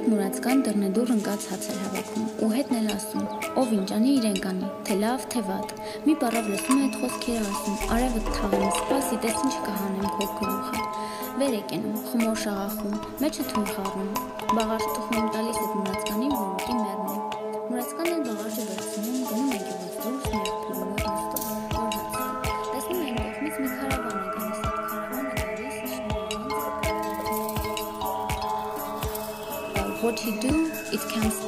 Մուրացկան 0.09 0.61
դռնեդուռ 0.67 1.11
ընկած 1.15 1.43
հաց 1.51 1.67
էր 1.69 1.79
հավաքում 1.83 2.29
ու 2.45 2.49
հետն 2.55 2.77
էլ 2.79 2.89
ասում. 2.95 3.25
Ով 3.61 3.73
ինջանի 3.77 4.13
իրեն 4.19 4.39
կանի, 4.45 4.69
թե 4.89 4.97
լավ, 5.03 5.27
թե 5.35 5.43
վատ։ 5.49 5.75
Մի 6.07 6.15
բառով 6.23 6.49
լսում 6.53 6.79
է 6.79 6.87
այդ 6.87 6.97
խոսքերը 7.03 7.51
ասում. 7.53 7.77
Արևը 7.97 8.23
թաղեմ, 8.29 8.67
սպասի, 8.79 9.19
տես 9.25 9.43
ինչ 9.49 9.55
կհանեմ 9.69 10.09
քո 10.17 10.29
գլուխը։ 10.39 10.87
Վեր 11.39 11.57
եկենում, 11.59 11.99
խմոր 12.09 12.39
շաղախում, 12.45 12.97
մեջը 13.23 13.49
թույն 13.53 13.69
խառնում։ 13.75 14.13
Բաղարշ 14.59 14.87
թխում 14.97 15.29
տալիս 15.37 15.61
այդ 15.65 15.77
մուրացկանին, 15.79 16.33
որ 16.39 16.49
ուտի 16.57 16.79
you 30.29 30.41
do, 30.43 30.71
it 30.93 31.01
comes 31.09 31.48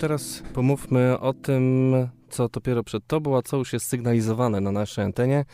teraz 0.00 0.42
pomówmy 0.54 1.20
o 1.20 1.32
tym, 1.32 1.94
co 2.30 2.48
dopiero 2.48 2.84
przed 2.84 3.06
tobą, 3.06 3.36
a 3.36 3.42
co 3.42 3.56
już 3.56 3.72
jest 3.72 3.86
sygnalizowane 3.86 4.60
na 4.60 4.72
naszej 4.72 5.04
antenie. 5.04 5.44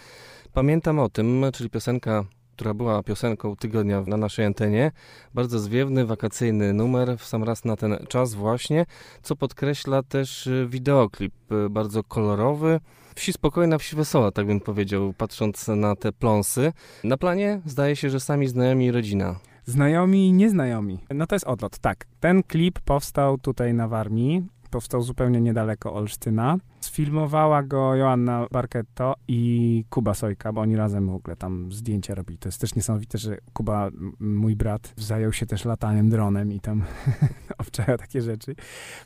Pamiętam 0.52 0.98
o 0.98 1.08
tym, 1.08 1.44
czyli 1.52 1.70
piosenka, 1.70 2.24
która 2.56 2.74
była 2.74 3.02
piosenką 3.02 3.56
tygodnia 3.56 4.00
na 4.06 4.16
naszej 4.16 4.44
antenie. 4.44 4.92
Bardzo 5.34 5.58
zwiewny, 5.58 6.06
wakacyjny 6.06 6.72
numer, 6.72 7.18
w 7.18 7.24
sam 7.24 7.44
raz 7.44 7.64
na 7.64 7.76
ten 7.76 7.96
czas 8.08 8.34
właśnie, 8.34 8.86
co 9.22 9.36
podkreśla 9.36 10.02
też 10.02 10.46
y, 10.46 10.66
wideoklip, 10.70 11.34
y, 11.52 11.70
bardzo 11.70 12.04
kolorowy. 12.04 12.80
Wsi 13.14 13.32
spokojna, 13.32 13.78
wsi 13.78 13.96
wesoła, 13.96 14.32
tak 14.32 14.46
bym 14.46 14.60
powiedział, 14.60 15.14
patrząc 15.18 15.68
na 15.68 15.96
te 15.96 16.12
pląsy. 16.12 16.72
Na 17.04 17.16
planie 17.16 17.60
zdaje 17.64 17.96
się, 17.96 18.10
że 18.10 18.20
sami 18.20 18.48
znajomi 18.48 18.86
i 18.86 18.90
rodzina. 18.90 19.36
Znajomi 19.68 20.28
i 20.28 20.32
nieznajomi. 20.32 20.98
No 21.14 21.26
to 21.26 21.34
jest 21.34 21.46
odlot, 21.46 21.78
tak. 21.78 22.06
Ten 22.20 22.42
klip 22.42 22.80
powstał 22.80 23.38
tutaj 23.38 23.74
na 23.74 23.88
Warmii. 23.88 24.46
Powstał 24.70 25.02
zupełnie 25.02 25.40
niedaleko 25.40 25.94
Olsztyna. 25.94 26.56
Sfilmowała 26.86 27.62
go 27.62 27.94
Joanna 27.94 28.46
Barketto 28.52 29.14
i 29.28 29.84
Kuba 29.90 30.14
Sojka, 30.14 30.52
bo 30.52 30.60
oni 30.60 30.76
razem 30.76 31.06
w 31.10 31.14
ogóle 31.14 31.36
tam 31.36 31.72
zdjęcia 31.72 32.14
robili. 32.14 32.38
To 32.38 32.48
jest 32.48 32.60
też 32.60 32.74
niesamowite, 32.74 33.18
że 33.18 33.38
Kuba, 33.52 33.90
mój 34.20 34.56
brat, 34.56 34.94
zajął 34.96 35.32
się 35.32 35.46
też 35.46 35.64
lataniem 35.64 36.10
dronem 36.10 36.52
i 36.52 36.60
tam 36.60 36.82
obczaja 37.58 37.98
takie 37.98 38.22
rzeczy. 38.22 38.54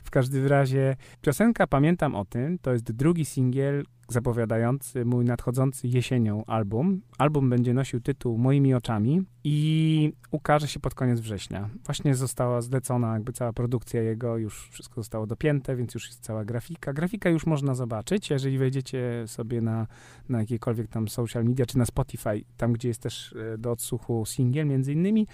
W 0.03 0.11
każdym 0.11 0.47
razie 0.47 0.95
piosenka 1.21 1.67
Pamiętam 1.67 2.15
o 2.15 2.25
tym 2.25 2.59
to 2.59 2.73
jest 2.73 2.91
drugi 2.91 3.25
singiel 3.25 3.83
zapowiadający 4.11 5.05
mój 5.05 5.25
nadchodzący 5.25 5.87
jesienią 5.87 6.45
album. 6.45 7.01
Album 7.17 7.49
będzie 7.49 7.73
nosił 7.73 8.01
tytuł 8.01 8.37
Moimi 8.37 8.73
oczami 8.73 9.23
i 9.43 10.13
ukaże 10.31 10.67
się 10.67 10.79
pod 10.79 10.95
koniec 10.95 11.19
września. 11.19 11.69
Właśnie 11.85 12.15
została 12.15 12.61
zlecona 12.61 13.13
jakby 13.13 13.33
cała 13.33 13.53
produkcja 13.53 14.01
jego, 14.01 14.37
już 14.37 14.69
wszystko 14.71 14.95
zostało 14.95 15.27
dopięte, 15.27 15.75
więc 15.75 15.93
już 15.93 16.07
jest 16.07 16.19
cała 16.19 16.45
grafika. 16.45 16.93
Grafika 16.93 17.29
już 17.29 17.45
można 17.45 17.70
zobaczyć, 17.75 18.29
jeżeli 18.29 18.57
wejdziecie 18.57 19.23
sobie 19.27 19.61
na, 19.61 19.87
na 20.29 20.39
jakiekolwiek 20.39 20.87
tam 20.87 21.07
social 21.07 21.43
media, 21.45 21.65
czy 21.65 21.77
na 21.77 21.85
Spotify, 21.85 22.43
tam 22.57 22.73
gdzie 22.73 22.87
jest 22.87 23.01
też 23.01 23.35
e, 23.53 23.57
do 23.57 23.71
odsłuchu 23.71 24.25
singiel 24.25 24.67
między 24.67 24.93
innymi, 24.93 25.27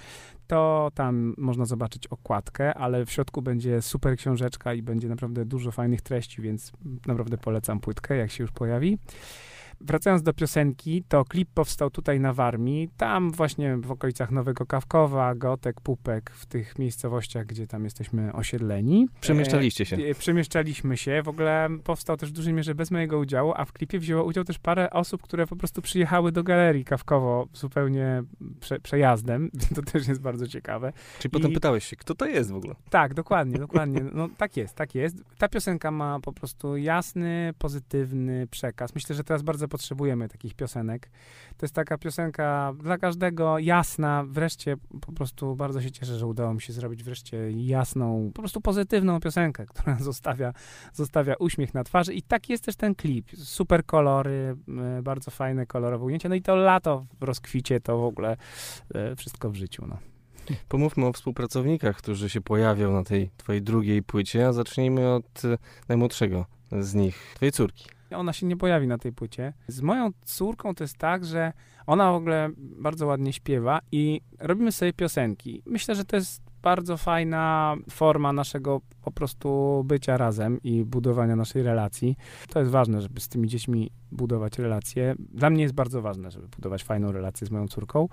to 0.47 0.91
tam 0.95 1.34
można 1.38 1.65
zobaczyć 1.65 2.07
okładkę, 2.07 2.73
ale 2.73 3.05
w 3.05 3.11
środku 3.11 3.41
będzie 3.41 3.81
super 3.81 4.18
książeczka 4.18 4.73
i 4.73 4.81
będzie 4.81 5.09
naprawdę 5.09 5.45
dużo 5.45 5.72
fajnych 5.72 6.01
treści, 6.01 6.41
więc 6.41 6.72
naprawdę 7.07 7.38
polecam 7.38 7.80
płytkę, 7.80 8.18
jak 8.18 8.31
się 8.31 8.43
już 8.43 8.51
pojawi. 8.51 8.97
Wracając 9.82 10.24
do 10.24 10.34
piosenki, 10.34 11.04
to 11.08 11.26
klip 11.26 11.49
powstał 11.54 11.90
tutaj 11.90 12.20
na 12.20 12.34
Warmii, 12.34 12.90
tam 12.98 13.32
właśnie 13.32 13.78
w 13.78 13.91
okolicach 13.91 14.32
Nowego 14.32 14.66
Kawkowa, 14.66 15.36
Gotek, 15.36 15.82
Pupek, 15.82 16.32
w 16.32 16.45
tych 16.45 16.80
miejscowościach, 16.80 17.45
gdzie 17.45 17.68
tam 17.68 17.84
jesteśmy 17.84 18.34
osiedleni. 18.34 19.08
Przemieszczaliście 19.22 19.86
się. 19.86 19.95
E, 19.95 20.16
Przemieszczaliśmy 20.16 20.98
się. 20.98 21.22
W 21.24 21.28
ogóle 21.28 21.68
powstał 21.84 22.18
też 22.18 22.30
w 22.30 22.34
dużej 22.34 22.54
mierze 22.54 22.76
bez 22.76 22.91
mojego 22.91 23.20
udziału, 23.20 23.54
a 23.56 23.66
w 23.66 23.72
klipie 23.72 23.99
wzięło 23.99 24.24
udział 24.24 24.44
też 24.44 24.60
parę 24.60 24.90
osób, 24.90 25.22
które 25.22 25.48
po 25.48 25.56
prostu 25.56 25.82
przyjechały 25.82 26.32
do 26.32 26.44
galerii 26.44 26.86
Kawkowo 26.86 27.48
zupełnie 27.54 28.24
prze, 28.60 28.80
przejazdem, 28.80 29.49
więc 29.54 29.70
to 29.76 29.82
też 29.82 30.08
jest 30.08 30.22
bardzo 30.22 30.48
ciekawe. 30.48 30.94
Czyli 31.20 31.32
potem 31.32 31.52
I- 31.52 31.54
pytałeś 31.54 31.86
się, 31.86 31.95
kto 31.95 32.16
to 32.16 32.26
jest 32.26 32.52
w 32.52 32.56
ogóle? 32.56 32.76
Tak, 32.90 33.14
dokładnie, 33.14 33.58
dokładnie. 33.68 34.02
No 34.14 34.30
tak 34.38 34.58
jest, 34.58 34.76
tak 34.76 34.95
jest. 34.95 35.18
Ta 35.38 35.48
piosenka 35.49 35.91
ma 35.91 36.20
po 36.20 36.34
prostu 36.34 36.78
jasny, 36.78 37.54
pozytywny 37.58 38.48
przekaz. 38.52 38.95
Myślę, 38.95 39.16
że 39.16 39.24
teraz 39.24 39.41
bardzo 39.41 39.66
potrzebujemy 39.68 40.30
takich 40.30 40.53
piosenek. 40.53 41.10
To 41.57 41.65
jest 41.65 41.76
taka 41.76 41.98
piosenka 41.98 42.73
dla 42.84 42.98
każdego 42.98 43.60
jasna. 43.60 44.26
Wreszcie 44.27 44.76
po 45.02 45.11
prostu 45.11 45.56
bardzo 45.56 45.81
się 45.81 45.91
cieszę, 45.91 46.18
że 46.18 46.27
udało 46.27 46.53
mi 46.53 46.61
się 46.61 46.73
zrobić 46.73 47.03
wreszcie 47.03 47.52
jasną, 47.52 48.31
po 48.34 48.41
prostu 48.41 48.61
pozytywną 48.61 49.19
piosenkę, 49.19 49.65
która 49.72 49.95
zostawia, 49.99 50.53
zostawia 50.94 51.35
uśmiech 51.39 51.73
na 51.73 51.84
twarzy. 51.84 52.14
I 52.14 52.22
tak 52.22 52.49
jest 52.49 52.64
też 52.64 52.76
ten 52.76 52.95
klip. 52.95 53.31
Super 53.35 53.85
kolory, 53.85 54.56
e, 54.98 55.02
bardzo 55.02 55.31
fajne, 55.31 55.65
kolorowe 55.65 56.06
ujęcia. 56.06 56.30
No 56.30 56.35
i 56.35 56.41
to 56.41 56.56
lato 56.56 57.06
w 57.19 57.23
rozkwicie, 57.23 57.80
to 57.80 57.98
w 57.98 58.03
ogóle 58.03 58.38
e, 58.95 59.15
wszystko 59.15 59.49
w 59.49 59.56
życiu. 59.56 59.88
No. 59.88 59.98
Pomówmy 60.68 61.06
o 61.06 61.14
współpracownikach, 61.14 61.98
którzy 61.98 62.30
się 62.30 62.41
pojawią 62.41 62.94
na 62.94 63.03
tej 63.03 63.30
twojej 63.38 63.61
drugiej 63.61 64.03
płycie, 64.03 64.48
a 64.48 64.53
zacznijmy 64.53 65.14
od 65.14 65.45
y, 65.45 65.57
najmłodszego 65.88 66.45
z 66.80 66.94
nich, 66.94 67.31
twojej 67.35 67.52
córki. 67.52 67.97
Ona 68.12 68.34
się 68.34 68.46
nie 68.46 68.58
pojawi 68.58 68.88
na 68.88 68.98
tej 68.98 69.14
płycie. 69.14 69.54
Z 69.68 69.82
moją 69.82 70.10
córką 70.24 70.76
to 70.76 70.84
jest 70.84 70.98
tak, 70.98 71.26
że 71.26 71.54
ona 71.88 72.12
w 72.12 72.16
ogóle 72.16 72.50
bardzo 72.58 73.08
ładnie 73.08 73.34
śpiewa 73.34 73.80
i 73.92 74.22
robimy 74.40 74.72
sobie 74.72 74.94
piosenki. 74.94 75.62
Myślę, 75.66 75.96
że 75.96 76.06
to 76.06 76.16
jest 76.16 76.47
bardzo 76.68 76.98
fajna 76.98 77.76
forma 77.89 78.34
naszego 78.34 78.81
po 79.02 79.11
prostu 79.11 79.81
bycia 79.85 80.18
razem 80.18 80.60
i 80.64 80.85
budowania 80.85 81.35
naszej 81.35 81.64
relacji. 81.64 82.15
To 82.49 82.60
jest 82.60 82.72
ważne, 82.72 83.02
żeby 83.02 83.19
z 83.19 83.27
tymi 83.30 83.48
dziećmi 83.48 83.91
budować 84.11 84.60
relacje. 84.60 85.15
Dla 85.19 85.49
mnie 85.49 85.64
jest 85.64 85.76
bardzo 85.76 86.02
ważne, 86.02 86.31
żeby 86.31 86.48
budować 86.48 86.84
fajną 86.84 87.11
relację 87.11 87.48
z 87.48 87.52
moją 87.52 87.68
córką. 87.68 88.10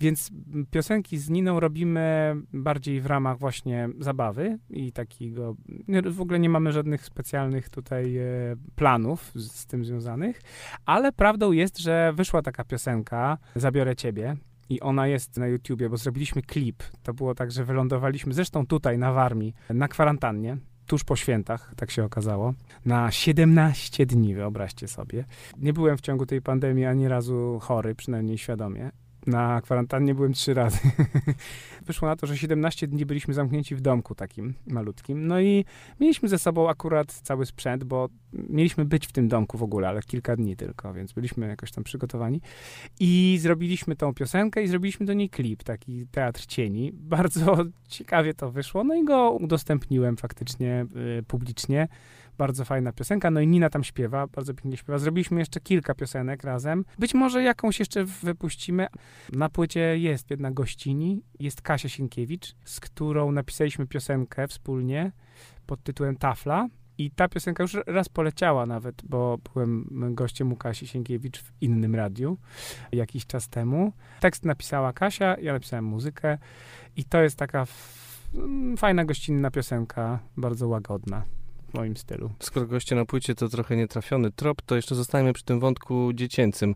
Więc 0.00 0.30
piosenki 0.70 1.18
z 1.18 1.30
Niną 1.30 1.60
robimy 1.60 2.34
bardziej 2.52 3.00
w 3.00 3.06
ramach 3.06 3.38
właśnie 3.38 3.88
zabawy 3.98 4.58
i 4.70 4.92
takiego. 4.92 5.56
W 6.10 6.20
ogóle 6.20 6.38
nie 6.38 6.48
mamy 6.48 6.72
żadnych 6.72 7.04
specjalnych 7.04 7.68
tutaj 7.68 8.16
e, 8.16 8.24
planów 8.76 9.32
z 9.34 9.66
tym 9.66 9.84
związanych, 9.84 10.40
ale 10.84 11.12
prawdą 11.12 11.52
jest, 11.52 11.78
że 11.78 12.12
wyszła 12.16 12.42
taka 12.42 12.64
piosenka 12.64 13.38
Zabiorę 13.54 13.96
Ciebie. 13.96 14.36
I 14.68 14.80
ona 14.80 15.06
jest 15.06 15.36
na 15.36 15.46
YouTubie, 15.46 15.88
bo 15.88 15.96
zrobiliśmy 15.96 16.42
klip. 16.42 16.82
To 17.02 17.14
było 17.14 17.34
tak, 17.34 17.52
że 17.52 17.64
wylądowaliśmy 17.64 18.34
zresztą 18.34 18.66
tutaj 18.66 18.98
na 18.98 19.12
Warmii, 19.12 19.54
na 19.70 19.88
kwarantannie, 19.88 20.56
tuż 20.86 21.04
po 21.04 21.16
świętach, 21.16 21.72
tak 21.76 21.90
się 21.90 22.04
okazało, 22.04 22.54
na 22.84 23.10
17 23.10 24.06
dni, 24.06 24.34
wyobraźcie 24.34 24.88
sobie. 24.88 25.24
Nie 25.58 25.72
byłem 25.72 25.96
w 25.96 26.00
ciągu 26.00 26.26
tej 26.26 26.42
pandemii 26.42 26.84
ani 26.84 27.08
razu 27.08 27.58
chory, 27.62 27.94
przynajmniej 27.94 28.38
świadomie. 28.38 28.90
Na 29.26 29.60
kwarantannie 29.60 30.14
byłem 30.14 30.32
trzy 30.32 30.54
razy. 30.54 30.78
Wyszło 31.86 32.08
na 32.08 32.16
to, 32.16 32.26
że 32.26 32.36
17 32.36 32.86
dni 32.86 33.06
byliśmy 33.06 33.34
zamknięci 33.34 33.74
w 33.74 33.80
domku 33.80 34.14
takim 34.14 34.54
malutkim. 34.66 35.26
No 35.26 35.40
i 35.40 35.64
mieliśmy 36.00 36.28
ze 36.28 36.38
sobą 36.38 36.68
akurat 36.68 37.12
cały 37.12 37.46
sprzęt, 37.46 37.84
bo 37.84 38.08
mieliśmy 38.32 38.84
być 38.84 39.06
w 39.06 39.12
tym 39.12 39.28
domku 39.28 39.58
w 39.58 39.62
ogóle, 39.62 39.88
ale 39.88 40.02
kilka 40.02 40.36
dni 40.36 40.56
tylko, 40.56 40.92
więc 40.92 41.12
byliśmy 41.12 41.48
jakoś 41.48 41.72
tam 41.72 41.84
przygotowani. 41.84 42.40
I 43.00 43.38
zrobiliśmy 43.40 43.96
tą 43.96 44.14
piosenkę 44.14 44.62
i 44.62 44.68
zrobiliśmy 44.68 45.06
do 45.06 45.12
niej 45.12 45.30
klip, 45.30 45.62
taki 45.62 46.06
teatr 46.06 46.46
cieni. 46.46 46.92
Bardzo 47.16 47.56
ciekawie 47.88 48.34
to 48.34 48.50
wyszło, 48.50 48.84
no 48.84 48.94
i 48.94 49.04
go 49.04 49.30
udostępniłem 49.30 50.16
faktycznie 50.16 50.86
y, 51.18 51.22
publicznie. 51.22 51.88
Bardzo 52.38 52.64
fajna 52.64 52.92
piosenka, 52.92 53.30
no 53.30 53.40
i 53.40 53.46
Nina 53.46 53.70
tam 53.70 53.84
śpiewa, 53.84 54.26
bardzo 54.26 54.54
pięknie 54.54 54.76
śpiewa. 54.76 54.98
Zrobiliśmy 54.98 55.40
jeszcze 55.40 55.60
kilka 55.60 55.94
piosenek 55.94 56.44
razem. 56.44 56.84
Być 56.98 57.14
może 57.14 57.42
jakąś 57.42 57.78
jeszcze 57.78 58.04
wypuścimy. 58.04 58.86
Na 59.32 59.48
płycie 59.48 59.98
jest 59.98 60.30
jedna 60.30 60.50
gościni, 60.50 61.22
jest 61.40 61.62
Kasia 61.62 61.88
Sienkiewicz, 61.88 62.54
z 62.64 62.80
którą 62.80 63.32
napisaliśmy 63.32 63.86
piosenkę 63.86 64.48
wspólnie 64.48 65.12
pod 65.66 65.82
tytułem 65.82 66.16
Tafla. 66.16 66.68
I 66.98 67.10
ta 67.10 67.28
piosenka 67.28 67.62
już 67.62 67.76
raz 67.86 68.08
poleciała 68.08 68.66
nawet, 68.66 69.02
bo 69.04 69.38
byłem 69.54 70.14
gościem 70.14 70.52
u 70.52 70.56
Kasi 70.56 70.86
Sienkiewicz 70.86 71.42
w 71.42 71.52
innym 71.60 71.94
radiu 71.94 72.38
jakiś 72.92 73.26
czas 73.26 73.48
temu. 73.48 73.92
Tekst 74.20 74.44
napisała 74.44 74.92
Kasia, 74.92 75.36
ja 75.42 75.52
napisałem 75.52 75.84
muzykę 75.84 76.38
i 76.96 77.04
to 77.04 77.22
jest 77.22 77.36
taka 77.36 77.66
fajna, 78.76 79.04
gościnna 79.04 79.50
piosenka, 79.50 80.18
bardzo 80.36 80.68
łagodna 80.68 81.22
moim 81.76 81.96
stylu. 81.96 82.30
Skoro 82.40 82.66
goście 82.66 82.96
na 82.96 83.04
płycie 83.04 83.34
to 83.34 83.48
trochę 83.48 83.76
nietrafiony 83.76 84.30
trop, 84.32 84.62
to 84.62 84.76
jeszcze 84.76 84.94
zostajemy 84.94 85.32
przy 85.32 85.44
tym 85.44 85.60
wątku 85.60 86.10
dziecięcym, 86.14 86.74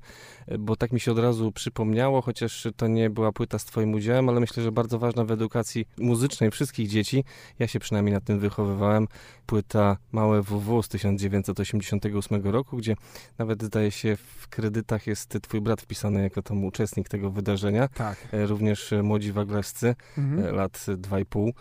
bo 0.59 0.77
tak 0.77 0.93
mi 0.93 1.01
się 1.01 1.12
od 1.12 1.18
razu 1.18 1.52
przypomniało, 1.52 2.22
chociaż 2.22 2.66
to 2.77 2.86
nie 2.86 3.10
była 3.10 3.32
płyta 3.32 3.59
z 3.59 3.64
twoim 3.64 3.94
udziałem, 3.94 4.28
ale 4.28 4.40
myślę, 4.40 4.62
że 4.62 4.72
bardzo 4.72 4.98
ważna 4.98 5.24
w 5.24 5.31
edukacji 5.31 5.86
muzycznej 5.98 6.51
wszystkich 6.51 6.89
dzieci. 6.89 7.24
Ja 7.59 7.66
się 7.66 7.78
przynajmniej 7.78 8.14
na 8.14 8.20
tym 8.20 8.39
wychowywałem. 8.39 9.06
Płyta 9.47 9.97
Małe 10.12 10.43
WW 10.43 10.82
z 10.82 10.89
1988 10.89 12.43
roku, 12.47 12.77
gdzie 12.77 12.97
nawet 13.39 13.62
zdaje 13.62 13.90
się 13.90 14.16
w 14.16 14.48
kredytach 14.48 15.06
jest 15.06 15.39
twój 15.43 15.60
brat 15.60 15.81
wpisany 15.82 16.22
jako 16.22 16.43
tam 16.43 16.64
uczestnik 16.64 17.09
tego 17.09 17.31
wydarzenia. 17.31 17.89
Tak. 17.89 18.18
E, 18.32 18.47
Również 18.47 18.93
e, 18.93 19.02
młodzi 19.02 19.32
waglerscy, 19.32 19.94
Mhm. 20.18 20.47
e, 20.48 20.52
lat 20.52 20.72
2,5. 20.72 21.52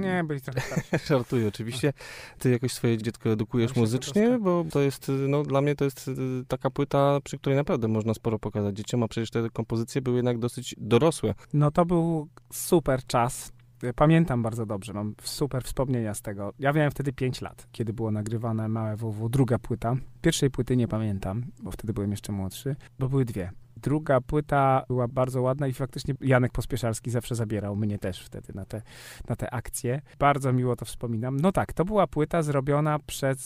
Nie, 0.00 0.24
byli 0.24 0.40
trochę 0.40 0.60
starsi. 0.60 1.06
Żartuję 1.08 1.48
oczywiście. 1.48 1.92
Ty 2.38 2.50
jakoś 2.60 2.72
swoje 2.72 2.98
dziecko 2.98 3.30
edukujesz 3.30 3.76
muzycznie, 3.76 4.38
bo 4.38 4.64
to 4.70 4.80
jest, 4.80 5.12
no 5.28 5.42
dla 5.42 5.60
mnie 5.60 5.74
to 5.74 5.84
jest 5.84 6.08
y, 6.08 6.14
taka 6.48 6.70
płyta, 6.70 7.18
przy 7.24 7.38
której 7.38 7.56
naprawdę 7.56 7.88
można 7.88 8.14
sporo 8.14 8.38
pokazać 8.38 8.76
dzieciom, 8.76 9.02
a 9.02 9.08
przecież 9.08 9.30
te 9.30 9.50
kompozycje 9.50 10.02
były 10.02 10.16
jednak 10.16 10.38
dosyć 10.38 10.74
dorosłe. 10.78 11.34
No 11.52 11.70
to 11.70 11.86
był 11.86 12.28
super 12.52 13.04
czas. 13.06 13.52
Pamiętam 13.96 14.42
bardzo 14.42 14.66
dobrze, 14.66 14.92
mam 14.92 15.14
super 15.22 15.64
wspomnienia 15.64 16.14
z 16.14 16.22
tego. 16.22 16.52
Ja 16.58 16.72
miałem 16.72 16.90
wtedy 16.90 17.12
5 17.12 17.40
lat, 17.40 17.66
kiedy 17.72 17.92
było 17.92 18.10
nagrywane 18.10 18.68
Małe 18.68 18.96
WW, 18.96 19.28
druga 19.28 19.58
płyta. 19.58 19.96
Pierwszej 20.22 20.50
płyty 20.50 20.76
nie 20.76 20.88
pamiętam, 20.88 21.42
bo 21.62 21.70
wtedy 21.70 21.92
byłem 21.92 22.10
jeszcze 22.10 22.32
młodszy, 22.32 22.76
bo 22.98 23.08
były 23.08 23.24
dwie. 23.24 23.50
Druga 23.82 24.20
płyta 24.20 24.84
była 24.88 25.08
bardzo 25.08 25.42
ładna 25.42 25.66
i 25.66 25.72
faktycznie 25.72 26.14
Janek 26.20 26.52
Pospieszalski 26.52 27.10
zawsze 27.10 27.34
zabierał 27.34 27.76
mnie 27.76 27.98
też 27.98 28.24
wtedy 28.24 28.52
na 28.54 28.64
te, 28.64 28.82
na 29.28 29.36
te 29.36 29.54
akcje. 29.54 30.02
Bardzo 30.18 30.52
miło 30.52 30.76
to 30.76 30.84
wspominam. 30.84 31.40
No 31.40 31.52
tak, 31.52 31.72
to 31.72 31.84
była 31.84 32.06
płyta 32.06 32.42
zrobiona 32.42 32.98
przez 32.98 33.40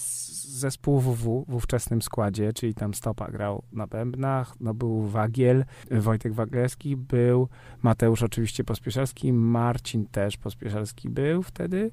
zespół 0.59 1.01
WW 1.01 1.45
w 1.49 1.55
ówczesnym 1.55 2.03
składzie, 2.03 2.53
czyli 2.53 2.75
tam 2.75 2.95
Stopa 2.95 3.31
grał 3.31 3.63
na 3.73 3.87
bębnach, 3.87 4.61
no 4.61 4.75
był 4.75 5.03
Wagiel, 5.03 5.65
Wojtek 5.91 6.35
Waglewski 6.35 6.97
był, 6.97 7.49
Mateusz 7.83 8.23
oczywiście 8.23 8.65
Pospieszalski, 8.65 9.33
Marcin 9.33 10.07
też 10.07 10.37
Pospieszalski 10.37 11.09
był 11.09 11.43
wtedy. 11.43 11.91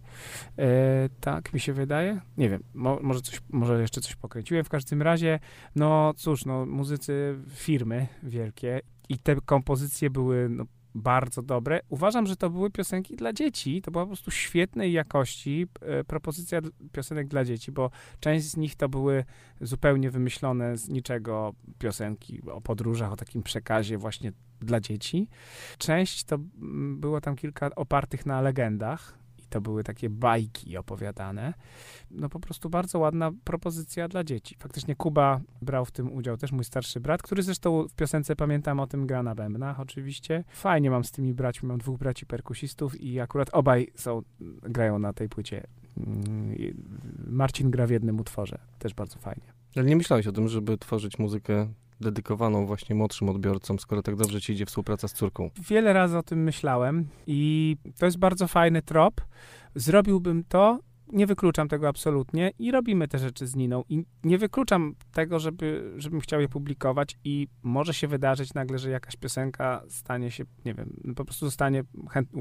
E, 0.57 1.09
tak 1.19 1.53
mi 1.53 1.59
się 1.59 1.73
wydaje. 1.73 2.21
Nie 2.37 2.49
wiem, 2.49 2.63
mo, 2.73 2.99
może, 3.01 3.21
coś, 3.21 3.41
może 3.49 3.81
jeszcze 3.81 4.01
coś 4.01 4.15
pokręciłem. 4.15 4.63
W 4.63 4.69
każdym 4.69 5.01
razie, 5.01 5.39
no 5.75 6.13
cóż, 6.15 6.45
no 6.45 6.65
muzycy 6.65 7.35
firmy 7.55 8.07
wielkie 8.31 8.81
i 9.09 9.17
te 9.17 9.35
kompozycje 9.35 10.09
były 10.09 10.49
no, 10.49 10.65
bardzo 10.95 11.41
dobre. 11.41 11.79
Uważam, 11.89 12.27
że 12.27 12.35
to 12.35 12.49
były 12.49 12.69
piosenki 12.69 13.15
dla 13.15 13.33
dzieci. 13.33 13.81
To 13.81 13.91
była 13.91 14.03
po 14.03 14.07
prostu 14.07 14.31
świetnej 14.31 14.91
jakości 14.91 15.67
e, 15.81 16.03
propozycja 16.03 16.61
piosenek 16.91 17.27
dla 17.27 17.45
dzieci, 17.45 17.71
bo 17.71 17.91
część 18.19 18.45
z 18.45 18.57
nich 18.57 18.75
to 18.75 18.89
były 18.89 19.25
zupełnie 19.61 20.11
wymyślone 20.11 20.77
z 20.77 20.89
niczego 20.89 21.53
piosenki 21.79 22.41
o 22.51 22.61
podróżach, 22.61 23.11
o 23.11 23.15
takim 23.15 23.43
przekazie 23.43 23.97
właśnie 23.97 24.31
dla 24.61 24.79
dzieci. 24.79 25.27
Część 25.77 26.23
to 26.23 26.37
było 26.95 27.21
tam 27.21 27.35
kilka 27.35 27.69
opartych 27.75 28.25
na 28.25 28.41
legendach. 28.41 29.20
To 29.51 29.61
były 29.61 29.83
takie 29.83 30.09
bajki 30.09 30.77
opowiadane. 30.77 31.53
No 32.11 32.29
po 32.29 32.39
prostu 32.39 32.69
bardzo 32.69 32.99
ładna 32.99 33.31
propozycja 33.43 34.07
dla 34.07 34.23
dzieci. 34.23 34.55
Faktycznie 34.59 34.95
Kuba 34.95 35.41
brał 35.61 35.85
w 35.85 35.91
tym 35.91 36.13
udział, 36.13 36.37
też 36.37 36.51
mój 36.51 36.63
starszy 36.63 36.99
brat, 36.99 37.21
który 37.21 37.43
zresztą 37.43 37.87
w 37.87 37.95
piosence 37.95 38.35
pamiętam 38.35 38.79
o 38.79 38.87
tym 38.87 39.07
gra 39.07 39.23
na 39.23 39.35
bębnach 39.35 39.79
oczywiście. 39.79 40.43
Fajnie 40.53 40.91
mam 40.91 41.03
z 41.03 41.11
tymi 41.11 41.33
braćmi, 41.33 41.67
mam 41.67 41.77
dwóch 41.77 41.97
braci 41.97 42.25
perkusistów 42.25 43.01
i 43.01 43.19
akurat 43.19 43.49
obaj 43.53 43.87
są, 43.95 44.21
grają 44.61 44.99
na 44.99 45.13
tej 45.13 45.29
płycie. 45.29 45.67
Mm, 45.97 46.55
Marcin 47.27 47.71
gra 47.71 47.87
w 47.87 47.89
jednym 47.89 48.19
utworze, 48.19 48.59
też 48.79 48.93
bardzo 48.93 49.19
fajnie. 49.19 49.53
Ale 49.75 49.85
nie 49.85 49.95
myślałeś 49.95 50.27
o 50.27 50.31
tym, 50.31 50.47
żeby 50.47 50.77
tworzyć 50.77 51.19
muzykę 51.19 51.67
dedykowaną 52.01 52.65
właśnie 52.65 52.95
młodszym 52.95 53.29
odbiorcom, 53.29 53.79
skoro 53.79 54.01
tak 54.01 54.15
dobrze 54.15 54.41
ci 54.41 54.53
idzie 54.53 54.65
współpraca 54.65 55.07
z 55.07 55.13
córką? 55.13 55.49
Wiele 55.69 55.93
razy 55.93 56.17
o 56.17 56.23
tym 56.23 56.43
myślałem 56.43 57.07
i 57.27 57.77
to 57.99 58.05
jest 58.05 58.17
bardzo 58.17 58.47
fajny 58.47 58.81
trop. 58.81 59.21
Zrobiłbym 59.75 60.43
to, 60.43 60.79
nie 61.11 61.27
wykluczam 61.27 61.67
tego 61.67 61.87
absolutnie 61.87 62.51
i 62.59 62.71
robimy 62.71 63.07
te 63.07 63.19
rzeczy 63.19 63.47
z 63.47 63.55
Niną. 63.55 63.83
I 63.89 64.03
nie 64.23 64.37
wykluczam 64.37 64.95
tego, 65.11 65.39
żeby, 65.39 65.93
żebym 65.97 66.19
chciał 66.19 66.41
je 66.41 66.49
publikować 66.49 67.17
i 67.23 67.47
może 67.63 67.93
się 67.93 68.07
wydarzyć 68.07 68.53
nagle, 68.53 68.79
że 68.79 68.89
jakaś 68.89 69.15
piosenka 69.15 69.83
stanie 69.89 70.31
się, 70.31 70.43
nie 70.65 70.73
wiem, 70.73 71.13
po 71.15 71.25
prostu 71.25 71.45
zostanie 71.45 71.83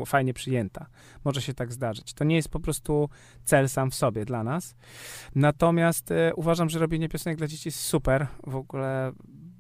fajnie 0.07 0.35
przyjęta. 0.35 0.87
Może 1.25 1.43
się 1.43 1.55
tak 1.55 1.73
zdarzyć. 1.73 2.15
To 2.15 2.25
nie 2.25 2.37
jest 2.37 2.49
po 2.49 2.61
prostu 2.61 3.09
cel 3.45 3.69
sam 3.69 3.91
w 3.91 3.95
sobie 3.95 4.25
dla 4.25 4.45
nas. 4.45 4.75
Natomiast 5.35 6.11
e, 6.11 6.35
uważam, 6.35 6.69
że 6.69 6.79
robienie 6.79 7.09
piosenek 7.09 7.39
dla 7.39 7.47
dzieci 7.47 7.69
jest 7.69 7.81
super. 7.81 8.27
W 8.47 8.57
ogóle 8.57 9.13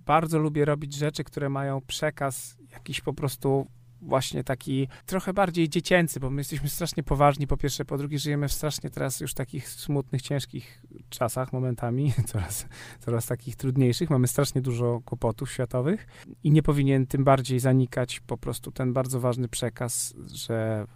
bardzo 0.06 0.38
lubię 0.38 0.64
robić 0.64 0.94
rzeczy, 0.94 1.24
które 1.24 1.48
mają 1.48 1.80
przekaz 1.80 2.56
jakiś 2.72 3.00
po 3.00 3.14
prostu 3.14 3.66
właśnie 4.02 4.44
taki 4.44 4.88
trochę 5.06 5.32
bardziej 5.32 5.68
dziecięcy, 5.68 6.20
bo 6.20 6.30
my 6.30 6.40
jesteśmy 6.40 6.68
strasznie 6.68 7.02
poważni, 7.02 7.46
po 7.46 7.56
pierwsze, 7.56 7.84
po 7.84 7.98
drugie 7.98 8.18
żyjemy 8.18 8.48
w 8.48 8.52
strasznie 8.52 8.90
teraz 8.90 9.20
już 9.20 9.34
takich 9.34 9.68
smutnych, 9.68 10.22
ciężkich 10.22 10.82
czasach 11.08 11.52
momentami, 11.52 12.12
coraz, 12.32 12.66
coraz 13.00 13.26
takich 13.26 13.56
trudniejszych, 13.56 14.10
mamy 14.10 14.28
strasznie 14.28 14.60
dużo 14.60 15.00
kłopotów 15.04 15.50
światowych 15.50 16.06
i 16.44 16.50
nie 16.50 16.62
powinien 16.62 17.06
tym 17.06 17.24
bardziej 17.24 17.60
zanikać 17.60 18.20
po 18.20 18.38
prostu 18.38 18.72
ten 18.72 18.92
bardzo 18.92 19.20
ważny 19.20 19.48
przekaz, 19.48 20.14
że, 20.34 20.86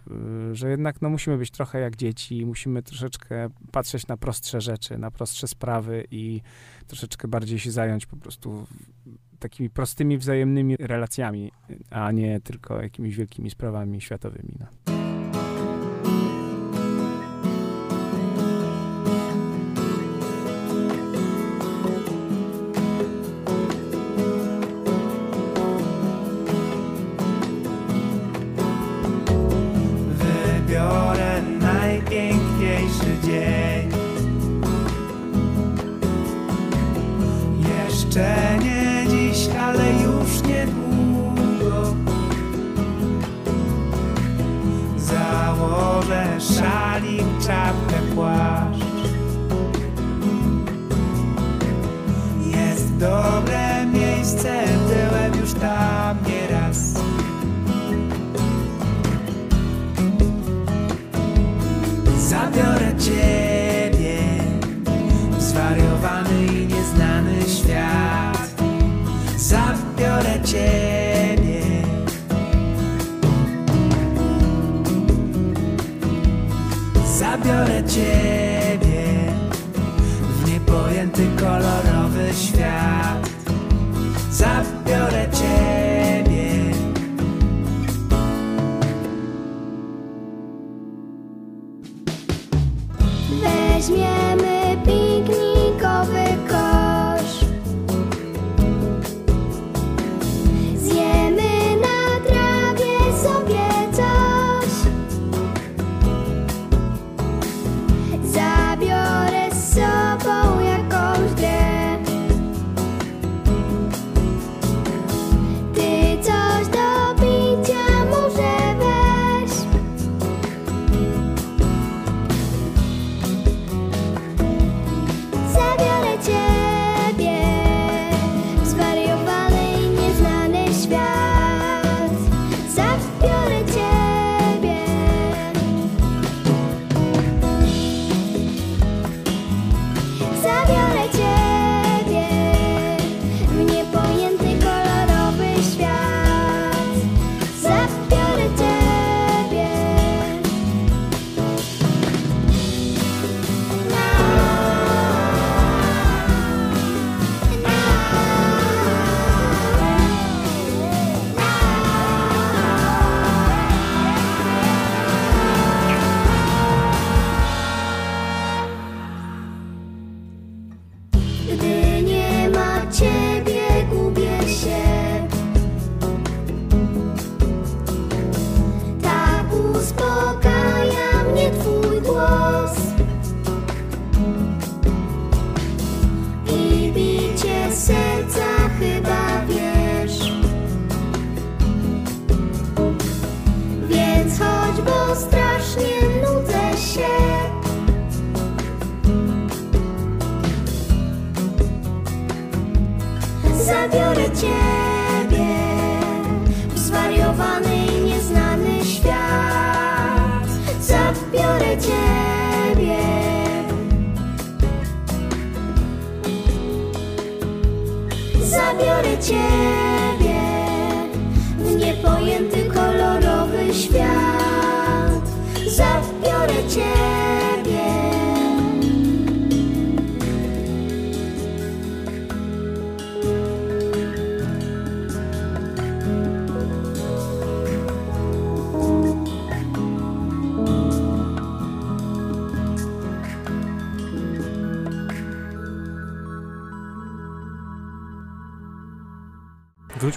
y, 0.51 0.55
że 0.55 0.69
jednak 0.69 1.01
no, 1.01 1.09
musimy 1.09 1.37
być 1.37 1.51
trochę 1.51 1.79
jak 1.79 1.95
dzieci, 1.95 2.45
musimy 2.45 2.83
troszeczkę 2.83 3.49
patrzeć 3.71 4.07
na 4.07 4.17
prostsze 4.17 4.61
rzeczy, 4.61 4.97
na 4.97 5.11
prostsze 5.11 5.47
sprawy 5.47 6.07
i 6.11 6.41
troszeczkę 6.87 7.27
bardziej 7.27 7.59
się 7.59 7.71
zająć 7.71 8.05
po 8.05 8.17
prostu 8.17 8.67
takimi 9.39 9.69
prostymi, 9.69 10.17
wzajemnymi 10.17 10.77
relacjami, 10.77 11.51
a 11.89 12.11
nie 12.11 12.39
tylko 12.39 12.81
jakimiś 12.81 13.15
wielkimi 13.15 13.49
sprawami 13.49 14.01
światowymi. 14.01 14.57
No. 14.59 14.94
Założę 46.05 46.41
szalik, 46.41 47.25
czapkę, 47.47 47.95
płaszcz 48.15 48.85
Jest 52.45 52.97
dobre 52.97 53.85
miejsce, 53.85 54.63
byłem 54.87 55.41
już 55.41 55.53
tam 55.53 56.17
nieraz 56.27 56.93
Zabiorę 62.17 62.95
ciebie 62.99 64.19
w 65.31 65.41
zwariowany 65.41 66.45
i 66.45 66.67
nieznany 66.67 67.41
świat. 67.41 68.61
Zabiorę 69.37 70.41
ciebie. 70.43 70.94
Zabiorę 77.45 77.83
ciebie 77.83 79.31
w 80.29 80.49
niepojęty 80.49 81.27
kolorowy 81.39 82.33
świat. 82.33 83.29
Zabiorę 84.31 84.74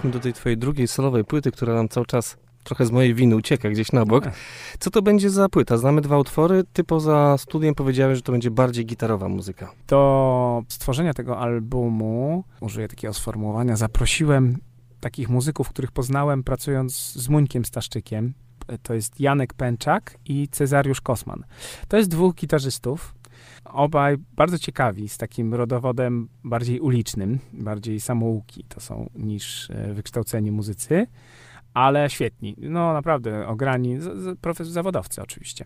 Wróćmy 0.08 0.20
do 0.20 0.22
tej 0.22 0.32
twojej 0.32 0.58
drugiej 0.58 0.88
solowej 0.88 1.24
płyty, 1.24 1.50
która 1.50 1.74
nam 1.74 1.88
cały 1.88 2.06
czas 2.06 2.36
trochę 2.64 2.86
z 2.86 2.90
mojej 2.90 3.14
winy 3.14 3.36
ucieka 3.36 3.70
gdzieś 3.70 3.92
na 3.92 4.04
bok. 4.04 4.24
Co 4.78 4.90
to 4.90 5.02
będzie 5.02 5.30
za 5.30 5.48
płyta? 5.48 5.76
Znamy 5.76 6.00
dwa 6.00 6.18
utwory. 6.18 6.64
Ty 6.72 6.84
poza 6.84 7.38
studiem 7.38 7.74
powiedziałeś, 7.74 8.18
że 8.18 8.22
to 8.22 8.32
będzie 8.32 8.50
bardziej 8.50 8.86
gitarowa 8.86 9.28
muzyka. 9.28 9.72
Do 9.88 10.62
stworzenia 10.68 11.14
tego 11.14 11.38
albumu, 11.38 12.44
użyję 12.60 12.88
takiego 12.88 13.14
sformułowania, 13.14 13.76
zaprosiłem 13.76 14.58
takich 15.00 15.28
muzyków, 15.28 15.68
których 15.68 15.92
poznałem 15.92 16.44
pracując 16.44 17.12
z 17.12 17.28
Muńkiem 17.28 17.64
Staszczykiem. 17.64 18.34
To 18.82 18.94
jest 18.94 19.20
Janek 19.20 19.54
Pęczak 19.54 20.18
i 20.24 20.48
Cezariusz 20.48 21.00
Kosman. 21.00 21.44
To 21.88 21.96
jest 21.96 22.10
dwóch 22.10 22.34
gitarzystów. 22.34 23.14
Obaj 23.72 24.16
bardzo 24.36 24.58
ciekawi, 24.58 25.08
z 25.08 25.18
takim 25.18 25.54
rodowodem 25.54 26.28
bardziej 26.44 26.80
ulicznym, 26.80 27.38
bardziej 27.52 28.00
samouki 28.00 28.64
to 28.68 28.80
są 28.80 29.10
niż 29.14 29.70
e, 29.70 29.94
wykształceni 29.94 30.50
muzycy, 30.52 31.06
ale 31.74 32.10
świetni. 32.10 32.54
No 32.58 32.92
naprawdę, 32.92 33.46
ograni, 33.46 34.00
z, 34.00 34.04
z, 34.04 34.38
profes- 34.40 34.64
zawodowcy 34.64 35.22
oczywiście. 35.22 35.64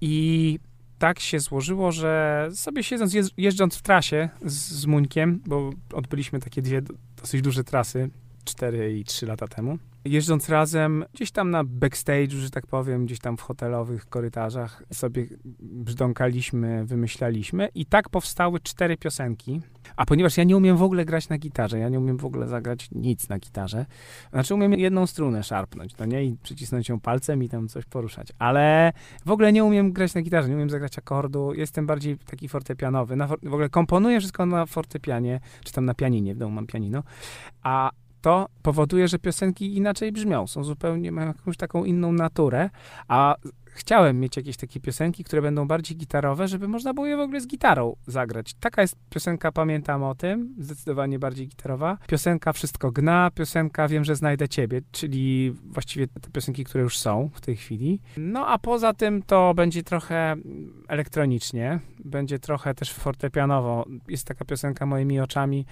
I 0.00 0.58
tak 0.98 1.20
się 1.20 1.40
złożyło, 1.40 1.92
że 1.92 2.48
sobie 2.54 2.82
siedząc, 2.82 3.12
jeż- 3.14 3.32
jeżdżąc 3.36 3.76
w 3.76 3.82
trasie 3.82 4.28
z, 4.44 4.52
z 4.54 4.86
Muńkiem, 4.86 5.40
bo 5.46 5.70
odbyliśmy 5.92 6.40
takie 6.40 6.62
dwie 6.62 6.82
do- 6.82 6.94
dosyć 7.20 7.42
duże 7.42 7.64
trasy, 7.64 8.10
4 8.44 8.98
i 8.98 9.04
3 9.04 9.26
lata 9.26 9.48
temu. 9.48 9.78
Jeżdżąc 10.04 10.48
razem, 10.48 11.04
gdzieś 11.14 11.30
tam 11.30 11.50
na 11.50 11.64
backstage'u, 11.64 12.36
że 12.36 12.50
tak 12.50 12.66
powiem, 12.66 13.06
gdzieś 13.06 13.18
tam 13.18 13.36
w 13.36 13.40
hotelowych 13.40 14.06
korytarzach 14.06 14.82
sobie 14.92 15.26
brzdąkaliśmy, 15.60 16.84
wymyślaliśmy 16.84 17.68
i 17.74 17.86
tak 17.86 18.08
powstały 18.08 18.60
cztery 18.60 18.96
piosenki. 18.96 19.60
A 19.96 20.06
ponieważ 20.06 20.36
ja 20.36 20.44
nie 20.44 20.56
umiem 20.56 20.76
w 20.76 20.82
ogóle 20.82 21.04
grać 21.04 21.28
na 21.28 21.38
gitarze, 21.38 21.78
ja 21.78 21.88
nie 21.88 21.98
umiem 21.98 22.16
w 22.16 22.24
ogóle 22.24 22.48
zagrać 22.48 22.88
nic 22.92 23.28
na 23.28 23.38
gitarze, 23.38 23.86
znaczy 24.32 24.54
umiem 24.54 24.72
jedną 24.72 25.06
strunę 25.06 25.42
szarpnąć, 25.42 25.96
no 25.96 26.04
nie, 26.04 26.24
i 26.24 26.36
przycisnąć 26.42 26.88
ją 26.88 27.00
palcem 27.00 27.42
i 27.42 27.48
tam 27.48 27.68
coś 27.68 27.84
poruszać, 27.84 28.28
ale 28.38 28.92
w 29.26 29.30
ogóle 29.30 29.52
nie 29.52 29.64
umiem 29.64 29.92
grać 29.92 30.14
na 30.14 30.22
gitarze, 30.22 30.48
nie 30.48 30.54
umiem 30.54 30.70
zagrać 30.70 30.98
akordu, 30.98 31.54
jestem 31.54 31.86
bardziej 31.86 32.18
taki 32.18 32.48
fortepianowy, 32.48 33.16
na 33.16 33.26
w 33.26 33.32
ogóle 33.32 33.68
komponuję 33.68 34.20
wszystko 34.20 34.46
na 34.46 34.66
fortepianie, 34.66 35.40
czy 35.64 35.72
tam 35.72 35.84
na 35.84 35.94
pianinie, 35.94 36.34
w 36.34 36.38
domu 36.38 36.54
mam 36.54 36.66
pianino, 36.66 37.02
a 37.62 37.90
to 38.24 38.48
powoduje, 38.62 39.08
że 39.08 39.18
piosenki 39.18 39.76
inaczej 39.76 40.12
brzmią, 40.12 40.46
są 40.46 40.64
zupełnie, 40.64 41.12
mają 41.12 41.28
jakąś 41.28 41.56
taką 41.56 41.84
inną 41.84 42.12
naturę, 42.12 42.70
a 43.08 43.34
chciałem 43.74 44.20
mieć 44.20 44.36
jakieś 44.36 44.56
takie 44.56 44.80
piosenki, 44.80 45.24
które 45.24 45.42
będą 45.42 45.66
bardziej 45.66 45.96
gitarowe, 45.96 46.48
żeby 46.48 46.68
można 46.68 46.94
było 46.94 47.06
je 47.06 47.16
w 47.16 47.20
ogóle 47.20 47.40
z 47.40 47.46
gitarą 47.46 47.96
zagrać. 48.06 48.54
Taka 48.54 48.82
jest 48.82 48.96
piosenka 49.10 49.52
Pamiętam 49.52 50.02
o 50.02 50.14
tym, 50.14 50.54
zdecydowanie 50.58 51.18
bardziej 51.18 51.48
gitarowa. 51.48 51.98
Piosenka 52.08 52.52
Wszystko 52.52 52.92
gna, 52.92 53.30
piosenka 53.34 53.88
Wiem, 53.88 54.04
że 54.04 54.16
znajdę 54.16 54.48
ciebie, 54.48 54.82
czyli 54.92 55.54
właściwie 55.64 56.06
te 56.08 56.30
piosenki, 56.30 56.64
które 56.64 56.84
już 56.84 56.98
są 56.98 57.30
w 57.34 57.40
tej 57.40 57.56
chwili. 57.56 58.00
No 58.16 58.46
a 58.46 58.58
poza 58.58 58.92
tym 58.92 59.22
to 59.22 59.54
będzie 59.54 59.82
trochę 59.82 60.36
elektronicznie, 60.88 61.80
będzie 62.04 62.38
trochę 62.38 62.74
też 62.74 62.92
fortepianowo. 62.92 63.84
Jest 64.08 64.26
taka 64.26 64.44
piosenka 64.44 64.86
Moimi 64.86 65.20
oczami, 65.20 65.66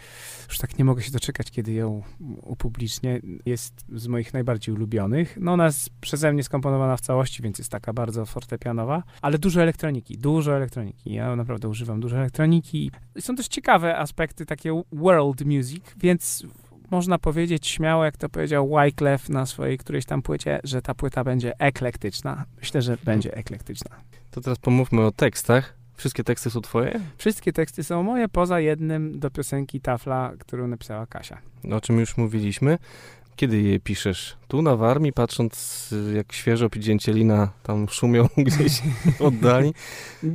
już 0.49 0.59
tak 0.59 0.79
nie 0.79 0.85
mogę 0.85 1.03
się 1.03 1.13
doczekać, 1.13 1.51
kiedy 1.51 1.73
ją 1.73 2.03
upublicznię. 2.43 3.21
Jest 3.47 3.85
z 3.93 4.07
moich 4.07 4.33
najbardziej 4.33 4.75
ulubionych. 4.75 5.39
No 5.41 5.53
ona 5.53 5.65
jest 5.65 5.91
przeze 6.01 6.33
mnie 6.33 6.43
skomponowana 6.43 6.97
w 6.97 7.01
całości, 7.01 7.43
więc 7.43 7.59
jest 7.59 7.71
taka 7.71 7.92
bardzo 7.93 8.27
fortepianowa, 8.27 9.03
ale 9.23 9.39
dużo 9.39 9.63
elektroniki, 9.63 10.19
dużo 10.19 10.57
elektroniki. 10.57 11.13
Ja 11.13 11.37
naprawdę 11.37 11.69
używam 11.69 12.01
dużo 12.01 12.17
elektroniki. 12.17 12.91
Są 13.21 13.37
też 13.37 13.49
ciekawe 13.49 13.99
aspekty 13.99 14.47
takie 14.47 14.83
world 14.93 15.45
music, 15.45 15.85
więc 15.97 16.47
można 16.91 17.19
powiedzieć 17.19 17.67
śmiało, 17.67 18.05
jak 18.05 18.17
to 18.17 18.29
powiedział 18.29 18.71
Wyclef 18.71 19.29
na 19.29 19.47
swojej 19.47 19.79
którejś 19.79 20.05
tam 20.05 20.23
płycie, 20.23 20.61
że 20.65 20.83
ta 20.83 20.95
płyta 20.95 21.25
będzie 21.25 21.59
eklektyczna. 21.59 22.45
Myślę, 22.59 22.83
że 22.83 22.97
będzie 23.05 23.35
eklektyczna. 23.35 23.97
To 24.31 24.41
teraz 24.41 24.59
pomówmy 24.59 25.01
o 25.01 25.13
tekstach. 25.13 25.75
Wszystkie 25.95 26.25
teksty 26.25 26.51
są 26.51 26.61
twoje? 26.61 27.01
Wszystkie 27.17 27.53
teksty 27.53 27.85
są 27.85 28.03
moje, 28.03 28.29
poza 28.29 28.61
jednym 28.61 29.19
do 29.19 29.31
piosenki 29.31 29.81
Tafla, 29.81 30.33
którą 30.39 30.67
napisała 30.67 31.07
Kasia. 31.07 31.39
O 31.73 31.81
czym 31.81 32.01
już 32.01 32.17
mówiliśmy. 32.17 32.79
Kiedy 33.37 33.63
je 33.63 33.81
piszesz? 33.81 34.37
Tu 34.49 34.63
na 34.63 34.77
Warmii, 34.77 35.13
patrząc 35.13 35.89
y, 35.93 36.15
jak 36.17 36.33
świeżo 36.33 36.71
pidzięcielina 36.71 37.49
tam 37.63 37.89
szumią 37.89 38.29
gdzieś 38.37 38.83
oddali. 39.21 39.75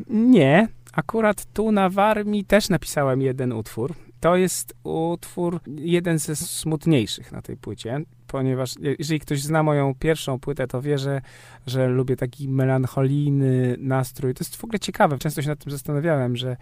Nie, 0.10 0.68
akurat 0.94 1.46
tu 1.54 1.72
na 1.72 1.90
Warmii 1.90 2.46
też 2.46 2.70
napisałem 2.70 3.22
jeden 3.22 3.52
utwór. 3.54 3.94
To 4.20 4.36
jest 4.36 4.74
utwór 4.84 5.60
jeden 5.68 6.20
ze 6.20 6.36
smutniejszych 6.36 7.32
na 7.32 7.42
tej 7.42 7.58
płycie, 7.58 8.00
ponieważ 8.28 8.74
je- 8.80 8.96
jeżeli 9.00 9.20
ktoś 9.20 9.42
zna 9.42 9.64
moją 9.64 9.94
pierwszą 10.00 10.40
płytę, 10.40 10.68
to 10.68 10.82
wie, 10.82 10.98
że, 10.98 11.22
że 11.68 11.88
lubię 11.88 12.16
taki 12.16 12.50
melancholijny 12.50 13.76
nastrój. 13.80 14.34
To 14.34 14.44
jest 14.44 14.56
w 14.56 14.64
ogóle 14.64 14.80
ciekawe, 14.80 15.18
często 15.18 15.42
się 15.42 15.50
nad 15.50 15.64
tym 15.64 15.72
zastanawiałem, 15.72 16.36
że 16.36 16.58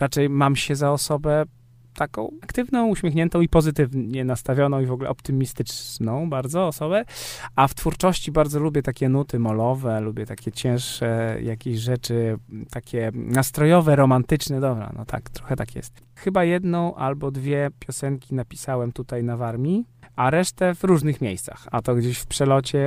raczej 0.00 0.28
mam 0.28 0.56
się 0.56 0.76
za 0.76 0.92
osobę 0.92 1.44
taką 1.96 2.30
aktywną, 2.42 2.86
uśmiechniętą 2.86 3.40
i 3.40 3.48
pozytywnie 3.48 4.24
nastawioną 4.24 4.80
i 4.80 4.86
w 4.86 4.92
ogóle 4.92 5.08
optymistyczną 5.08 6.30
bardzo 6.30 6.66
osobę, 6.66 7.04
a 7.56 7.68
w 7.68 7.74
twórczości 7.74 8.32
bardzo 8.32 8.60
lubię 8.60 8.82
takie 8.82 9.08
nuty 9.08 9.38
molowe, 9.38 10.00
lubię 10.00 10.26
takie 10.26 10.52
cięższe 10.52 11.38
jakieś 11.42 11.78
rzeczy, 11.78 12.38
takie 12.70 13.10
nastrojowe, 13.14 13.96
romantyczne, 13.96 14.60
dobra, 14.60 14.92
no 14.96 15.04
tak, 15.04 15.30
trochę 15.30 15.56
tak 15.56 15.76
jest. 15.76 16.02
Chyba 16.14 16.44
jedną 16.44 16.94
albo 16.94 17.30
dwie 17.30 17.70
piosenki 17.78 18.34
napisałem 18.34 18.92
tutaj 18.92 19.24
na 19.24 19.36
Warmii, 19.36 19.84
a 20.16 20.30
resztę 20.30 20.74
w 20.74 20.84
różnych 20.84 21.20
miejscach, 21.20 21.68
a 21.70 21.82
to 21.82 21.94
gdzieś 21.94 22.18
w 22.18 22.26
przelocie, 22.26 22.80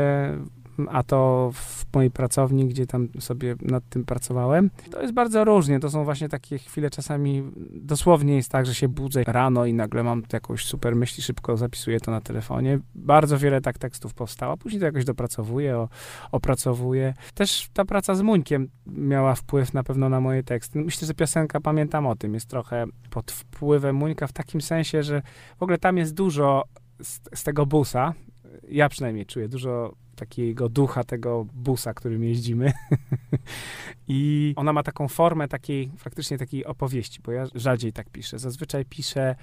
a 0.91 1.03
to 1.03 1.51
w 1.53 1.85
mojej 1.93 2.11
pracowni, 2.11 2.67
gdzie 2.67 2.85
tam 2.85 3.07
sobie 3.19 3.55
nad 3.61 3.83
tym 3.89 4.05
pracowałem. 4.05 4.69
To 4.91 5.01
jest 5.01 5.13
bardzo 5.13 5.43
różnie, 5.43 5.79
to 5.79 5.89
są 5.89 6.03
właśnie 6.03 6.29
takie 6.29 6.57
chwile 6.57 6.89
czasami, 6.89 7.43
dosłownie 7.71 8.35
jest 8.35 8.51
tak, 8.51 8.65
że 8.65 8.75
się 8.75 8.87
budzę 8.87 9.23
rano 9.23 9.65
i 9.65 9.73
nagle 9.73 10.03
mam 10.03 10.23
jakąś 10.33 10.65
super 10.65 10.95
myśl, 10.95 11.21
szybko 11.21 11.57
zapisuję 11.57 11.99
to 11.99 12.11
na 12.11 12.21
telefonie. 12.21 12.79
Bardzo 12.95 13.37
wiele 13.37 13.61
tak 13.61 13.77
tekstów 13.77 14.13
powstało, 14.13 14.57
później 14.57 14.79
to 14.79 14.85
jakoś 14.85 15.05
dopracowuję, 15.05 15.87
opracowuję. 16.31 17.13
Też 17.33 17.69
ta 17.73 17.85
praca 17.85 18.15
z 18.15 18.21
Muńkiem 18.21 18.69
miała 18.85 19.35
wpływ 19.35 19.73
na 19.73 19.83
pewno 19.83 20.09
na 20.09 20.19
moje 20.19 20.43
teksty. 20.43 20.79
Myślę, 20.79 21.07
że 21.07 21.13
piosenka 21.13 21.59
Pamiętam 21.59 22.07
o 22.07 22.15
tym 22.15 22.33
jest 22.33 22.49
trochę 22.49 22.85
pod 23.09 23.31
wpływem 23.31 23.95
Muńka 23.95 24.27
w 24.27 24.33
takim 24.33 24.61
sensie, 24.61 25.03
że 25.03 25.21
w 25.59 25.63
ogóle 25.63 25.77
tam 25.77 25.97
jest 25.97 26.13
dużo 26.13 26.63
z, 27.01 27.19
z 27.35 27.43
tego 27.43 27.65
busa, 27.65 28.13
ja 28.69 28.89
przynajmniej 28.89 29.25
czuję 29.25 29.47
dużo 29.47 29.95
takiego 30.15 30.69
ducha 30.69 31.03
tego 31.03 31.45
busa, 31.53 31.93
którym 31.93 32.23
jeździmy. 32.23 32.71
I 34.07 34.53
ona 34.57 34.73
ma 34.73 34.83
taką 34.83 35.07
formę 35.07 35.47
takiej, 35.47 35.91
faktycznie 35.97 36.37
takiej 36.37 36.65
opowieści, 36.65 37.21
bo 37.21 37.31
ja 37.31 37.45
rzadziej 37.55 37.93
tak 37.93 38.09
piszę. 38.09 38.39
Zazwyczaj 38.39 38.85
piszę, 38.85 39.35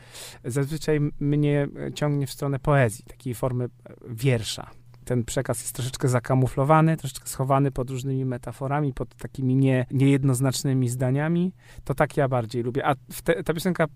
zazwyczaj 0.44 1.00
mnie 1.20 1.68
ciągnie 1.94 2.26
w 2.26 2.30
stronę 2.30 2.58
poezji, 2.58 3.04
takiej 3.04 3.34
formy 3.34 3.64
e, 3.64 3.68
wiersza. 4.08 4.70
Ten 5.04 5.24
przekaz 5.24 5.60
jest 5.60 5.74
troszeczkę 5.74 6.08
zakamuflowany, 6.08 6.96
troszeczkę 6.96 7.28
schowany 7.28 7.70
pod 7.70 7.90
różnymi 7.90 8.24
metaforami, 8.24 8.92
pod 8.92 9.14
takimi 9.14 9.56
nie, 9.56 9.86
niejednoznacznymi 9.90 10.88
zdaniami. 10.88 11.52
To 11.84 11.94
tak 11.94 12.16
ja 12.16 12.28
bardziej 12.28 12.62
lubię. 12.62 12.86
A 12.86 12.94
te, 13.24 13.42
ta 13.42 13.54
piosenka 13.54 13.86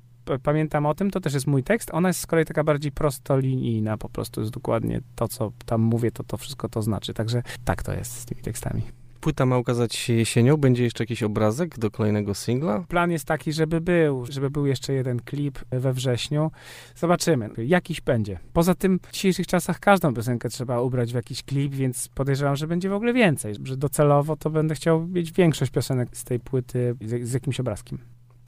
pamiętam 0.43 0.87
o 0.87 0.95
tym, 0.95 1.11
to 1.11 1.21
też 1.21 1.35
jest 1.35 1.47
mój 1.47 1.63
tekst. 1.63 1.91
Ona 1.93 2.09
jest 2.09 2.21
z 2.21 2.27
kolei 2.27 2.45
taka 2.45 2.65
bardziej 2.65 2.93
prostolinijna, 2.93 3.99
po 3.99 4.09
prostu 4.09 4.41
jest 4.41 4.53
dokładnie 4.53 5.01
to, 5.17 5.29
co 5.29 5.53
tam 5.67 5.81
mówię, 5.81 6.11
to 6.11 6.25
to 6.25 6.37
wszystko 6.37 6.69
to 6.69 6.83
znaczy. 6.83 7.15
Także 7.15 7.43
tak 7.65 7.83
to 7.83 7.93
jest 7.93 8.13
z 8.13 8.25
tymi 8.25 8.43
tekstami. 8.43 8.83
Płyta 9.21 9.47
ma 9.47 9.59
ukazać 9.59 9.95
się 9.95 10.13
jesienią. 10.13 10.57
Będzie 10.57 10.85
jeszcze 10.85 11.03
jakiś 11.05 11.23
obrazek 11.23 11.79
do 11.79 11.91
kolejnego 11.91 12.35
singla? 12.35 12.85
Plan 12.89 13.11
jest 13.11 13.25
taki, 13.25 13.53
żeby 13.53 13.81
był, 13.81 14.27
żeby 14.27 14.51
był 14.51 14.67
jeszcze 14.67 14.93
jeden 14.93 15.21
klip 15.21 15.59
we 15.71 15.93
wrześniu. 15.93 16.51
Zobaczymy. 16.97 17.51
Jakiś 17.59 18.01
będzie. 18.01 18.39
Poza 18.53 18.75
tym 18.75 19.01
w 19.03 19.13
dzisiejszych 19.13 19.47
czasach 19.47 19.81
każdą 19.81 20.15
piosenkę 20.15 20.49
trzeba 20.49 20.81
ubrać 20.81 21.13
w 21.13 21.15
jakiś 21.15 21.43
klip, 21.43 21.75
więc 21.75 22.09
podejrzewam, 22.09 22.57
że 22.57 22.67
będzie 22.67 22.89
w 22.89 22.93
ogóle 22.93 23.13
więcej. 23.13 23.55
Że 23.63 23.77
docelowo 23.77 24.37
to 24.37 24.51
będę 24.51 24.75
chciał 24.75 25.07
mieć 25.07 25.33
większość 25.33 25.71
piosenek 25.71 26.09
z 26.13 26.25
tej 26.25 26.41
płyty 26.41 26.95
z, 27.01 27.29
z 27.29 27.33
jakimś 27.33 27.61
obrazkiem. 27.61 27.99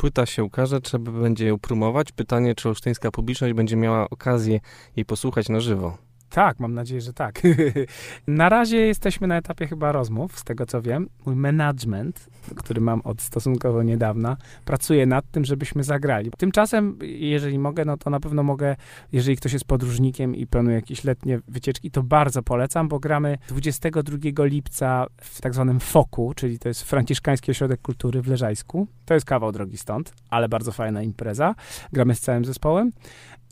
Płyta 0.03 0.27
się 0.27 0.45
ukaże, 0.45 0.81
trzeba 0.81 1.13
będzie 1.13 1.47
ją 1.47 1.59
promować. 1.59 2.13
Pytanie, 2.13 2.55
czy 2.55 2.69
olsztyńska 2.69 3.11
publiczność 3.11 3.55
będzie 3.55 3.77
miała 3.77 4.11
okazję 4.11 4.61
jej 4.97 5.05
posłuchać 5.05 5.49
na 5.49 5.61
żywo. 5.61 5.99
Tak, 6.33 6.61
mam 6.61 6.75
nadzieję, 6.75 7.01
że 7.01 7.13
tak. 7.13 7.43
na 8.27 8.49
razie 8.49 8.77
jesteśmy 8.77 9.27
na 9.27 9.37
etapie 9.37 9.67
chyba 9.67 9.93
rozmów, 9.93 10.39
z 10.39 10.45
tego 10.45 10.67
co 10.67 10.83
wiem. 10.83 11.09
Mój 11.27 11.37
management, 11.37 12.29
który 12.57 12.81
mam 12.81 13.01
od 13.01 13.21
stosunkowo 13.21 13.83
niedawna, 13.83 14.37
pracuje 14.65 15.07
nad 15.07 15.31
tym, 15.31 15.45
żebyśmy 15.45 15.85
zagrali. 15.85 16.31
Tymczasem, 16.39 16.99
jeżeli 17.03 17.59
mogę, 17.59 17.85
no 17.85 17.97
to 17.97 18.11
na 18.11 18.21
pewno 18.21 18.43
mogę, 18.43 18.77
jeżeli 19.13 19.37
ktoś 19.37 19.53
jest 19.53 19.65
podróżnikiem 19.65 20.37
i 20.37 20.47
planuje 20.47 20.77
jakieś 20.77 21.05
letnie 21.05 21.41
wycieczki, 21.49 21.91
to 21.91 22.03
bardzo 22.03 22.43
polecam, 22.43 22.89
bo 22.89 22.99
gramy 22.99 23.39
22 23.49 24.45
lipca 24.45 25.07
w 25.21 25.41
tak 25.41 25.55
zwanym 25.55 25.81
FOKU, 25.81 26.33
czyli 26.37 26.59
to 26.59 26.69
jest 26.69 26.83
Franciszkański 26.83 27.51
Ośrodek 27.51 27.83
Kultury 27.83 28.23
w 28.23 28.29
Leżajsku. 28.29 28.87
To 29.05 29.15
jest 29.15 29.27
kawał 29.27 29.53
drogi 29.53 29.77
stąd, 29.77 30.13
ale 30.31 30.49
bardzo 30.49 30.73
fajna 30.73 31.03
impreza. 31.03 31.55
Gramy 31.93 32.15
z 32.15 32.21
całym 32.21 32.45
zespołem. 32.45 32.93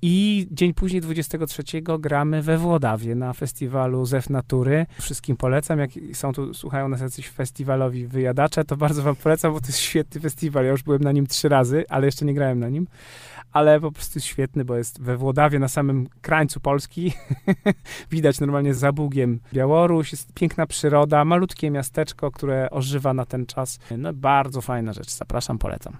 I 0.03 0.47
dzień 0.51 0.75
później, 0.75 1.01
23, 1.01 1.63
gramy 1.99 2.43
we 2.43 2.59
Włodawie 2.59 3.15
na 3.15 3.33
festiwalu 3.33 4.07
Zew 4.07 4.31
Natury. 4.31 4.87
Wszystkim 5.01 5.37
polecam. 5.37 5.79
Jak 5.79 5.91
są 6.13 6.33
tu, 6.33 6.55
słuchają 6.55 6.89
nas 6.89 7.01
jacyś 7.01 7.29
festiwalowi 7.29 8.07
wyjadacze, 8.07 8.65
to 8.65 8.77
bardzo 8.77 9.03
wam 9.03 9.17
polecam, 9.17 9.53
bo 9.53 9.61
to 9.61 9.67
jest 9.67 9.79
świetny 9.79 10.21
festiwal. 10.21 10.65
Ja 10.65 10.71
już 10.71 10.83
byłem 10.83 11.03
na 11.03 11.13
nim 11.13 11.27
trzy 11.27 11.49
razy, 11.49 11.85
ale 11.89 12.07
jeszcze 12.07 12.25
nie 12.25 12.35
grałem 12.35 12.59
na 12.59 12.69
nim. 12.69 12.87
Ale 13.53 13.81
po 13.81 13.93
prostu 13.93 14.19
jest 14.19 14.27
świetny, 14.27 14.65
bo 14.65 14.77
jest 14.77 15.03
we 15.03 15.17
Włodawie, 15.17 15.59
na 15.59 15.69
samym 15.69 16.09
krańcu 16.21 16.61
Polski. 16.61 17.13
Widać 18.11 18.41
normalnie 18.41 18.75
za 18.75 18.93
Bugiem 18.93 19.41
Białoruś. 19.53 20.13
Jest 20.13 20.33
piękna 20.35 20.67
przyroda, 20.67 21.25
malutkie 21.25 21.71
miasteczko, 21.71 22.31
które 22.31 22.71
ożywa 22.71 23.15
na 23.15 23.27
ten 23.27 23.47
czas. 23.47 23.79
No 23.99 24.13
bardzo 24.13 24.61
fajna 24.61 24.93
rzecz. 24.93 25.11
Zapraszam, 25.11 25.59
polecam. 25.59 25.97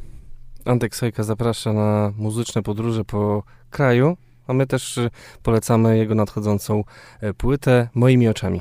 Antek 0.65 0.97
Sojka 0.97 1.23
zaprasza 1.23 1.73
na 1.73 2.13
muzyczne 2.17 2.63
podróże 2.63 3.05
po 3.05 3.43
kraju, 3.71 4.17
a 4.47 4.53
my 4.53 4.67
też 4.67 4.99
y, 4.99 5.11
polecamy 5.43 5.99
jego 5.99 6.15
nadchodzącą 6.15 6.85
e, 7.21 7.35
płytę 7.35 7.89
Moimi 7.95 8.29
oczami. 8.29 8.61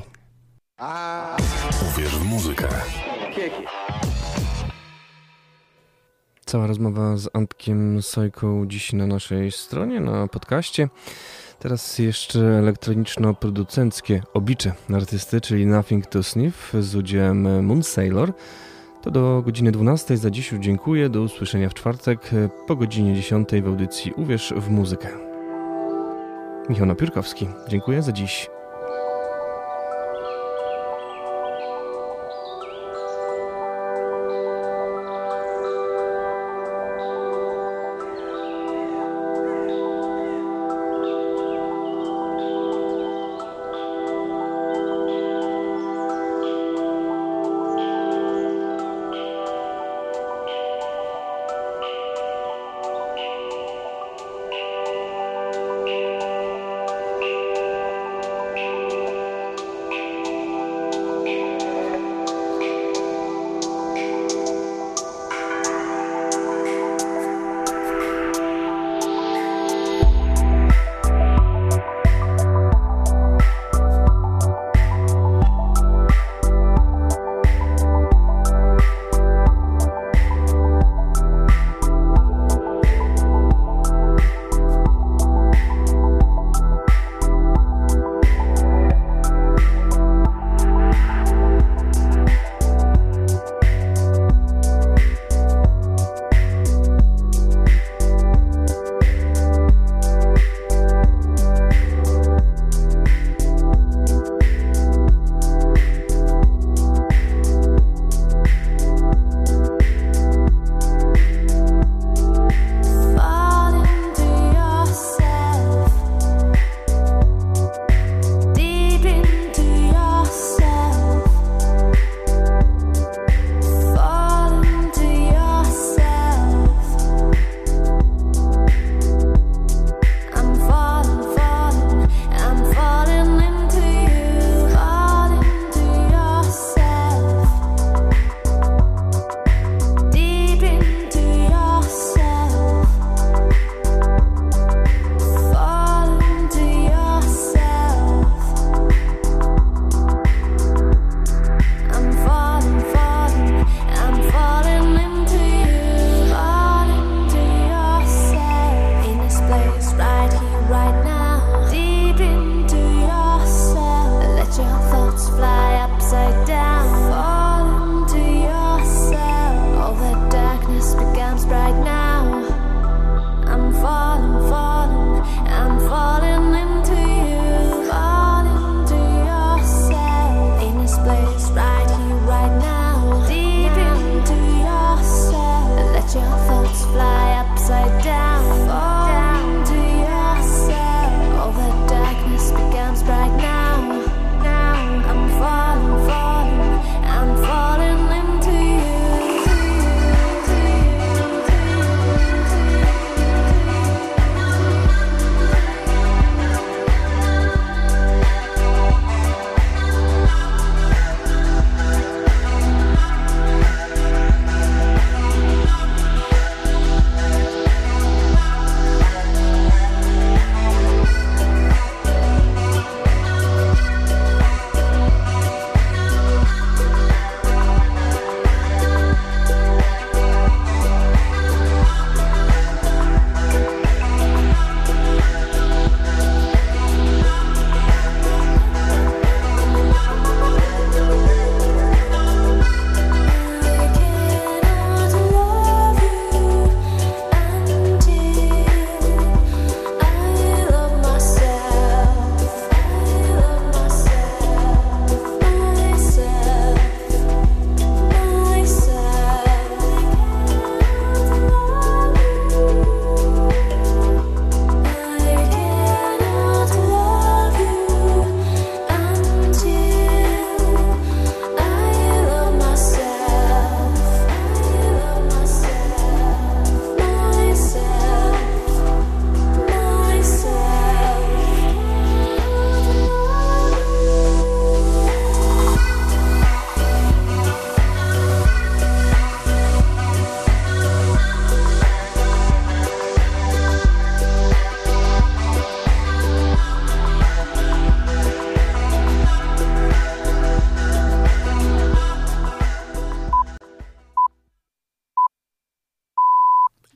Uwierz 1.92 2.16
w 2.16 2.24
muzykę. 2.24 2.68
Cała 6.44 6.66
rozmowa 6.66 7.16
z 7.16 7.28
Antkiem 7.32 8.02
Sojką 8.02 8.66
dziś 8.66 8.92
na 8.92 9.06
naszej 9.06 9.52
stronie, 9.52 10.00
na 10.00 10.26
podcaście. 10.28 10.88
Teraz 11.58 11.98
jeszcze 11.98 12.40
elektroniczno-producenckie 12.40 14.22
oblicze 14.34 14.72
artysty, 14.94 15.40
czyli 15.40 15.66
Nothing 15.66 16.06
to 16.06 16.22
Sniff 16.22 16.72
z 16.80 16.94
udziałem 16.94 17.64
Moon 17.64 17.82
Sailor. 17.82 18.32
To 19.02 19.10
do 19.10 19.42
godziny 19.44 19.72
12 19.72 20.16
za 20.16 20.30
dziś 20.30 20.52
już 20.52 20.60
dziękuję. 20.60 21.08
Do 21.08 21.22
usłyszenia 21.22 21.68
w 21.68 21.74
czwartek 21.74 22.30
po 22.66 22.76
godzinie 22.76 23.14
10 23.14 23.48
w 23.62 23.66
audycji 23.66 24.12
Uwierz 24.12 24.54
w 24.56 24.70
muzykę. 24.70 25.08
Michał 26.68 26.86
Napiórkowski. 26.86 27.48
Dziękuję 27.68 28.02
za 28.02 28.12
dziś. 28.12 28.50